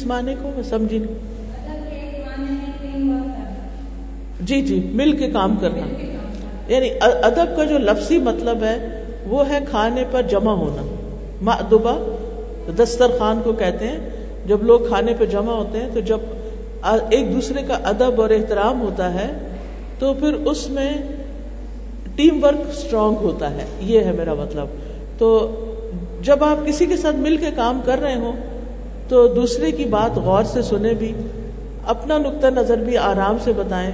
کس 0.00 0.06
معنی 0.06 0.34
کو 0.42 0.50
میں 0.54 0.62
سمجھی 0.62 0.98
نہیں۔ 0.98 1.14
جی 4.40 4.62
جی 4.62 4.90
مل 4.92 5.16
کے 5.16 5.30
کام 5.30 5.56
کرنا۔ 5.56 5.86
یعنی 6.68 6.90
ادب 7.00 7.56
کا 7.56 7.64
جو 7.64 7.78
لفظی 7.78 8.18
مطلب 8.18 8.62
ہے، 8.62 9.04
وہ 9.26 9.48
ہے 9.48 9.58
کھانے 9.70 10.04
پر 10.10 10.22
جمع 10.22 10.52
ہونا۔ 10.52 10.82
مدبا 11.42 12.16
دسترخوان 12.78 13.40
کو 13.44 13.52
کہتے 13.52 13.88
ہیں۔ 13.88 13.98
جب 14.46 14.62
لوگ 14.62 14.80
کھانے 14.88 15.14
پہ 15.18 15.26
جمع 15.26 15.52
ہوتے 15.52 15.80
ہیں، 15.80 15.88
تو 15.94 16.00
جب 16.00 16.18
ایک 17.10 17.34
دوسرے 17.34 17.62
کا 17.62 17.74
ادب 17.74 18.20
اور 18.20 18.30
احترام 18.30 18.80
ہوتا 18.80 19.14
ہے، 19.14 19.32
تو 19.98 20.14
پھر 20.14 20.32
اس 20.32 20.70
میں 20.70 20.92
ٹیم 22.16 22.44
ورک 22.44 22.68
اسٹرانگ 22.68 23.14
ہوتا 23.14 23.50
ہے۔ 23.50 23.64
یہ 23.80 24.00
ہے 24.00 24.12
میرا 24.12 24.34
مطلب۔ 24.34 24.66
تو 25.18 25.56
جب 26.22 26.44
آپ 26.44 26.66
کسی 26.66 26.86
کے 26.86 26.96
ساتھ 26.96 27.16
مل 27.16 27.36
کے 27.36 27.50
کام 27.56 27.80
کر 27.84 27.98
رہے 27.98 28.14
ہوں 28.14 28.32
تو 29.10 29.26
دوسرے 29.26 29.72
کی 29.72 29.84
بات 29.84 30.18
غور 30.18 30.44
سے 30.44 30.62
سنیں 30.62 30.94
بھی، 30.94 31.12
اپنا 31.86 32.18
نقطۂ 32.18 32.46
نظر 32.46 32.76
بھی 32.76 32.96
آرام 32.96 33.36
سے 33.44 33.52
بتائیں۔ 33.56 33.90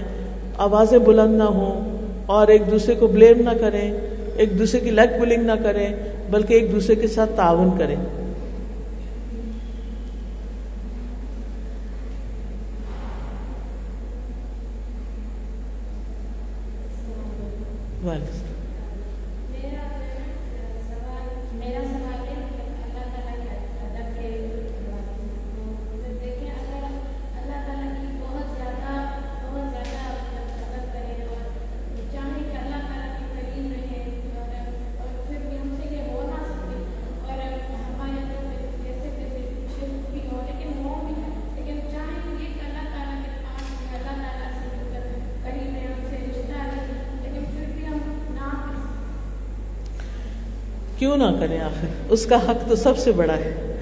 آوازیں 0.59 0.99
بلند 0.99 1.39
نہ 1.39 1.43
ہوں 1.43 1.99
اور 2.27 2.49
ایک 2.49 2.62
دوسرے 2.71 2.95
کو 2.95 3.07
بلیم 3.07 3.41
نہ 3.41 3.59
کریں، 3.61 3.95
ایک 4.37 4.59
دوسرے 4.59 4.81
کی 4.81 4.91
لیگ 4.91 5.21
بلنگ 5.21 5.43
نہ 5.43 5.53
کریں، 5.62 5.89
بلکہ 6.31 6.55
ایک 6.55 6.73
دوسرے 6.73 6.95
کے 6.95 7.09
ساتھ 7.09 7.31
تعاون 7.37 7.79
کریں۔ 7.79 7.97
کیوں 50.99 51.16
نہ 51.16 51.24
کریں 51.40 51.61
آخر؟ 51.61 51.86
اس 52.09 52.26
کا 52.26 52.36
حق 52.36 52.68
تو 52.68 52.76
سب 52.76 52.99
سے 52.99 53.12
بڑا 53.12 53.34
ہے۔ 53.34 53.74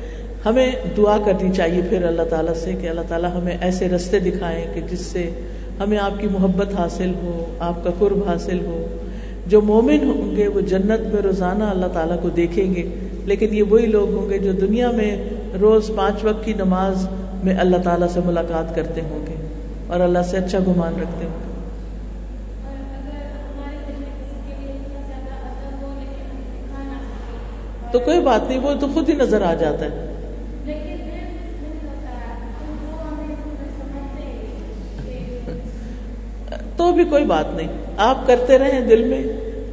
ہمیں 0.46 0.72
دعا 0.96 1.16
کرنی 1.26 1.52
چاہیے 1.52 1.82
پھر 1.88 2.04
اللہ 2.04 2.22
تعالیٰ 2.22 2.54
سے 2.54 2.72
کہ 2.80 2.88
اللہ 2.88 3.00
تعالیٰ 3.08 3.30
ہمیں 3.34 3.56
ایسے 3.60 3.88
رستے 3.88 4.18
دکھائیں 4.18 4.66
کہ 4.74 4.80
جس 4.90 5.00
سے 5.00 5.30
ہمیں 5.80 5.98
آپ 5.98 6.20
کی 6.20 6.26
محبت 6.26 6.74
حاصل 6.74 7.12
ہو، 7.22 7.44
آپ 7.58 7.84
کا 7.84 7.90
قرب 7.98 8.28
حاصل 8.28 8.58
ہو۔ 8.64 8.86
جو 9.46 9.60
مومن 9.60 9.98
ہوں 10.02 10.36
گے 10.36 10.48
وہ 10.48 10.60
جنت 10.60 11.00
میں 11.00 11.22
روزانہ 11.22 11.64
اللہ 11.64 11.86
تعالیٰ 11.86 12.16
کو 12.22 12.28
دیکھیں 12.28 12.74
گے، 12.74 12.90
لیکن 13.24 13.54
یہ 13.54 13.62
وہی 13.62 13.86
لوگ 13.86 14.14
ہوں 14.14 14.30
گے 14.30 14.38
جو 14.38 14.52
دنیا 14.52 14.90
میں 14.90 15.28
روز 15.60 15.90
پانچ 15.96 16.24
وقت 16.24 16.44
کی 16.44 16.52
نماز 16.52 17.08
میں 17.44 17.56
اللہ 17.56 17.76
تعالیٰ 17.76 18.08
سے 18.08 18.20
ملاقات 18.24 18.74
کرتے 18.74 19.00
ہوں 19.00 19.26
گے 19.26 19.34
اور 19.86 20.00
اللہ 20.00 20.18
سے 20.30 20.36
اچھا 20.36 20.58
گمان 20.58 20.92
رکھتے 21.00 21.26
ہوں 21.26 21.48
گے۔ 21.48 21.53
تو 27.94 28.00
کوئی 28.00 28.20
بات 28.20 28.48
نہیں 28.48 28.58
وہ 28.58 28.74
تو 28.80 28.86
خود 28.94 29.08
ہی 29.08 29.14
نظر 29.14 29.42
آ 29.42 29.54
جاتا 29.54 29.84
ہے۔ 29.84 29.90
تو 36.76 36.92
بھی 36.92 37.04
کوئی 37.04 37.24
بات 37.24 37.54
نہیں۔ 37.54 37.68
آپ 37.96 38.26
کرتے 38.26 38.58
رہیں 38.58 38.80
دل 38.80 39.04
میں 39.04 39.22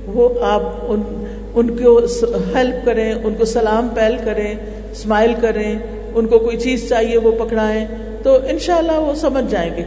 وہ 0.05 0.29
آپ 0.41 0.61
ان 0.81 1.25
ان 1.53 1.77
کو 1.77 1.99
ہیلپ 2.55 2.85
کریں 2.85 3.13
ان 3.13 3.35
کو 3.35 3.45
سلام 3.45 3.89
پہل 3.95 4.17
کریں 4.25 4.55
اسمائل 4.91 5.33
کریں 5.41 5.79
ان 6.15 6.27
کو 6.27 6.39
کوئی 6.39 6.57
چیز 6.57 6.89
چاہیے 6.89 7.17
وہ 7.17 7.31
پکڑائیں 7.31 7.87
تو 8.23 8.37
انشاءاللہ 8.47 8.99
وہ 8.99 9.15
سمجھ 9.15 9.45
جائیں 9.49 9.75
گے۔ 9.77 9.85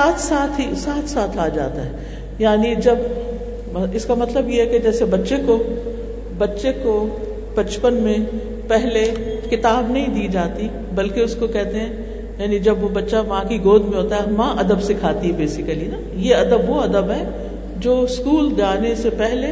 ساتھ 0.00 0.20
ساتھ 0.20 0.60
ہی 0.60 0.74
ساتھ 0.74 1.10
ساتھ 1.10 1.38
آ 1.38 1.48
جاتا 1.48 1.84
ہے۔ 1.84 1.90
یعنی 2.38 2.74
جب 2.74 2.96
اس 3.92 4.04
کا 4.04 4.14
مطلب 4.14 4.50
یہ 4.50 4.60
ہے 4.60 4.66
کہ 4.66 4.78
جیسے 4.78 5.04
بچے 5.04 5.36
کو 5.46 5.62
بچے 6.38 6.72
کو 6.82 7.18
بچپن 7.54 7.94
میں 7.94 8.16
پہلے 8.68 9.10
کتاب 9.50 9.90
نہیں 9.90 10.08
دی 10.08 10.28
جاتی، 10.28 10.68
بلکہ 10.94 11.20
اس 11.20 11.34
کو 11.34 11.46
کہتے 11.46 11.80
ہیں 11.80 11.92
یعنی 12.38 12.58
جب 12.58 12.84
وہ 12.84 12.88
بچہ 12.88 13.16
ماں 13.28 13.44
کی 13.48 13.64
گود 13.64 13.84
میں 13.84 13.98
ہوتا 13.98 14.16
ہے، 14.16 14.30
ماں 14.30 14.54
ادب 14.58 14.82
سکھاتی 14.82 15.28
ہے 15.28 15.32
بیسیکلی 15.32 15.86
نا۔ 15.86 15.96
یہ 16.14 16.34
ادب 16.34 16.70
وہ 16.70 16.80
ادب 16.80 17.10
ہے 17.10 17.46
جو 17.76 18.00
اسکول 18.00 18.54
جانے 18.56 18.94
سے 18.94 19.10
پہلے 19.10 19.46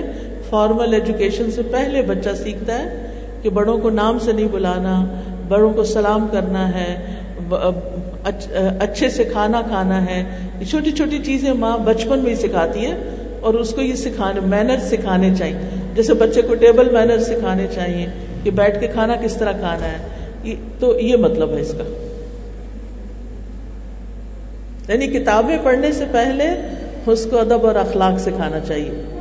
فارمل 0.50 0.94
ایجوکیشن 0.94 1.50
سے 1.50 1.62
پہلے 1.62 2.02
بچہ 2.02 2.28
سیکھتا 2.42 2.78
ہے 2.78 3.06
کہ 3.42 3.50
بڑوں 3.50 3.78
کو 3.78 3.90
نام 3.90 4.18
سے 4.18 4.32
نہیں 4.32 4.48
بلانا، 4.52 5.04
بڑوں 5.48 5.70
کو 5.70 5.84
سلام 5.84 6.26
کرنا 6.32 6.68
ہے 6.68 7.14
اچھے 8.80 9.08
سے 9.08 9.24
کھانا 9.24 9.60
کھانا 9.60 10.04
ہے۔ 10.04 10.24
چھوٹی 10.70 10.90
چھوٹی 10.90 11.18
چیزیں 11.18 11.52
ماں 11.52 11.78
بچپن 11.78 12.18
میں 12.18 12.30
ہی 12.30 12.36
سکھاتی 12.36 12.86
ہے 12.86 12.98
اور 13.40 13.54
اس 13.54 13.70
کو 13.70 13.80
یہ 13.80 13.94
سکھانے 13.94 14.40
مینر 14.40 14.76
سکھانے 14.78 15.30
چاہیے۔ 15.38 15.56
جیسے 15.94 16.14
بچے 16.14 16.42
کو 16.42 16.54
ٹیبل 16.54 16.90
مینر 16.90 17.18
سکھانے 17.18 17.66
چاہیے 17.74 18.06
کہ 18.42 18.50
بیٹھ 18.50 18.80
کے 18.80 18.86
کھانا 18.86 19.16
کس 19.16 19.36
طرح 19.36 19.52
کھانا 19.52 19.86
ہے۔ 19.86 20.18
تو 20.78 21.00
یہ 21.00 21.16
مطلب 21.16 21.56
ہے 21.56 21.60
اس 21.60 21.74
کا۔ 21.78 21.84
یعنی 24.92 25.06
کتابیں 25.06 25.58
پڑھنے 25.62 25.92
سے 25.92 26.04
پہلے 26.12 26.44
اس 27.06 27.26
کو 27.30 27.38
ادب 27.38 27.66
اور 27.66 27.74
اخلاق 27.74 28.20
سکھانا 28.20 28.60
چاہیے۔ 28.60 29.17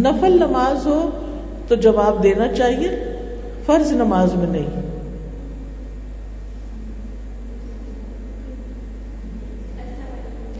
نفل 0.00 0.32
نماز 0.32 0.86
ہو 0.86 1.10
تو 1.68 1.74
جواب 1.74 2.22
دینا 2.22 2.48
چاہیے، 2.48 2.90
فرض 3.66 3.92
نماز 3.92 4.34
میں 4.34 4.46
نہیں۔ 4.46 4.90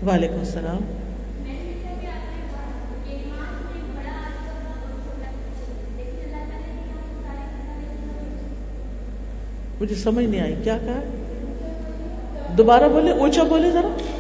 وعلیکم 0.07 0.39
السلام۔ 0.39 0.79
مجھے 9.81 9.95
سمجھ 9.95 10.25
نہیں 10.25 10.41
آئی، 10.41 10.55
کیا 10.65 10.79
کہا؟ 10.85 11.01
دوبارہ 12.59 12.89
بولے 12.89 13.11
اونچا 13.11 13.43
بولے 13.43 13.71
ذرا۔ 13.71 14.20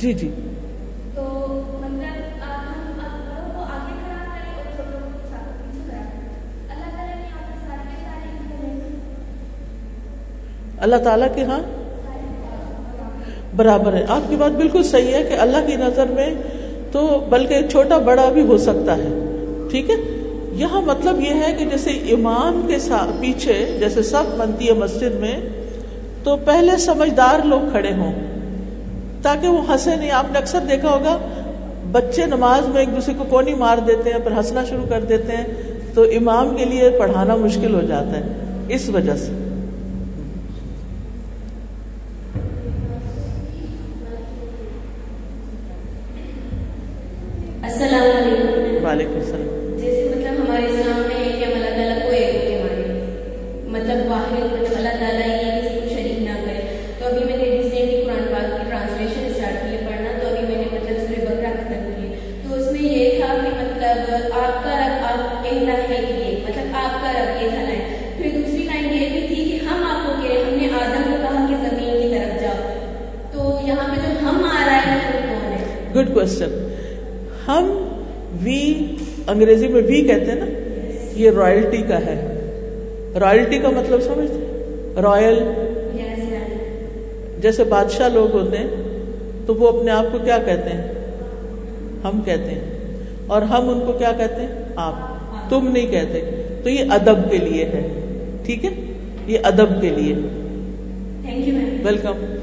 جی 0.00 0.12
جی۔ 0.12 0.30
اللہ 10.78 10.96
تعالیٰ 10.96 11.28
کے 11.34 11.42
ہاں؟ 11.44 11.58
برابر 13.56 13.92
ہے۔ 13.92 14.04
آپ 14.08 14.20
کی 14.28 14.36
بات 14.36 14.50
بالکل 14.52 14.82
صحیح 14.82 15.14
ہے 15.14 15.22
کہ 15.24 15.34
اللہ 15.34 15.56
کی 15.66 15.76
نظر 15.76 16.06
میں 16.06 16.34
تو 16.92 17.26
بلکہ 17.28 17.68
چھوٹا 17.70 17.98
بڑا 17.98 18.30
بھی 18.34 18.42
ہو 18.42 18.58
سکتا 18.58 18.96
ہے۔ 18.96 19.08
ٹھیک 19.70 19.90
ہے؟ 19.90 19.94
یہاں 20.52 20.82
مطلب 20.82 21.20
یہ 21.20 21.34
ہے 21.34 21.54
کہ 21.58 21.64
جیسے 21.64 21.90
امام 21.90 22.66
کے 22.68 22.76
پیچھے 23.20 23.76
جیسے 23.80 24.02
سب 24.02 24.22
بنتی 24.38 24.66
ہے 24.68 24.72
مسجد 24.72 25.14
میں 25.20 25.40
تو 26.24 26.36
پہلے 26.36 26.76
سمجھدار 26.76 27.46
لوگ 27.46 27.60
کھڑے 27.70 27.92
ہوں۔ 27.92 28.29
تاکہ 29.22 29.48
وہ 29.48 29.72
ہنسے 29.72 29.96
نہیں۔ 29.96 30.10
آپ 30.10 30.26
نے 30.32 30.38
اکثر 30.38 30.60
دیکھا 30.70 30.90
ہوگا 30.90 31.18
بچے 31.92 32.26
نماز 32.26 32.68
میں 32.68 32.80
ایک 32.80 32.96
دوسرے 32.96 33.14
کو 33.18 33.24
کونی 33.24 33.54
مار 33.54 33.78
دیتے 33.78 34.10
ہیں 34.10 34.18
پھر 34.18 34.32
ہنسنا 34.32 34.64
شروع 34.64 34.86
کر 34.88 35.00
دیتے 35.00 35.36
ہیں 35.36 35.44
تو 35.94 36.02
امام 36.02 36.56
کے 36.56 36.64
لیے 36.64 36.90
پڑھانا 36.98 37.36
مشکل 37.36 37.74
ہو 37.74 37.80
جاتا 37.80 38.16
ہے۔ 38.16 38.22
اس 38.68 38.88
وجہ 38.88 39.14
سے۔ 39.16 39.32
السلام 47.62 48.02
علیکم۔ 48.02 48.86
وعلیکم 48.86 49.14
السلام۔ 49.14 49.76
جیسے 49.76 50.08
مطلب 50.10 50.48
ہمارے 50.48 50.66
اسلام 50.66 51.02
میں 51.08 51.24
ہے 51.24 51.38
کہ 51.38 51.44
ہم 51.44 51.52
اللہ 51.54 51.70
تعالیٰ 51.70 52.02
کو 52.02 52.10
ایک 52.10 52.32
کے 52.32 52.62
مانے 52.62 52.86
مطلب 53.68 54.10
واحد 54.10 54.52
مطلب 54.52 54.76
اللہ 54.76 54.96
تعالیٰ 55.00 55.29
گڈ 76.10 76.14
کوشچن 76.14 76.68
ہم 77.48 77.88
وی 78.42 78.84
انگریزی 79.26 79.68
میں 79.68 79.82
وی 79.82 80.02
کہتے 80.02 80.24
ہیں 80.24 80.38
نا 80.38 80.46
یہ 81.16 81.30
رائلٹی 81.30 81.82
کا 81.88 81.98
ہے. 81.98 82.38
رائلٹی 83.20 83.58
کا 83.58 83.68
مطلب 83.70 84.00
سمجھتے 84.00 84.46
رائل. 85.02 85.38
جیسے 87.38 87.64
بادشاہ 87.64 88.08
لوگ 88.08 88.32
ہوتے 88.32 88.56
ہیں 88.56 88.66
تو 89.46 89.54
وہ 89.54 89.68
اپنے 89.68 89.90
آپ 89.90 90.04
کو 90.12 90.18
کیا 90.24 90.38
کہتے 90.38 90.70
ہیں؟ 90.70 90.92
ہم 92.04 92.20
کہتے 92.24 92.50
ہیں. 92.50 92.60
اور 93.26 93.42
ہم 93.42 93.68
ان 93.68 93.80
کو 93.86 93.92
کیا 93.92 94.12
کہتے 94.16 94.42
ہیں؟ 94.42 94.48
آپ. 94.76 94.94
تم 95.50 95.68
نہیں 95.72 95.86
کہتے. 95.86 96.20
تو 96.62 96.70
یہ 96.70 96.84
ادب 96.90 97.30
کے 97.30 97.36
لیے 97.38 97.64
ہے. 97.64 97.88
ٹھیک 98.46 98.64
ہے؟ 98.64 98.70
یہ 99.26 99.38
ادب 99.42 99.80
کے 99.80 99.88
لیے. 99.88 100.14
ویلکم 101.84 102.39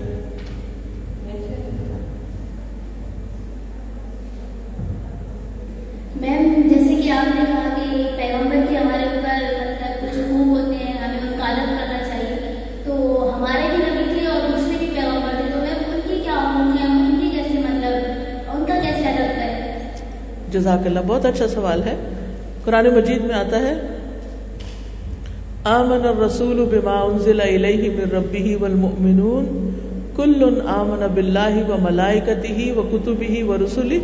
جزاک 20.68 20.88
اللہ، 20.88 20.99
بہت 21.07 21.26
اچھا 21.26 21.47
سوال 21.47 21.82
ہے۔ 21.86 21.95
قرآن 22.63 22.88
مجید 22.95 23.24
میں 23.24 23.36
آتا 23.36 23.59
ہے، 23.59 23.74
آمن 25.63 26.05
الرسول 26.07 26.63
بما 26.72 26.99
انزل 27.01 27.41
الیہ 27.41 27.89
من 27.89 28.11
ربہ 28.11 28.55
والمؤمنون، 28.61 29.45
کل 30.15 30.43
آمن 30.68 31.05
باللہ 31.13 31.55
و 31.70 31.78
ملائکتہ 31.82 32.78
و 32.78 32.84
کتبہ 32.91 33.43
و 33.43 33.57
رسلہ 33.57 34.01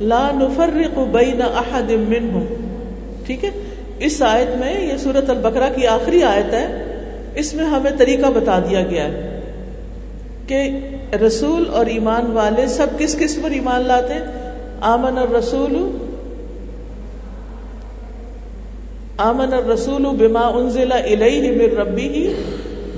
لا 0.00 0.24
نفرق 0.34 0.98
بین 1.12 1.42
احد 1.42 1.90
منہم۔ 2.08 2.44
ٹھیک 3.26 3.44
ہے؟ 3.44 3.50
اس 3.98 4.20
آیت 4.22 4.56
میں، 4.56 4.74
یہ 4.82 4.96
سورت 4.96 5.30
البقرہ 5.30 5.68
کی 5.74 5.86
آخری 5.86 6.22
آیت 6.24 6.54
ہے، 6.54 6.66
اس 7.34 7.54
میں 7.54 7.64
ہمیں 7.66 7.90
طریقہ 7.98 8.30
بتا 8.34 8.58
دیا 8.70 8.82
گیا 8.90 9.04
ہے 9.04 9.28
کہ 10.46 11.16
رسول 11.26 11.64
اور 11.72 11.86
ایمان 11.86 12.30
والے 12.32 12.66
سب 12.66 12.98
کس 12.98 13.18
کس 13.18 13.38
پر 13.42 13.50
ایمان 13.50 13.86
لاتے 13.86 14.14
ہیں؟ 14.14 14.39
آمن 14.80 15.18
الرسول 15.18 15.98
آمن 19.16 19.52
الرسول 19.52 20.02
بما 20.02 20.40
انزل 20.40 20.92
الیہ 20.92 21.52
من 21.52 21.76
ربہ، 21.76 22.40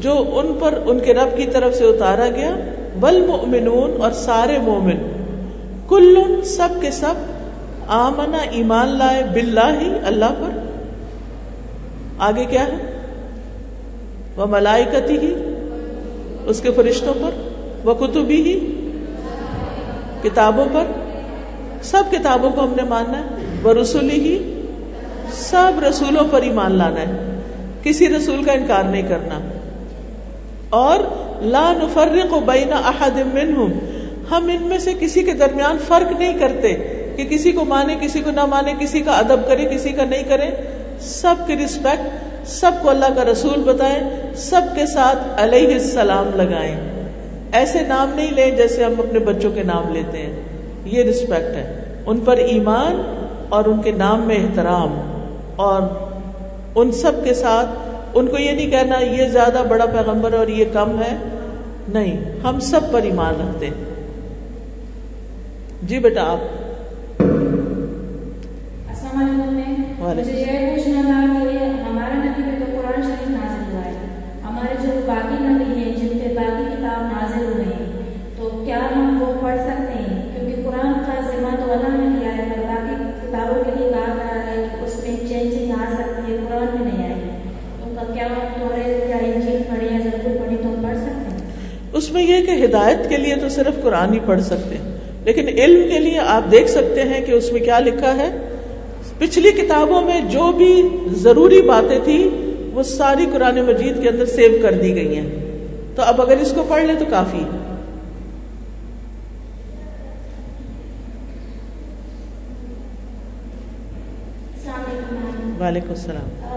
جو 0.03 0.25
ان 0.33 0.57
پر 0.61 0.79
ان 0.85 0.99
کے 0.99 1.15
رب 1.15 1.37
کی 1.37 1.47
طرف 1.47 1.75
سے 1.75 1.85
اتارا 1.85 2.29
گیا، 2.37 2.57
والمؤمنون 3.01 4.03
اور 4.03 4.11
سارے 4.11 4.59
مومن۔ 4.59 4.97
کل 5.89 6.19
سب 6.45 6.69
کے 6.81 6.91
سب 6.91 7.15
آمنا 7.87 8.39
ایمان 8.39 8.89
لائے 8.89 9.23
باللہ 9.33 9.99
اللہ 10.05 10.35
پر۔ 10.41 10.59
آگے 12.19 12.45
کیا 12.45 12.67
ہے؟ 12.67 13.01
وہ 14.37 14.47
ملائکتی 14.47 15.19
ہی 15.19 15.35
اس 16.47 16.61
کے 16.61 16.71
فرشتوں 16.71 17.15
پر 17.15 17.31
وہ 17.85 17.95
کتبی 17.95 18.43
ہی 18.43 18.83
کتابوں 20.23 20.65
پر۔ 20.73 21.02
سب 21.83 22.03
کتابوں 22.11 22.51
کو 22.51 22.65
ہم 22.65 22.73
نے 22.77 22.83
ماننا 22.83 23.19
ہے 23.19 23.25
وہ 23.63 23.73
رسولی 23.73 24.21
ہی 24.21 24.61
سب 25.33 25.85
رسولوں 25.89 26.25
پر 26.31 26.43
ایمان 26.43 26.73
لانا 26.73 27.01
ہے۔ 27.01 27.41
کسی 27.83 28.09
رسول 28.09 28.45
کا 28.45 28.53
انکار 28.53 28.85
نہیں 28.85 29.03
کرنا۔ 29.03 29.41
اور 30.71 30.99
لا 31.43 31.73
نفرق 31.73 32.35
بین 32.47 32.73
احد 32.73 33.35
منہم۔ 33.35 33.73
ہم 34.31 34.51
ان 34.53 34.63
میں 34.63 34.79
سے 34.79 34.93
کسی 35.01 35.23
کے 35.23 35.33
درمیان 35.33 35.77
فرق 35.89 36.13
نہیں 36.19 36.39
کرتے 36.39 36.73
کہ 37.17 37.25
کسی 37.25 37.53
کو 37.53 37.65
مانے، 37.65 37.97
کسی 38.01 38.21
کو 38.21 38.31
نہ 38.31 38.47
مانے، 38.47 38.75
کسی 38.81 39.01
کا 39.01 39.13
ادب 39.13 39.49
کرے 39.49 39.65
کسی 39.65 39.89
کا 39.89 40.05
نہیں 40.05 40.23
کرے 40.23 40.51
سب 41.01 41.35
کی 41.47 41.57
رسپیکٹ 41.57 42.09
سب 42.47 42.71
کو 42.83 42.91
اللہ 42.91 43.07
کا 43.17 43.25
رسول 43.25 43.63
بتائیں، 43.63 44.03
سب 44.37 44.63
کے 44.75 44.87
ساتھ 44.87 45.19
علیہ 45.37 45.75
السلام 45.75 46.31
لگائیں۔ 46.35 46.77
ایسے 47.53 47.81
نام 47.81 48.13
نہیں 48.15 48.31
لیں 48.31 48.51
جیسے 48.51 48.85
ہم 48.85 48.93
اپنے 48.99 49.19
بچوں 49.19 49.53
کے 49.53 49.63
نام 49.63 49.93
لیتے 49.93 50.19
ہیں۔ 50.19 50.52
یہ 50.85 51.03
رسپیکٹ 51.03 51.57
ہے۔ 51.57 51.85
ان 52.07 52.21
پر 52.21 52.37
ایمان 52.37 53.27
اور 53.49 53.65
ان 53.65 53.83
کے 53.83 53.91
نام 53.91 54.21
میں 54.21 54.37
احترام۔ 54.37 55.23
اور 55.57 55.83
ان 56.75 56.93
سب 56.93 57.13
کے 57.25 57.35
ساتھ 57.35 57.69
ان 58.15 58.27
کو 58.27 58.39
یہ 58.39 58.53
نہیں 58.53 58.71
کہنا 58.71 58.99
یہ 58.99 59.29
زیادہ 59.29 59.63
بڑا 59.69 59.87
پیغمبر 59.87 60.33
اور 60.33 60.49
یہ 60.49 60.65
کم 60.73 61.03
ہے۔ 61.03 61.17
نہیں 61.89 62.25
ہم 62.45 62.61
سب 62.61 62.81
پر 62.93 63.03
ایمان 63.03 63.35
رکھتے 63.41 63.67
ہیں۔ 63.67 63.85
جی 65.83 65.99
بیٹا 65.99 66.23
آپ۔ 66.23 66.39
السلام 68.89 69.43
علیکم۔ 70.09 71.42
یہ 92.33 92.47
کہ 92.47 92.65
ہدایت 92.65 93.09
کے 93.09 93.17
لیے 93.17 93.35
تو 93.37 93.49
صرف 93.49 93.83
قرآن 93.83 94.15
ہی 94.15 94.19
پڑھ 94.27 94.43
سکتے 94.43 94.75
ہیں۔ 94.75 94.93
لیکن 95.25 95.49
علم 95.49 95.89
کے 95.93 95.99
لیے 95.99 96.19
آپ 96.19 96.53
دیکھ 96.53 96.71
سکتے 96.71 97.03
ہیں 97.03 97.27
کہ 97.27 97.33
اس 97.33 97.53
میں 97.53 97.61
کیا 97.61 97.79
لکھا 97.79 98.17
ہے۔ 98.17 98.39
پچھلی 99.19 99.51
کتابوں 99.51 100.03
میں 100.03 100.21
جو 100.21 100.53
بھی 100.53 100.89
ضروری 101.11 101.63
باتیں 101.63 101.99
تھی 102.05 102.29
وہ 102.75 102.83
ساری 102.83 103.27
قرآن 103.33 103.61
مجید 103.61 104.03
کے 104.03 104.09
اندر 104.09 104.27
سیو 104.27 104.59
کر 104.63 104.73
دی 104.73 104.95
گئی 104.95 105.17
ہیں۔ 105.17 105.31
تو 105.97 106.03
اب 106.03 106.23
اگر 106.23 106.37
اس 106.37 106.53
کو 106.53 106.65
پڑھ 106.69 106.85
لیں 106.85 106.95
تو 106.99 107.05
کافی 107.11 107.45
وعلیکم 115.61 115.89
السلام۔ 115.89 116.52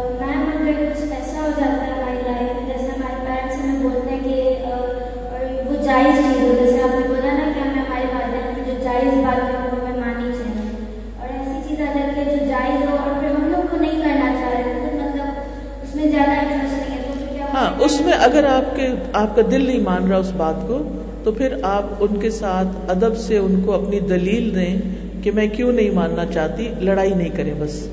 اس 17.86 18.02
میں 18.02 18.14
اگر 18.14 18.44
آپ 18.44 18.76
کے 18.76 18.88
آپ 19.14 19.36
کا 19.36 19.42
دل 19.52 19.66
نہیں 19.66 19.80
مان 19.80 20.08
رہا 20.08 20.18
اس 20.18 20.32
بات 20.38 20.68
کو، 20.68 20.96
تو 21.24 21.32
پھر 21.32 21.54
آپ 21.64 21.84
ان 22.00 22.20
کے 22.20 22.30
ساتھ 22.30 22.92
ادب 22.92 23.18
سے 23.18 23.38
ان 23.38 23.62
کو 23.66 23.74
اپنی 23.74 24.00
دلیل 24.00 24.56
دیں 24.56 24.78
کہ 25.24 25.32
میں 25.32 25.48
کیوں 25.48 25.72
نہیں 25.74 25.90
ماننا 25.90 26.26
چاہتی، 26.26 26.70
لڑائی 26.80 27.14
نہیں 27.14 27.30
کریں 27.30 27.54
بس۔ 27.60 27.88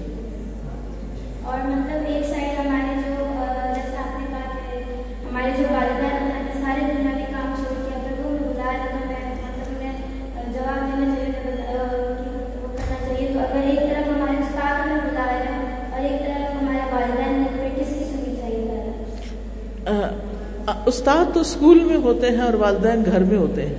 استاد 21.03 21.35
تو 21.35 21.41
اسکول 21.41 21.79
میں 21.85 21.97
ہوتے 21.97 22.29
ہیں 22.31 22.41
اور 22.41 22.55
والدین 22.55 23.03
گھر 23.07 23.19
میں 23.21 23.39
ہوتے 23.39 23.67
ہیں۔ 23.67 23.75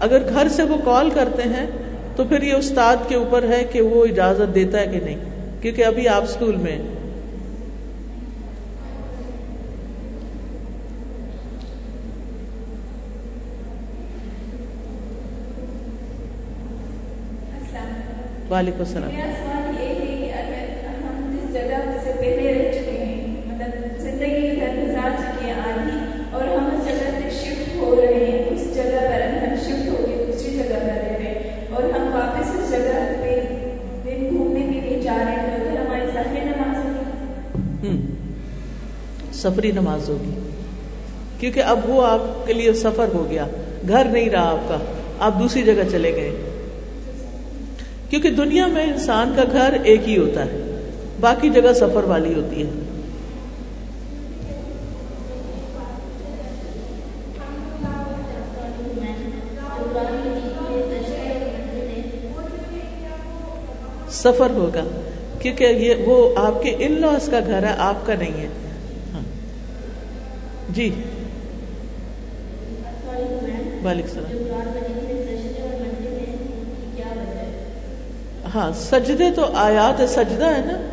اگر 0.00 0.22
گھر 0.28 0.48
سے 0.48 0.62
وہ 0.62 0.76
کال 0.84 1.10
کرتے 1.10 1.42
ہیں 1.42 1.66
تو 2.16 2.24
پھر 2.24 2.42
یہ 2.42 2.52
استاد 2.52 2.96
کے 3.08 3.14
اوپر 3.14 3.44
ہے 3.48 3.62
کہ 3.72 3.80
وہ 3.80 4.04
اجازت 4.04 4.54
دیتا 4.54 4.80
ہے 4.80 4.86
کہ 4.86 5.00
نہیں، 5.04 5.18
کیونکہ 5.62 5.84
ابھی 5.84 6.08
آپ 6.08 6.22
اسکول 6.22 6.56
میں 6.56 6.72
ہیں۔ 6.72 6.90
وعلیکم 18.50 18.78
السلام۔ 18.78 19.51
سفری 39.42 39.70
نماز 39.70 40.08
ہوگی۔ 40.08 40.30
کیونکہ 41.40 41.60
اب 41.60 41.80
وہ 41.86 42.06
آپ 42.06 42.46
کے 42.46 42.52
لیے 42.52 42.72
سفر 42.72 43.08
ہو 43.14 43.26
گیا۔ 43.30 43.46
گھر 43.88 44.04
نہیں 44.04 44.30
رہا 44.30 44.50
آپ 44.50 44.68
کا۔ 44.68 44.76
آپ 45.18 45.40
دوسری 45.40 45.62
جگہ 45.62 45.82
چلے 45.90 46.14
گئے۔ 46.14 46.30
کیونکہ 48.10 48.30
دنیا 48.30 48.66
میں 48.66 48.82
انسان 48.82 49.32
کا 49.36 49.42
گھر 49.52 49.76
ایک 49.84 50.08
ہی 50.08 50.18
ہوتا 50.18 50.44
ہے۔ 50.44 50.88
باقی 51.20 51.48
جگہ 51.50 51.72
سفر 51.72 52.04
والی 52.04 52.34
ہوتی 52.34 52.62
ہے۔ 52.62 52.70
سفر 64.10 64.50
ہوگا۔ 64.50 64.84
کیونکہ 65.38 65.64
یہ 65.64 65.94
وہ 66.04 66.34
آپ 66.36 66.62
کے 66.62 66.76
ان 66.78 67.00
لاس 67.00 67.28
کا 67.30 67.40
گھر 67.46 67.62
ہے، 67.62 67.74
آپ 67.78 68.06
کا 68.06 68.14
نہیں 68.18 68.40
ہے۔ 68.40 68.48
جی۔ 70.74 70.90
وعلیکم 73.84 73.88
السلام۔ 73.88 74.60
ہاں 78.54 78.72
سجدے 78.76 79.24
تو 79.36 79.42
آیات 79.54 80.08
سجدہ 80.08 80.44
ہے 80.44 80.60
نا؟ 80.64 80.86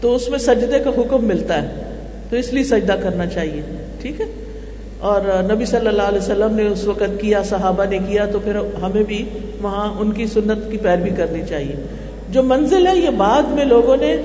تو 0.00 0.14
اس 0.14 0.28
میں 0.28 0.38
سجدے 0.38 0.78
کا 0.78 0.90
حکم 0.90 1.24
ملتا 1.24 1.62
ہے۔ 1.62 1.82
تو 2.30 2.36
اس 2.36 2.52
لیے 2.52 2.64
سجدہ 2.64 2.92
کرنا 3.02 3.26
چاہیے۔ 3.26 3.62
ٹھیک 4.00 4.20
ہے؟ 4.20 4.26
اور 4.98 5.20
نبی 5.42 5.64
صلی 5.64 5.86
اللہ 5.86 6.02
علیہ 6.02 6.18
وسلم 6.18 6.54
نے 6.54 6.66
اس 6.66 6.84
وقت 6.84 7.20
کیا 7.20 7.42
صحابہ 7.42 7.84
نے 7.84 7.98
کیا 7.98 8.26
تو 8.26 8.38
پھر 8.38 8.56
ہمیں 8.82 9.02
بھی 9.02 9.28
وہاں 9.62 10.00
ان 10.00 10.12
کی 10.12 10.26
سنت 10.26 10.70
کی 10.70 10.76
پیروی 10.78 11.10
کرنی 11.10 11.42
چاہیے۔ 11.48 11.74
جو 12.30 12.42
منزل 12.42 12.86
ہے 12.86 12.96
یہ 12.96 13.10
بعد 13.10 13.42
میں 13.42 13.64
لوگوں 13.64 13.96
نے 13.96 14.16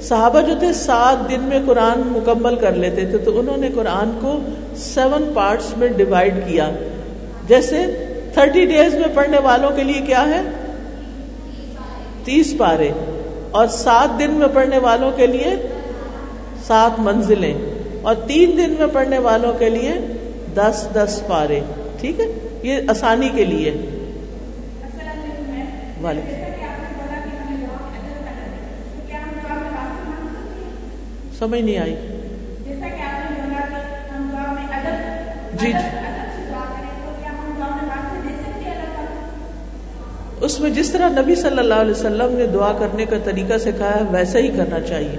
صحابہ 0.00 0.40
جو 0.40 0.54
تھے 0.58 0.72
سات 0.72 1.30
دن 1.30 1.40
میں 1.40 1.58
قرآن 1.66 2.02
مکمل 2.06 2.56
کر 2.56 2.72
لیتے 2.72 3.06
تھے 3.06 3.18
تو 3.18 3.38
انہوں 3.40 3.56
نے 3.56 3.68
قرآن 3.74 4.18
کو 4.20 4.38
سیون 4.76 5.32
پارٹس 5.34 5.76
میں 5.76 5.88
ڈیوائڈ 5.88 6.34
کیا۔ 6.46 6.70
جیسے 7.48 7.86
تھرٹی 8.34 8.64
ڈیز 8.66 8.94
میں 8.94 9.08
پڑھنے 9.14 9.38
والوں 9.38 9.70
کے 9.70 9.82
لیے 9.84 10.00
کیا 10.06 10.28
ہے؟ 10.28 10.42
تیس 12.24 12.54
پارے۔ 12.58 12.90
اور 13.50 13.66
سات 13.66 14.18
دن 14.18 14.30
میں 14.30 14.48
پڑھنے 14.54 14.78
والوں 14.78 15.10
کے 15.16 15.26
لیے 15.26 15.68
سات 16.66 17.00
منزلیں۔ 17.00 17.54
اور 18.02 18.14
تین 18.14 18.50
دن 18.56 18.74
میں 18.78 18.86
پڑھنے 18.92 19.18
والوں 19.18 19.52
کے 19.58 19.70
لیے 19.70 19.92
دس 20.54 20.88
دس 20.94 21.22
پارے۔ 21.28 21.60
ٹھیک 22.00 22.20
ہے؟ 22.20 22.48
یہ 22.62 22.76
آسانی 22.88 23.28
کے 23.34 23.44
لیے۔ 23.44 23.70
وعلیکم۔ 26.02 26.49
سمجھ 31.40 31.60
نہیں 31.60 31.78
آئی۔ 31.78 31.96
جی 35.54 35.72
جی۔ 35.72 35.88
اس 40.40 40.60
میں 40.60 40.70
جس 40.70 40.90
طرح 40.90 41.08
نبی 41.08 41.34
صلی 41.34 41.58
اللہ 41.58 41.74
علیہ 41.74 41.90
وسلم 41.90 42.38
نے 42.38 42.46
دعا 42.46 42.72
کرنے 42.78 43.04
کا 43.04 43.16
طریقہ 43.24 43.58
سکھایا 43.58 43.96
ہے 43.96 44.02
ویسا 44.10 44.38
ہی 44.38 44.48
کرنا 44.48 44.80
چاہیے۔ 44.80 45.18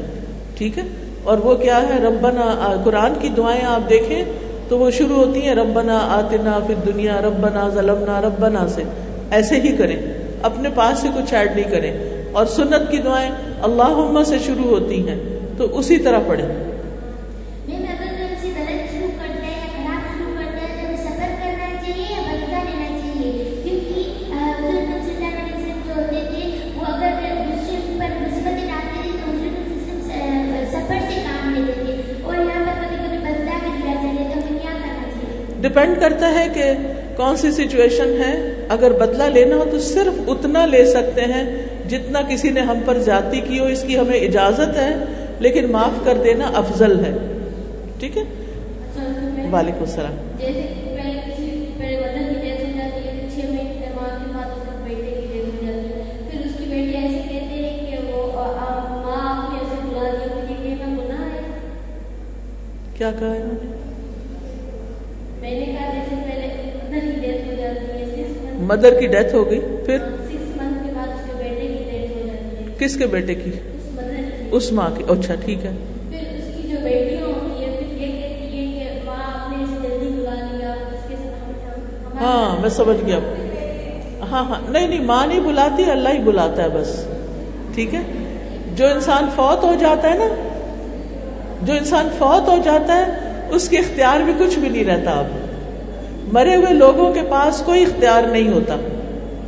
ٹھیک 0.58 0.78
ہے؟ 0.78 0.84
اور 1.24 1.38
وہ 1.38 1.56
کیا 1.56 1.82
ہے؟ 1.82 2.00
ربنا 2.04 2.76
قرآن 2.84 3.14
کی 3.20 3.30
دعائیں 3.30 3.66
آپ 3.66 3.90
دیکھیں 3.90 4.24
تو 4.70 4.78
وہ 4.80 4.92
شروع 4.92 5.16
ہوتی 5.16 5.42
ہیں 5.42 5.56
ربنا 5.56 5.98
آتنا 5.98 6.60
پھر 6.68 6.76
دنیا 6.76 7.22
ربنا 7.24 7.70
ظلمنا 7.70 8.22
ربنا 8.22 8.68
سے۔ 8.68 8.84
ایسے 9.32 9.56
ہی 9.56 9.78
کریں۔ 9.78 9.98
اپنے 10.44 10.70
پاس 10.76 11.00
سے 11.00 11.08
کچھ 11.16 11.34
ایڈ 11.34 11.56
نہیں 11.56 11.72
کریں۔ 11.72 11.98
اور 12.32 12.46
سنت 12.46 12.92
کی 12.92 12.98
دعائیں 12.98 13.32
اللہ 13.62 14.24
سے 14.24 14.40
شروع 14.40 14.80
ہوتی 14.80 15.10
ہیں۔ 15.10 15.41
تو 15.62 15.78
اسی 15.78 15.98
طرح 15.98 16.20
پڑھیں۔ 16.28 16.48
ڈپینڈ 35.62 36.00
کرتا 36.02 36.34
ہے 36.40 36.48
کہ 36.54 36.64
کون 37.16 37.38
سی 37.38 37.52
سچویشن 37.52 38.22
ہے۔ 38.22 38.54
اگر 38.70 38.92
بدلہ 38.92 39.24
لینا 39.24 39.56
ہو 39.56 39.66
تو 39.72 39.80
صرف 39.80 40.14
اتنا 40.28 40.66
لے 40.66 40.86
سکتے 40.86 41.22
ہیں 41.22 41.66
جتنا 41.90 42.22
کسی 42.22 42.50
نے 42.50 42.62
ہم 42.62 42.80
پر 42.86 42.98
زیادتی 42.98 43.42
کی 43.42 43.60
ہو 43.60 43.66
اس 43.66 43.84
کی 43.88 44.00
ہمیں 44.00 44.20
اجازت 44.20 44.78
ہے۔ 44.78 44.96
لیکن 45.42 45.72
معاف 45.72 46.06
کر 46.06 46.18
دینا 46.24 46.46
افضل 46.54 47.06
ہے۔ 47.06 47.12
ٹھیک 48.00 48.18
ہے؟ 48.18 48.24
وعلیکم 49.52 49.80
السلام۔ 49.80 50.16
کیا 62.98 63.12
کہا 63.20 63.36
ہے؟ 63.36 63.44
مدر 68.60 69.00
کی 69.00 69.08
ڈیتھ 69.08 69.36
ہو 69.36 69.50
گئی 69.52 69.60
پھر؟ 69.86 69.98
کس 72.80 72.98
کے 72.98 73.06
بیٹے 73.06 73.36
کی؟ 73.36 73.52
اس 74.52 74.72
ماں 74.72 74.90
کی 74.98 75.04
اچھا 75.08 75.36
ٹھیک 75.46 75.66
ہے۔ 75.66 75.72
ہاں 82.22 82.62
میں 82.62 82.70
سمجھ 82.70 83.06
گیا۔ 83.06 83.20
ہاں 84.32 84.44
ہاں 84.44 84.72
نہیں 84.72 84.88
نہیں 84.88 85.02
ماں 85.02 85.28
نہیں 85.28 85.40
بلاتی 85.40 85.84
اللہ 85.92 86.10
ہی 86.10 86.20
بلاتا 86.20 86.64
ہے 86.64 86.70
بس۔ 86.70 87.06
ٹھیک 87.76 87.96
ہے؟ 87.96 88.00
جو 88.76 88.88
انسان 88.88 89.26
فوت 89.36 89.64
ہو 89.64 89.74
جاتا 89.80 90.10
ہے 90.10 90.18
نا 90.18 90.28
جو 91.62 91.74
انسان 91.74 92.08
فوت 92.18 92.48
ہو 92.48 92.58
جاتا 92.64 92.96
ہے 92.96 93.04
اس 93.52 93.70
کے 93.70 93.78
اختیار 93.78 94.20
بھی 94.20 94.34
کچھ 94.40 94.60
بھی 94.60 94.70
نہیں 94.70 94.86
رہتا 94.86 95.12
اب۔ 95.12 95.26
مرے 96.34 96.56
ہوئے 96.56 96.74
لوگوں 96.74 97.14
کے 97.14 97.22
پاس 97.30 97.64
کوئی 97.66 97.84
اختیار 97.84 98.24
نہیں 98.24 98.50
ہوتا۔ 98.50 98.76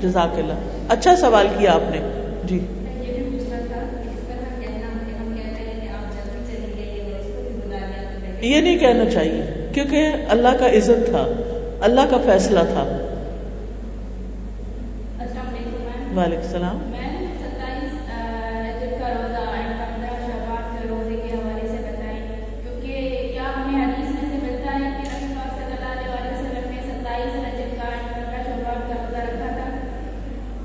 جزاک 0.01 0.39
اللہ۔ 0.39 0.54
اچھا 0.89 1.16
سوال 1.16 1.47
کیا 1.58 1.74
آپ 1.74 1.91
نے۔ 1.91 2.22
یہ 8.44 8.62
نہیں 8.62 8.78
کہنا 8.78 9.06
چاہیے 9.10 9.41
کیونکہ 9.74 10.10
اللہ 10.30 10.50
کا 10.60 10.68
عزت 10.68 11.10
تھا، 11.10 11.28
اللہ 11.82 12.02
کا 12.10 12.18
فیصلہ 12.26 12.60
تھا۔ 12.60 12.84
وعلیکم 16.16 16.41
السلام۔ 16.41 16.89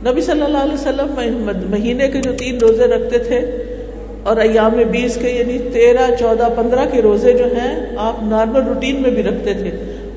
نبی 0.03 0.21
صلی 0.21 0.43
اللہ 0.43 0.59
علیہ 0.59 0.73
وسلم 0.73 1.71
مہینے 1.71 2.09
کے 2.09 2.21
جو 2.21 2.33
تین 2.33 2.59
روزے 2.59 2.85
رکھتے 2.85 3.19
تھے 3.19 3.39
اور 4.23 4.37
ایام 4.37 4.73
بیس 4.91 5.19
کے 5.23 5.29
یعنی 5.29 5.59
تیرہ 5.59 6.15
چودہ 6.19 6.49
پندرہ 6.57 6.85
کے 6.93 7.03
روزے 7.03 7.33
جو 7.33 7.45
ہیں 7.45 7.87
آپ 7.97 8.17
نارمل 8.23 8.63
روٹین 8.63 9.03
میں 9.03 9.11
بھی 9.11 9.23
رکھتے 9.23 9.55
تھے۔ 9.55 9.71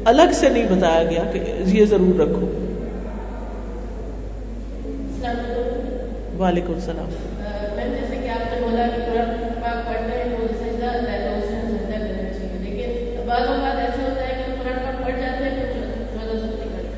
الگ 0.06 0.32
سے 0.34 0.50
نہیں 0.50 0.66
بتایا 0.72 1.04
گیا 1.04 1.24
کہ 1.34 1.40
یہ 1.66 1.86
ضرور 1.86 2.20
رکھو۔ 2.20 2.48
وعلیکم 6.40 6.74
السلام۔ 6.74 7.10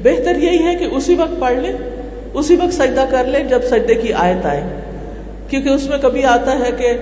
بہتر 0.04 0.36
یہی 0.36 0.66
ہے 0.66 0.76
کہ 0.76 0.84
اسی 0.84 1.16
وقت 1.16 1.39
پڑھ 1.39 1.58
لیں 1.58 1.74
اسی 2.34 2.56
وقت 2.56 2.74
سجدہ 2.74 3.06
کر 3.10 3.24
لیں 3.24 3.43
جب 3.43 3.62
سجدے 3.64 3.95
کی 3.95 4.14
آیت 4.14 4.45
آئے۔ 4.45 4.64
کیونکہ 5.54 5.70
اس 5.70 5.89
میں 5.89 5.97
کبھی 5.97 6.26
آتا 6.26 6.60
ہے 6.60 6.72
کہ 6.78 6.93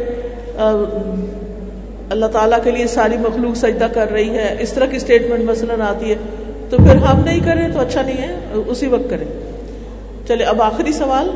اللہ 2.10 2.26
تعالیٰ 2.26 2.64
کے 2.64 2.72
لیے 2.72 2.88
ساری 2.88 3.18
مخلوق 3.18 3.58
سجدہ 3.58 3.88
کر 3.94 4.12
رہی 4.12 4.30
ہے، 4.30 4.56
اس 4.60 4.74
طرح 4.74 4.86
کی 4.86 4.98
اسٹیٹمنٹ 4.98 5.44
مثلاً 5.44 5.82
آتی 5.82 6.10
ہے، 6.10 6.16
تو 6.70 6.78
پھر 6.78 6.96
ہم 6.96 7.24
نہیں 7.24 7.40
کریں 7.40 7.68
تو 7.74 7.80
اچھا 7.80 8.02
نہیں 8.02 8.18
ہے، 8.18 8.36
اسی 8.68 8.88
وقت 8.88 9.10
کریں۔ 9.10 9.26
چلے، 10.28 10.44
اب 10.44 10.62
آخری 10.62 10.92
سوال۔ 10.92 11.30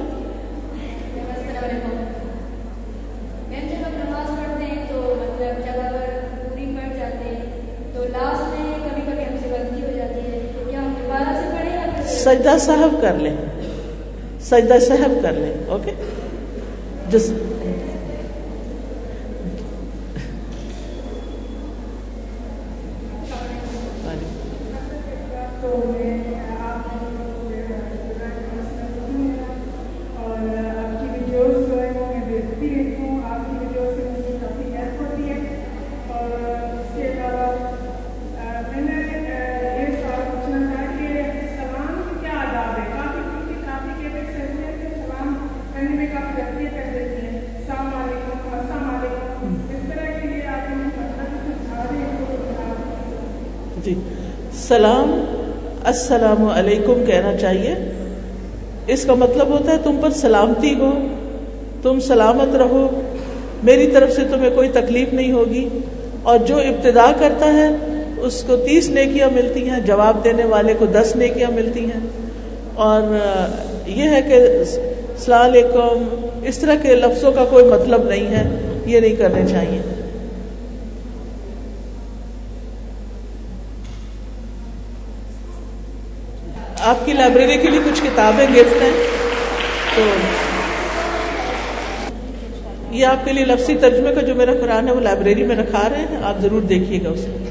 سجدہ 12.07 12.57
صاحب 12.59 12.95
کر 13.01 13.13
لیں۔ 13.13 13.35
سجدہ 14.41 14.79
صاحب 14.79 15.11
کر 15.21 15.31
لیں، 15.31 15.53
اوکے؟ 15.67 15.91
جس 17.11 17.44
السلام 55.95 56.49
علیکم 56.53 57.03
کہنا 57.07 57.37
چاہیے۔ 57.37 57.75
اس 58.87 59.05
کا 59.05 59.13
مطلب 59.13 59.47
ہوتا 59.47 59.71
ہے 59.71 59.77
تم 59.83 59.97
پر 60.01 60.09
سلامتی 60.09 60.73
ہو، 60.73 60.91
تم 61.81 61.99
سلامت 61.99 62.55
رہو۔ 62.55 63.01
میری 63.63 63.87
طرف 63.87 64.11
سے 64.11 64.21
تمہیں 64.31 64.49
کوئی 64.55 64.69
تکلیف 64.69 65.13
نہیں 65.13 65.31
ہوگی۔ 65.31 65.69
اور 66.23 66.37
جو 66.37 66.57
ابتدا 66.57 67.11
کرتا 67.19 67.53
ہے، 67.53 67.69
اس 68.21 68.43
کو 68.47 68.55
تیس 68.55 68.89
نیکیاں 68.89 69.29
ملتی 69.33 69.69
ہیں، 69.69 69.79
جواب 69.79 70.23
دینے 70.23 70.45
والے 70.45 70.73
کو 70.79 70.85
دس 70.85 71.15
نیکیاں 71.15 71.51
ملتی 71.51 71.85
ہیں۔ 71.85 72.07
اور 72.75 73.01
یہ 73.87 74.03
ہے 74.03 74.21
کہ 74.21 74.33
السلام 74.33 75.41
علیکم، 75.41 76.25
اس 76.43 76.57
طرح 76.57 76.75
کے 76.81 76.95
لفظوں 76.95 77.31
کا 77.31 77.45
کوئی 77.45 77.65
مطلب 77.65 78.03
نہیں 78.03 78.27
ہے، 78.27 78.43
یہ 78.85 78.99
نہیں 78.99 79.15
کرنے 79.15 79.41
چاہیے۔ 79.51 79.94
آپ 86.85 87.05
کی 87.05 87.13
لائبریری 87.13 87.57
کے 87.57 87.69
لیے 87.69 87.79
کچھ 87.85 88.01
کتابیں 88.03 88.47
گفٹ 88.53 88.81
ہیں؟ 88.81 88.91
تو 89.95 90.01
یہ 92.91 93.05
آپ 93.05 93.25
کے 93.25 93.33
لیے 93.33 93.45
لفظی 93.45 93.75
ترجمے 93.75 94.15
کا 94.15 94.21
جو 94.21 94.35
میرا 94.35 94.53
قرآن 94.53 94.87
ہے 94.87 94.93
وہ 94.93 95.01
لائبریری 95.01 95.43
میں 95.43 95.55
رکھا 95.55 95.89
رہے 95.89 95.97
ہیں، 95.97 96.17
آپ 96.23 96.41
ضرور 96.41 96.61
دیکھیے 96.61 96.99
گا 97.03 97.09
اسے۔ 97.09 97.44